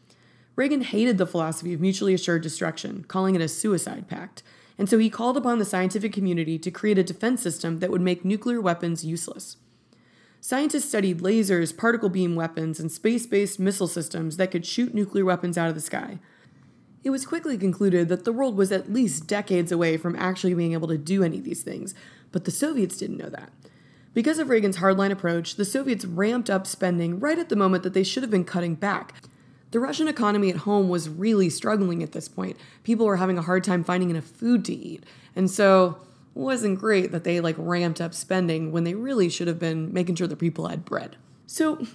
Reagan 0.57 0.81
hated 0.81 1.17
the 1.17 1.25
philosophy 1.25 1.73
of 1.73 1.79
mutually 1.79 2.13
assured 2.13 2.41
destruction, 2.41 3.05
calling 3.07 3.33
it 3.33 3.39
a 3.39 3.47
suicide 3.47 4.09
pact, 4.09 4.43
and 4.77 4.89
so 4.89 4.97
he 4.97 5.09
called 5.09 5.37
upon 5.37 5.59
the 5.59 5.65
scientific 5.65 6.11
community 6.11 6.59
to 6.59 6.69
create 6.69 6.97
a 6.97 7.03
defense 7.03 7.41
system 7.41 7.79
that 7.79 7.89
would 7.89 8.01
make 8.01 8.25
nuclear 8.25 8.59
weapons 8.59 9.05
useless. 9.05 9.55
Scientists 10.41 10.89
studied 10.89 11.19
lasers, 11.19 11.75
particle 11.75 12.09
beam 12.09 12.35
weapons, 12.35 12.77
and 12.77 12.91
space 12.91 13.25
based 13.25 13.61
missile 13.61 13.87
systems 13.87 14.35
that 14.35 14.51
could 14.51 14.65
shoot 14.65 14.93
nuclear 14.93 15.23
weapons 15.23 15.57
out 15.57 15.69
of 15.69 15.75
the 15.75 15.81
sky. 15.81 16.19
It 17.05 17.09
was 17.09 17.25
quickly 17.25 17.57
concluded 17.57 18.09
that 18.09 18.25
the 18.25 18.33
world 18.33 18.57
was 18.57 18.73
at 18.73 18.91
least 18.91 19.27
decades 19.27 19.71
away 19.71 19.95
from 19.95 20.17
actually 20.17 20.53
being 20.53 20.73
able 20.73 20.89
to 20.89 20.97
do 20.97 21.23
any 21.23 21.37
of 21.37 21.45
these 21.45 21.63
things, 21.63 21.95
but 22.33 22.43
the 22.43 22.51
Soviets 22.51 22.97
didn't 22.97 23.17
know 23.17 23.29
that. 23.29 23.51
Because 24.17 24.39
of 24.39 24.49
Reagan's 24.49 24.77
hardline 24.77 25.11
approach, 25.11 25.57
the 25.57 25.63
Soviets 25.63 26.03
ramped 26.03 26.49
up 26.49 26.65
spending 26.65 27.19
right 27.19 27.37
at 27.37 27.49
the 27.49 27.55
moment 27.55 27.83
that 27.83 27.93
they 27.93 28.01
should 28.01 28.23
have 28.23 28.31
been 28.31 28.45
cutting 28.45 28.73
back. 28.73 29.13
The 29.69 29.79
Russian 29.79 30.07
economy 30.07 30.49
at 30.49 30.55
home 30.55 30.89
was 30.89 31.07
really 31.07 31.51
struggling 31.51 32.01
at 32.01 32.13
this 32.13 32.27
point. 32.27 32.57
People 32.81 33.05
were 33.05 33.17
having 33.17 33.37
a 33.37 33.43
hard 33.43 33.63
time 33.63 33.83
finding 33.83 34.09
enough 34.09 34.23
food 34.23 34.65
to 34.65 34.73
eat. 34.73 35.05
And 35.35 35.51
so 35.51 35.99
it 36.35 36.39
wasn't 36.39 36.79
great 36.79 37.11
that 37.11 37.25
they 37.25 37.39
like 37.39 37.57
ramped 37.59 38.01
up 38.01 38.15
spending 38.15 38.71
when 38.71 38.85
they 38.85 38.95
really 38.95 39.29
should 39.29 39.47
have 39.47 39.59
been 39.59 39.93
making 39.93 40.15
sure 40.15 40.25
the 40.25 40.35
people 40.35 40.67
had 40.67 40.83
bread. 40.83 41.15
So 41.45 41.85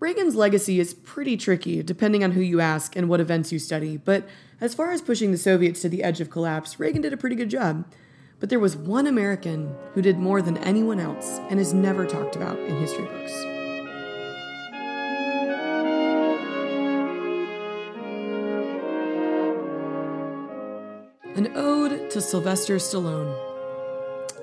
Reagan's 0.00 0.36
legacy 0.36 0.78
is 0.78 0.92
pretty 0.92 1.38
tricky 1.38 1.82
depending 1.82 2.22
on 2.22 2.32
who 2.32 2.42
you 2.42 2.60
ask 2.60 2.94
and 2.94 3.08
what 3.08 3.20
events 3.20 3.52
you 3.52 3.58
study, 3.58 3.96
but 3.96 4.28
as 4.60 4.74
far 4.74 4.92
as 4.92 5.00
pushing 5.00 5.32
the 5.32 5.38
Soviets 5.38 5.80
to 5.80 5.88
the 5.88 6.02
edge 6.02 6.20
of 6.20 6.28
collapse, 6.28 6.78
Reagan 6.78 7.00
did 7.00 7.14
a 7.14 7.16
pretty 7.16 7.36
good 7.36 7.48
job. 7.48 7.86
But 8.40 8.50
there 8.50 8.60
was 8.60 8.76
one 8.76 9.06
American 9.06 9.74
who 9.94 10.02
did 10.02 10.18
more 10.18 10.42
than 10.42 10.58
anyone 10.58 11.00
else 11.00 11.40
and 11.50 11.60
is 11.60 11.72
never 11.72 12.06
talked 12.06 12.36
about 12.36 12.58
in 12.58 12.78
history 12.78 13.06
books. 13.06 13.32
An 21.36 21.50
Ode 21.56 22.10
to 22.10 22.20
Sylvester 22.20 22.76
Stallone. 22.76 23.36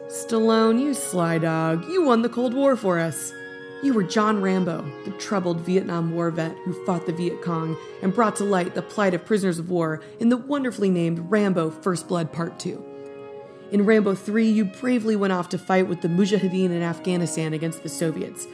Stallone, 0.08 0.82
you 0.82 0.94
sly 0.94 1.38
dog, 1.38 1.86
you 1.86 2.04
won 2.04 2.22
the 2.22 2.30
Cold 2.30 2.54
War 2.54 2.76
for 2.76 3.00
us. 3.00 3.32
You 3.82 3.94
were 3.94 4.04
John 4.04 4.42
Rambo, 4.42 4.84
the 5.06 5.12
troubled 5.12 5.62
Vietnam 5.62 6.14
War 6.14 6.32
vet 6.32 6.56
who 6.66 6.86
fought 6.86 7.06
the 7.06 7.14
Viet 7.14 7.42
Cong 7.42 7.78
and 8.02 8.14
brought 8.14 8.36
to 8.36 8.44
light 8.44 8.76
the 8.76 8.82
plight 8.82 9.14
of 9.14 9.26
prisoners 9.26 9.58
of 9.58 9.70
war 9.70 10.02
in 10.20 10.30
the 10.30 10.38
wonderfully 10.38 10.90
named 10.90 11.32
Rambo 11.32 11.72
First 11.72 12.08
Blood 12.08 12.34
Part 12.34 12.60
2. 12.60 12.91
In 13.72 13.86
Rambo 13.86 14.16
3, 14.16 14.52
you 14.52 14.66
bravely 14.66 15.16
went 15.16 15.32
off 15.32 15.48
to 15.50 15.58
fight 15.58 15.88
with 15.88 16.02
the 16.02 16.10
Mujahideen 16.10 16.72
in 16.72 16.82
Afghanistan 16.82 17.54
against 17.54 17.84
the 17.84 17.90
Soviets. 17.90 18.46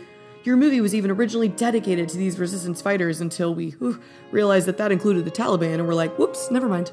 Your 0.43 0.56
movie 0.56 0.80
was 0.80 0.93
even 0.93 1.10
originally 1.10 1.47
dedicated 1.47 2.08
to 2.10 2.17
these 2.17 2.38
resistance 2.38 2.84
fighters 2.84 3.19
until 3.19 3.56
we 3.56 3.71
whew, 3.71 3.99
realized 4.30 4.67
that 4.67 4.77
that 4.77 4.91
included 4.91 5.25
the 5.25 5.32
Taliban 5.32 5.73
and 5.73 5.88
were 5.88 5.95
like, 5.95 6.15
whoops, 6.19 6.51
never 6.51 6.69
mind. 6.69 6.91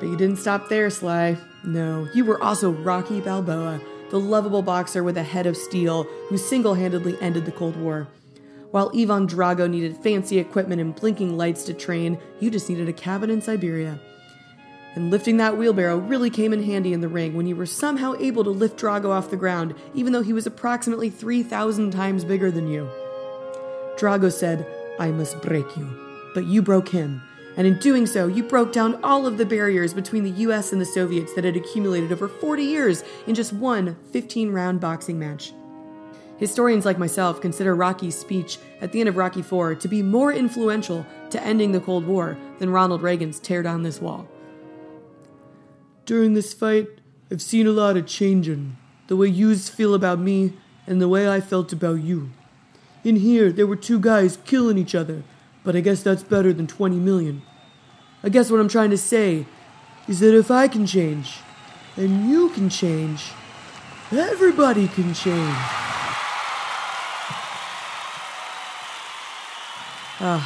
But 0.00 0.08
you 0.08 0.16
didn't 0.16 0.38
stop 0.38 0.68
there, 0.68 0.90
Sly. 0.90 1.36
No, 1.62 2.08
you 2.12 2.24
were 2.24 2.42
also 2.42 2.72
Rocky 2.72 3.20
Balboa, 3.20 3.80
the 4.10 4.18
lovable 4.18 4.62
boxer 4.62 5.04
with 5.04 5.16
a 5.16 5.22
head 5.22 5.46
of 5.46 5.56
steel 5.56 6.02
who 6.28 6.36
single 6.36 6.74
handedly 6.74 7.16
ended 7.20 7.44
the 7.44 7.52
Cold 7.52 7.76
War. 7.76 8.08
While 8.72 8.90
Ivan 8.96 9.28
Drago 9.28 9.70
needed 9.70 9.96
fancy 9.98 10.38
equipment 10.38 10.80
and 10.80 10.96
blinking 10.96 11.36
lights 11.36 11.62
to 11.64 11.72
train, 11.72 12.18
you 12.40 12.50
just 12.50 12.68
needed 12.68 12.88
a 12.88 12.92
cabin 12.92 13.30
in 13.30 13.40
Siberia 13.40 14.00
and 14.94 15.10
lifting 15.10 15.36
that 15.36 15.56
wheelbarrow 15.56 15.98
really 15.98 16.30
came 16.30 16.52
in 16.52 16.62
handy 16.62 16.92
in 16.92 17.00
the 17.00 17.08
ring 17.08 17.34
when 17.34 17.46
you 17.46 17.54
were 17.54 17.66
somehow 17.66 18.14
able 18.18 18.44
to 18.44 18.50
lift 18.50 18.78
Drago 18.78 19.10
off 19.10 19.30
the 19.30 19.36
ground, 19.36 19.74
even 19.94 20.12
though 20.12 20.22
he 20.22 20.32
was 20.32 20.46
approximately 20.46 21.10
3,000 21.10 21.90
times 21.90 22.24
bigger 22.24 22.50
than 22.50 22.68
you. 22.68 22.90
Drago 23.96 24.32
said, 24.32 24.66
I 24.98 25.10
must 25.10 25.40
break 25.42 25.76
you. 25.76 25.88
But 26.34 26.46
you 26.46 26.62
broke 26.62 26.88
him, 26.88 27.22
and 27.56 27.66
in 27.66 27.78
doing 27.78 28.06
so, 28.06 28.26
you 28.26 28.42
broke 28.42 28.72
down 28.72 29.02
all 29.02 29.26
of 29.26 29.36
the 29.36 29.46
barriers 29.46 29.94
between 29.94 30.24
the 30.24 30.30
US 30.42 30.72
and 30.72 30.80
the 30.80 30.86
Soviets 30.86 31.34
that 31.34 31.44
had 31.44 31.56
accumulated 31.56 32.12
over 32.12 32.28
40 32.28 32.62
years 32.62 33.04
in 33.26 33.34
just 33.34 33.52
one 33.52 33.96
15 34.12 34.50
round 34.52 34.80
boxing 34.80 35.18
match. 35.18 35.52
Historians 36.38 36.86
like 36.86 36.98
myself 36.98 37.40
consider 37.40 37.74
Rocky's 37.74 38.16
speech 38.16 38.58
at 38.80 38.92
the 38.92 39.00
end 39.00 39.10
of 39.10 39.16
Rocky 39.16 39.40
IV 39.40 39.78
to 39.78 39.88
be 39.88 40.02
more 40.02 40.32
influential 40.32 41.04
to 41.28 41.42
ending 41.42 41.72
the 41.72 41.80
Cold 41.80 42.06
War 42.06 42.38
than 42.58 42.70
Ronald 42.70 43.02
Reagan's 43.02 43.38
tear 43.38 43.62
down 43.62 43.82
this 43.82 44.00
wall. 44.00 44.26
During 46.10 46.34
this 46.34 46.52
fight, 46.52 46.88
I've 47.30 47.40
seen 47.40 47.68
a 47.68 47.70
lot 47.70 47.96
of 47.96 48.04
change 48.04 48.48
in 48.48 48.76
the 49.06 49.14
way 49.14 49.28
yous 49.28 49.68
feel 49.68 49.94
about 49.94 50.18
me 50.18 50.54
and 50.84 51.00
the 51.00 51.08
way 51.08 51.30
I 51.30 51.40
felt 51.40 51.72
about 51.72 52.02
you. 52.02 52.30
In 53.04 53.14
here, 53.14 53.52
there 53.52 53.64
were 53.64 53.76
two 53.76 54.00
guys 54.00 54.36
killing 54.44 54.76
each 54.76 54.96
other, 54.96 55.22
but 55.62 55.76
I 55.76 55.80
guess 55.80 56.02
that's 56.02 56.24
better 56.24 56.52
than 56.52 56.66
20 56.66 56.96
million. 56.96 57.42
I 58.24 58.28
guess 58.28 58.50
what 58.50 58.58
I'm 58.58 58.66
trying 58.68 58.90
to 58.90 58.98
say 58.98 59.46
is 60.08 60.18
that 60.18 60.36
if 60.36 60.50
I 60.50 60.66
can 60.66 60.84
change, 60.84 61.36
and 61.96 62.28
you 62.28 62.48
can 62.48 62.70
change, 62.70 63.30
everybody 64.10 64.88
can 64.88 65.14
change. 65.14 65.56
Ah, 70.18 70.42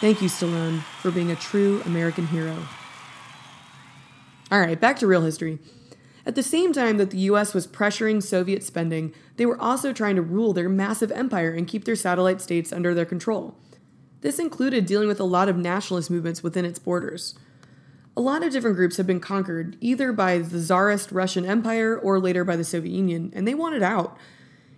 thank 0.00 0.22
you, 0.22 0.30
Stallone, 0.30 0.80
for 1.02 1.10
being 1.10 1.30
a 1.30 1.36
true 1.36 1.82
American 1.84 2.26
hero. 2.28 2.56
All 4.50 4.60
right, 4.60 4.80
back 4.80 4.98
to 5.00 5.06
real 5.06 5.22
history. 5.22 5.58
At 6.24 6.34
the 6.34 6.42
same 6.42 6.72
time 6.72 6.96
that 6.96 7.10
the 7.10 7.18
US 7.18 7.52
was 7.52 7.66
pressuring 7.66 8.22
Soviet 8.22 8.62
spending, 8.62 9.14
they 9.36 9.44
were 9.44 9.60
also 9.60 9.92
trying 9.92 10.16
to 10.16 10.22
rule 10.22 10.52
their 10.52 10.68
massive 10.68 11.12
empire 11.12 11.52
and 11.52 11.66
keep 11.66 11.84
their 11.84 11.96
satellite 11.96 12.40
states 12.40 12.72
under 12.72 12.94
their 12.94 13.04
control. 13.04 13.56
This 14.20 14.38
included 14.38 14.86
dealing 14.86 15.08
with 15.08 15.20
a 15.20 15.24
lot 15.24 15.48
of 15.48 15.56
nationalist 15.56 16.10
movements 16.10 16.42
within 16.42 16.64
its 16.64 16.78
borders. 16.78 17.34
A 18.16 18.20
lot 18.20 18.42
of 18.42 18.52
different 18.52 18.76
groups 18.76 18.96
had 18.96 19.06
been 19.06 19.20
conquered, 19.20 19.76
either 19.80 20.12
by 20.12 20.38
the 20.38 20.58
Tsarist 20.58 21.12
Russian 21.12 21.44
Empire 21.44 21.96
or 21.96 22.18
later 22.18 22.44
by 22.44 22.56
the 22.56 22.64
Soviet 22.64 22.92
Union, 22.92 23.30
and 23.34 23.46
they 23.46 23.54
wanted 23.54 23.82
out. 23.82 24.18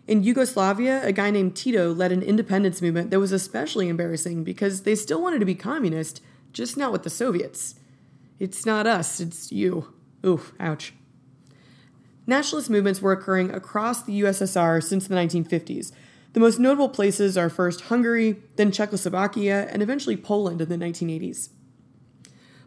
In 0.06 0.22
Yugoslavia, 0.22 1.00
a 1.04 1.12
guy 1.12 1.30
named 1.30 1.56
Tito 1.56 1.94
led 1.94 2.12
an 2.12 2.22
independence 2.22 2.82
movement 2.82 3.10
that 3.10 3.20
was 3.20 3.32
especially 3.32 3.88
embarrassing 3.88 4.44
because 4.44 4.82
they 4.82 4.94
still 4.94 5.22
wanted 5.22 5.38
to 5.38 5.46
be 5.46 5.54
communist, 5.54 6.20
just 6.52 6.76
not 6.76 6.92
with 6.92 7.02
the 7.02 7.10
Soviets. 7.10 7.79
It's 8.40 8.64
not 8.64 8.86
us, 8.86 9.20
it's 9.20 9.52
you. 9.52 9.92
Oof, 10.24 10.54
ouch. 10.58 10.94
Nationalist 12.26 12.70
movements 12.70 13.02
were 13.02 13.12
occurring 13.12 13.50
across 13.50 14.02
the 14.02 14.22
USSR 14.22 14.82
since 14.82 15.06
the 15.06 15.14
1950s. 15.14 15.92
The 16.32 16.40
most 16.40 16.58
notable 16.58 16.88
places 16.88 17.36
are 17.36 17.50
first 17.50 17.82
Hungary, 17.82 18.36
then 18.56 18.72
Czechoslovakia, 18.72 19.68
and 19.70 19.82
eventually 19.82 20.16
Poland 20.16 20.62
in 20.62 20.70
the 20.70 20.76
1980s. 20.76 21.50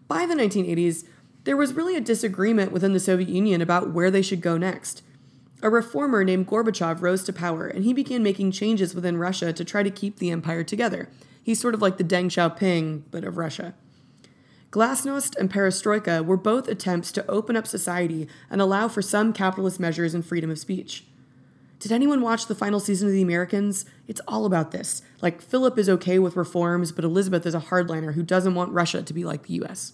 By 0.07 0.27
the 0.27 0.35
1980s, 0.35 1.05
there 1.45 1.57
was 1.57 1.73
really 1.73 1.95
a 1.95 2.01
disagreement 2.01 2.71
within 2.71 2.93
the 2.93 2.99
Soviet 2.99 3.29
Union 3.29 3.61
about 3.61 3.91
where 3.91 4.11
they 4.11 4.21
should 4.21 4.41
go 4.41 4.57
next. 4.57 5.01
A 5.63 5.71
reformer 5.71 6.23
named 6.23 6.47
Gorbachev 6.47 7.01
rose 7.01 7.23
to 7.23 7.33
power, 7.33 7.65
and 7.65 7.83
he 7.83 7.93
began 7.93 8.21
making 8.21 8.51
changes 8.51 8.93
within 8.93 9.17
Russia 9.17 9.51
to 9.53 9.65
try 9.65 9.81
to 9.81 9.89
keep 9.89 10.17
the 10.17 10.29
empire 10.29 10.63
together. 10.63 11.09
He's 11.41 11.59
sort 11.59 11.73
of 11.73 11.81
like 11.81 11.97
the 11.97 12.03
Deng 12.03 12.25
Xiaoping, 12.25 13.03
but 13.09 13.23
of 13.23 13.37
Russia. 13.37 13.73
Glasnost 14.73 15.37
and 15.37 15.51
Perestroika 15.51 16.25
were 16.25 16.35
both 16.35 16.67
attempts 16.67 17.11
to 17.11 17.29
open 17.29 17.55
up 17.55 17.67
society 17.67 18.27
and 18.49 18.59
allow 18.59 18.87
for 18.87 19.03
some 19.03 19.31
capitalist 19.31 19.79
measures 19.79 20.15
and 20.15 20.25
freedom 20.25 20.49
of 20.49 20.57
speech. 20.57 21.05
Did 21.77 21.91
anyone 21.91 22.21
watch 22.21 22.47
the 22.47 22.55
final 22.55 22.79
season 22.79 23.07
of 23.07 23.13
The 23.13 23.21
Americans? 23.21 23.85
It's 24.07 24.21
all 24.27 24.45
about 24.45 24.71
this. 24.71 25.03
Like, 25.21 25.43
Philip 25.43 25.77
is 25.77 25.89
okay 25.89 26.17
with 26.17 26.35
reforms, 26.35 26.91
but 26.91 27.05
Elizabeth 27.05 27.45
is 27.45 27.53
a 27.53 27.59
hardliner 27.59 28.15
who 28.15 28.23
doesn't 28.23 28.55
want 28.55 28.73
Russia 28.73 29.03
to 29.03 29.13
be 29.13 29.23
like 29.23 29.43
the 29.43 29.61
US. 29.63 29.93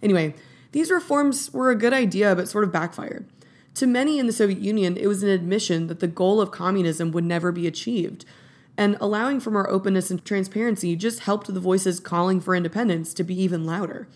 Anyway, 0.00 0.36
these 0.70 0.92
reforms 0.92 1.52
were 1.52 1.70
a 1.70 1.76
good 1.76 1.92
idea, 1.92 2.36
but 2.36 2.48
sort 2.48 2.62
of 2.62 2.70
backfired. 2.70 3.28
To 3.74 3.86
many 3.88 4.20
in 4.20 4.28
the 4.28 4.32
Soviet 4.32 4.60
Union, 4.60 4.96
it 4.96 5.08
was 5.08 5.24
an 5.24 5.28
admission 5.28 5.88
that 5.88 5.98
the 5.98 6.06
goal 6.06 6.40
of 6.40 6.52
communism 6.52 7.10
would 7.10 7.24
never 7.24 7.50
be 7.50 7.66
achieved, 7.66 8.24
and 8.80 8.96
allowing 8.98 9.38
for 9.38 9.50
more 9.50 9.68
openness 9.68 10.10
and 10.10 10.24
transparency 10.24 10.96
just 10.96 11.20
helped 11.20 11.52
the 11.52 11.60
voices 11.60 12.00
calling 12.00 12.40
for 12.40 12.56
independence 12.56 13.12
to 13.12 13.22
be 13.22 13.38
even 13.38 13.66
louder. 13.66 14.08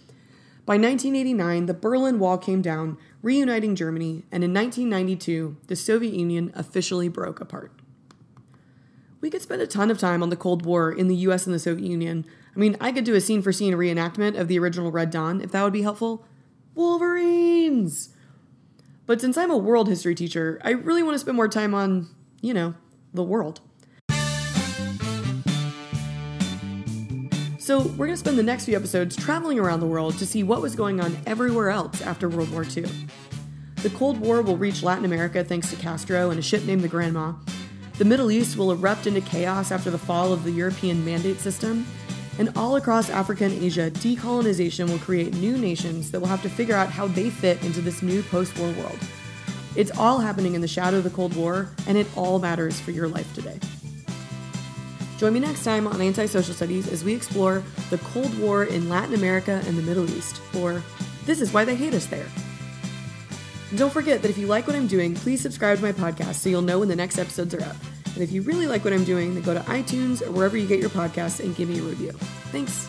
By 0.64 0.76
1989, 0.76 1.66
the 1.66 1.74
Berlin 1.74 2.18
Wall 2.18 2.38
came 2.38 2.62
down, 2.62 2.96
reuniting 3.20 3.76
Germany, 3.76 4.24
and 4.32 4.42
in 4.42 4.54
1992, 4.54 5.58
the 5.66 5.76
Soviet 5.76 6.14
Union 6.14 6.50
officially 6.54 7.10
broke 7.10 7.42
apart. 7.42 7.72
We 9.20 9.28
could 9.28 9.42
spend 9.42 9.60
a 9.60 9.66
ton 9.66 9.90
of 9.90 9.98
time 9.98 10.22
on 10.22 10.30
the 10.30 10.34
Cold 10.34 10.64
War 10.64 10.90
in 10.90 11.08
the 11.08 11.16
US 11.16 11.44
and 11.44 11.54
the 11.54 11.58
Soviet 11.58 11.86
Union. 11.86 12.24
I 12.56 12.58
mean, 12.58 12.78
I 12.80 12.90
could 12.90 13.04
do 13.04 13.14
a 13.14 13.20
scene 13.20 13.42
for 13.42 13.52
scene 13.52 13.74
reenactment 13.74 14.40
of 14.40 14.48
the 14.48 14.58
original 14.58 14.90
Red 14.90 15.10
Dawn 15.10 15.42
if 15.42 15.52
that 15.52 15.62
would 15.62 15.74
be 15.74 15.82
helpful. 15.82 16.24
Wolverines! 16.74 18.14
But 19.04 19.20
since 19.20 19.36
I'm 19.36 19.50
a 19.50 19.58
world 19.58 19.88
history 19.88 20.14
teacher, 20.14 20.58
I 20.64 20.70
really 20.70 21.02
want 21.02 21.16
to 21.16 21.18
spend 21.18 21.36
more 21.36 21.48
time 21.48 21.74
on, 21.74 22.08
you 22.40 22.54
know, 22.54 22.72
the 23.12 23.22
world. 23.22 23.60
So, 27.64 27.80
we're 27.80 28.08
going 28.08 28.10
to 28.10 28.18
spend 28.18 28.36
the 28.36 28.42
next 28.42 28.66
few 28.66 28.76
episodes 28.76 29.16
traveling 29.16 29.58
around 29.58 29.80
the 29.80 29.86
world 29.86 30.18
to 30.18 30.26
see 30.26 30.42
what 30.42 30.60
was 30.60 30.74
going 30.74 31.00
on 31.00 31.16
everywhere 31.26 31.70
else 31.70 32.02
after 32.02 32.28
World 32.28 32.52
War 32.52 32.62
II. 32.62 32.84
The 33.76 33.88
Cold 33.88 34.20
War 34.20 34.42
will 34.42 34.58
reach 34.58 34.82
Latin 34.82 35.06
America 35.06 35.42
thanks 35.42 35.70
to 35.70 35.76
Castro 35.76 36.28
and 36.28 36.38
a 36.38 36.42
ship 36.42 36.64
named 36.64 36.82
the 36.82 36.90
Granma. 36.90 37.34
The 37.96 38.04
Middle 38.04 38.30
East 38.30 38.58
will 38.58 38.70
erupt 38.70 39.06
into 39.06 39.22
chaos 39.22 39.72
after 39.72 39.90
the 39.90 39.96
fall 39.96 40.30
of 40.30 40.44
the 40.44 40.50
European 40.50 41.02
mandate 41.06 41.40
system. 41.40 41.86
And 42.38 42.52
all 42.54 42.76
across 42.76 43.08
Africa 43.08 43.46
and 43.46 43.54
Asia, 43.54 43.90
decolonization 43.92 44.90
will 44.90 44.98
create 44.98 45.32
new 45.32 45.56
nations 45.56 46.10
that 46.10 46.20
will 46.20 46.28
have 46.28 46.42
to 46.42 46.50
figure 46.50 46.76
out 46.76 46.90
how 46.90 47.06
they 47.06 47.30
fit 47.30 47.64
into 47.64 47.80
this 47.80 48.02
new 48.02 48.22
post 48.24 48.58
war 48.58 48.70
world. 48.72 48.98
It's 49.74 49.90
all 49.92 50.18
happening 50.18 50.54
in 50.54 50.60
the 50.60 50.68
shadow 50.68 50.98
of 50.98 51.04
the 51.04 51.08
Cold 51.08 51.34
War, 51.34 51.70
and 51.86 51.96
it 51.96 52.08
all 52.14 52.38
matters 52.38 52.78
for 52.78 52.90
your 52.90 53.08
life 53.08 53.34
today. 53.34 53.58
Join 55.24 55.32
me 55.32 55.40
next 55.40 55.64
time 55.64 55.86
on 55.86 56.02
Anti-Social 56.02 56.52
Studies 56.52 56.86
as 56.92 57.02
we 57.02 57.14
explore 57.14 57.62
the 57.88 57.96
Cold 57.96 58.38
War 58.38 58.64
in 58.64 58.90
Latin 58.90 59.14
America 59.14 59.62
and 59.64 59.78
the 59.78 59.80
Middle 59.80 60.04
East, 60.10 60.38
or 60.54 60.82
This 61.24 61.40
is 61.40 61.50
Why 61.50 61.64
They 61.64 61.74
Hate 61.74 61.94
Us 61.94 62.04
There. 62.04 62.26
And 63.70 63.78
don't 63.78 63.90
forget 63.90 64.20
that 64.20 64.30
if 64.30 64.36
you 64.36 64.48
like 64.48 64.66
what 64.66 64.76
I'm 64.76 64.86
doing, 64.86 65.14
please 65.14 65.40
subscribe 65.40 65.78
to 65.78 65.82
my 65.82 65.92
podcast 65.92 66.34
so 66.34 66.50
you'll 66.50 66.60
know 66.60 66.78
when 66.78 66.88
the 66.88 66.94
next 66.94 67.18
episodes 67.18 67.54
are 67.54 67.62
up. 67.62 67.76
And 68.12 68.22
if 68.22 68.32
you 68.32 68.42
really 68.42 68.66
like 68.66 68.84
what 68.84 68.92
I'm 68.92 69.04
doing, 69.04 69.32
then 69.32 69.42
go 69.42 69.54
to 69.54 69.60
iTunes 69.60 70.20
or 70.20 70.30
wherever 70.30 70.58
you 70.58 70.66
get 70.66 70.78
your 70.78 70.90
podcasts 70.90 71.42
and 71.42 71.56
give 71.56 71.70
me 71.70 71.78
a 71.78 71.82
review. 71.82 72.12
Thanks. 72.52 72.86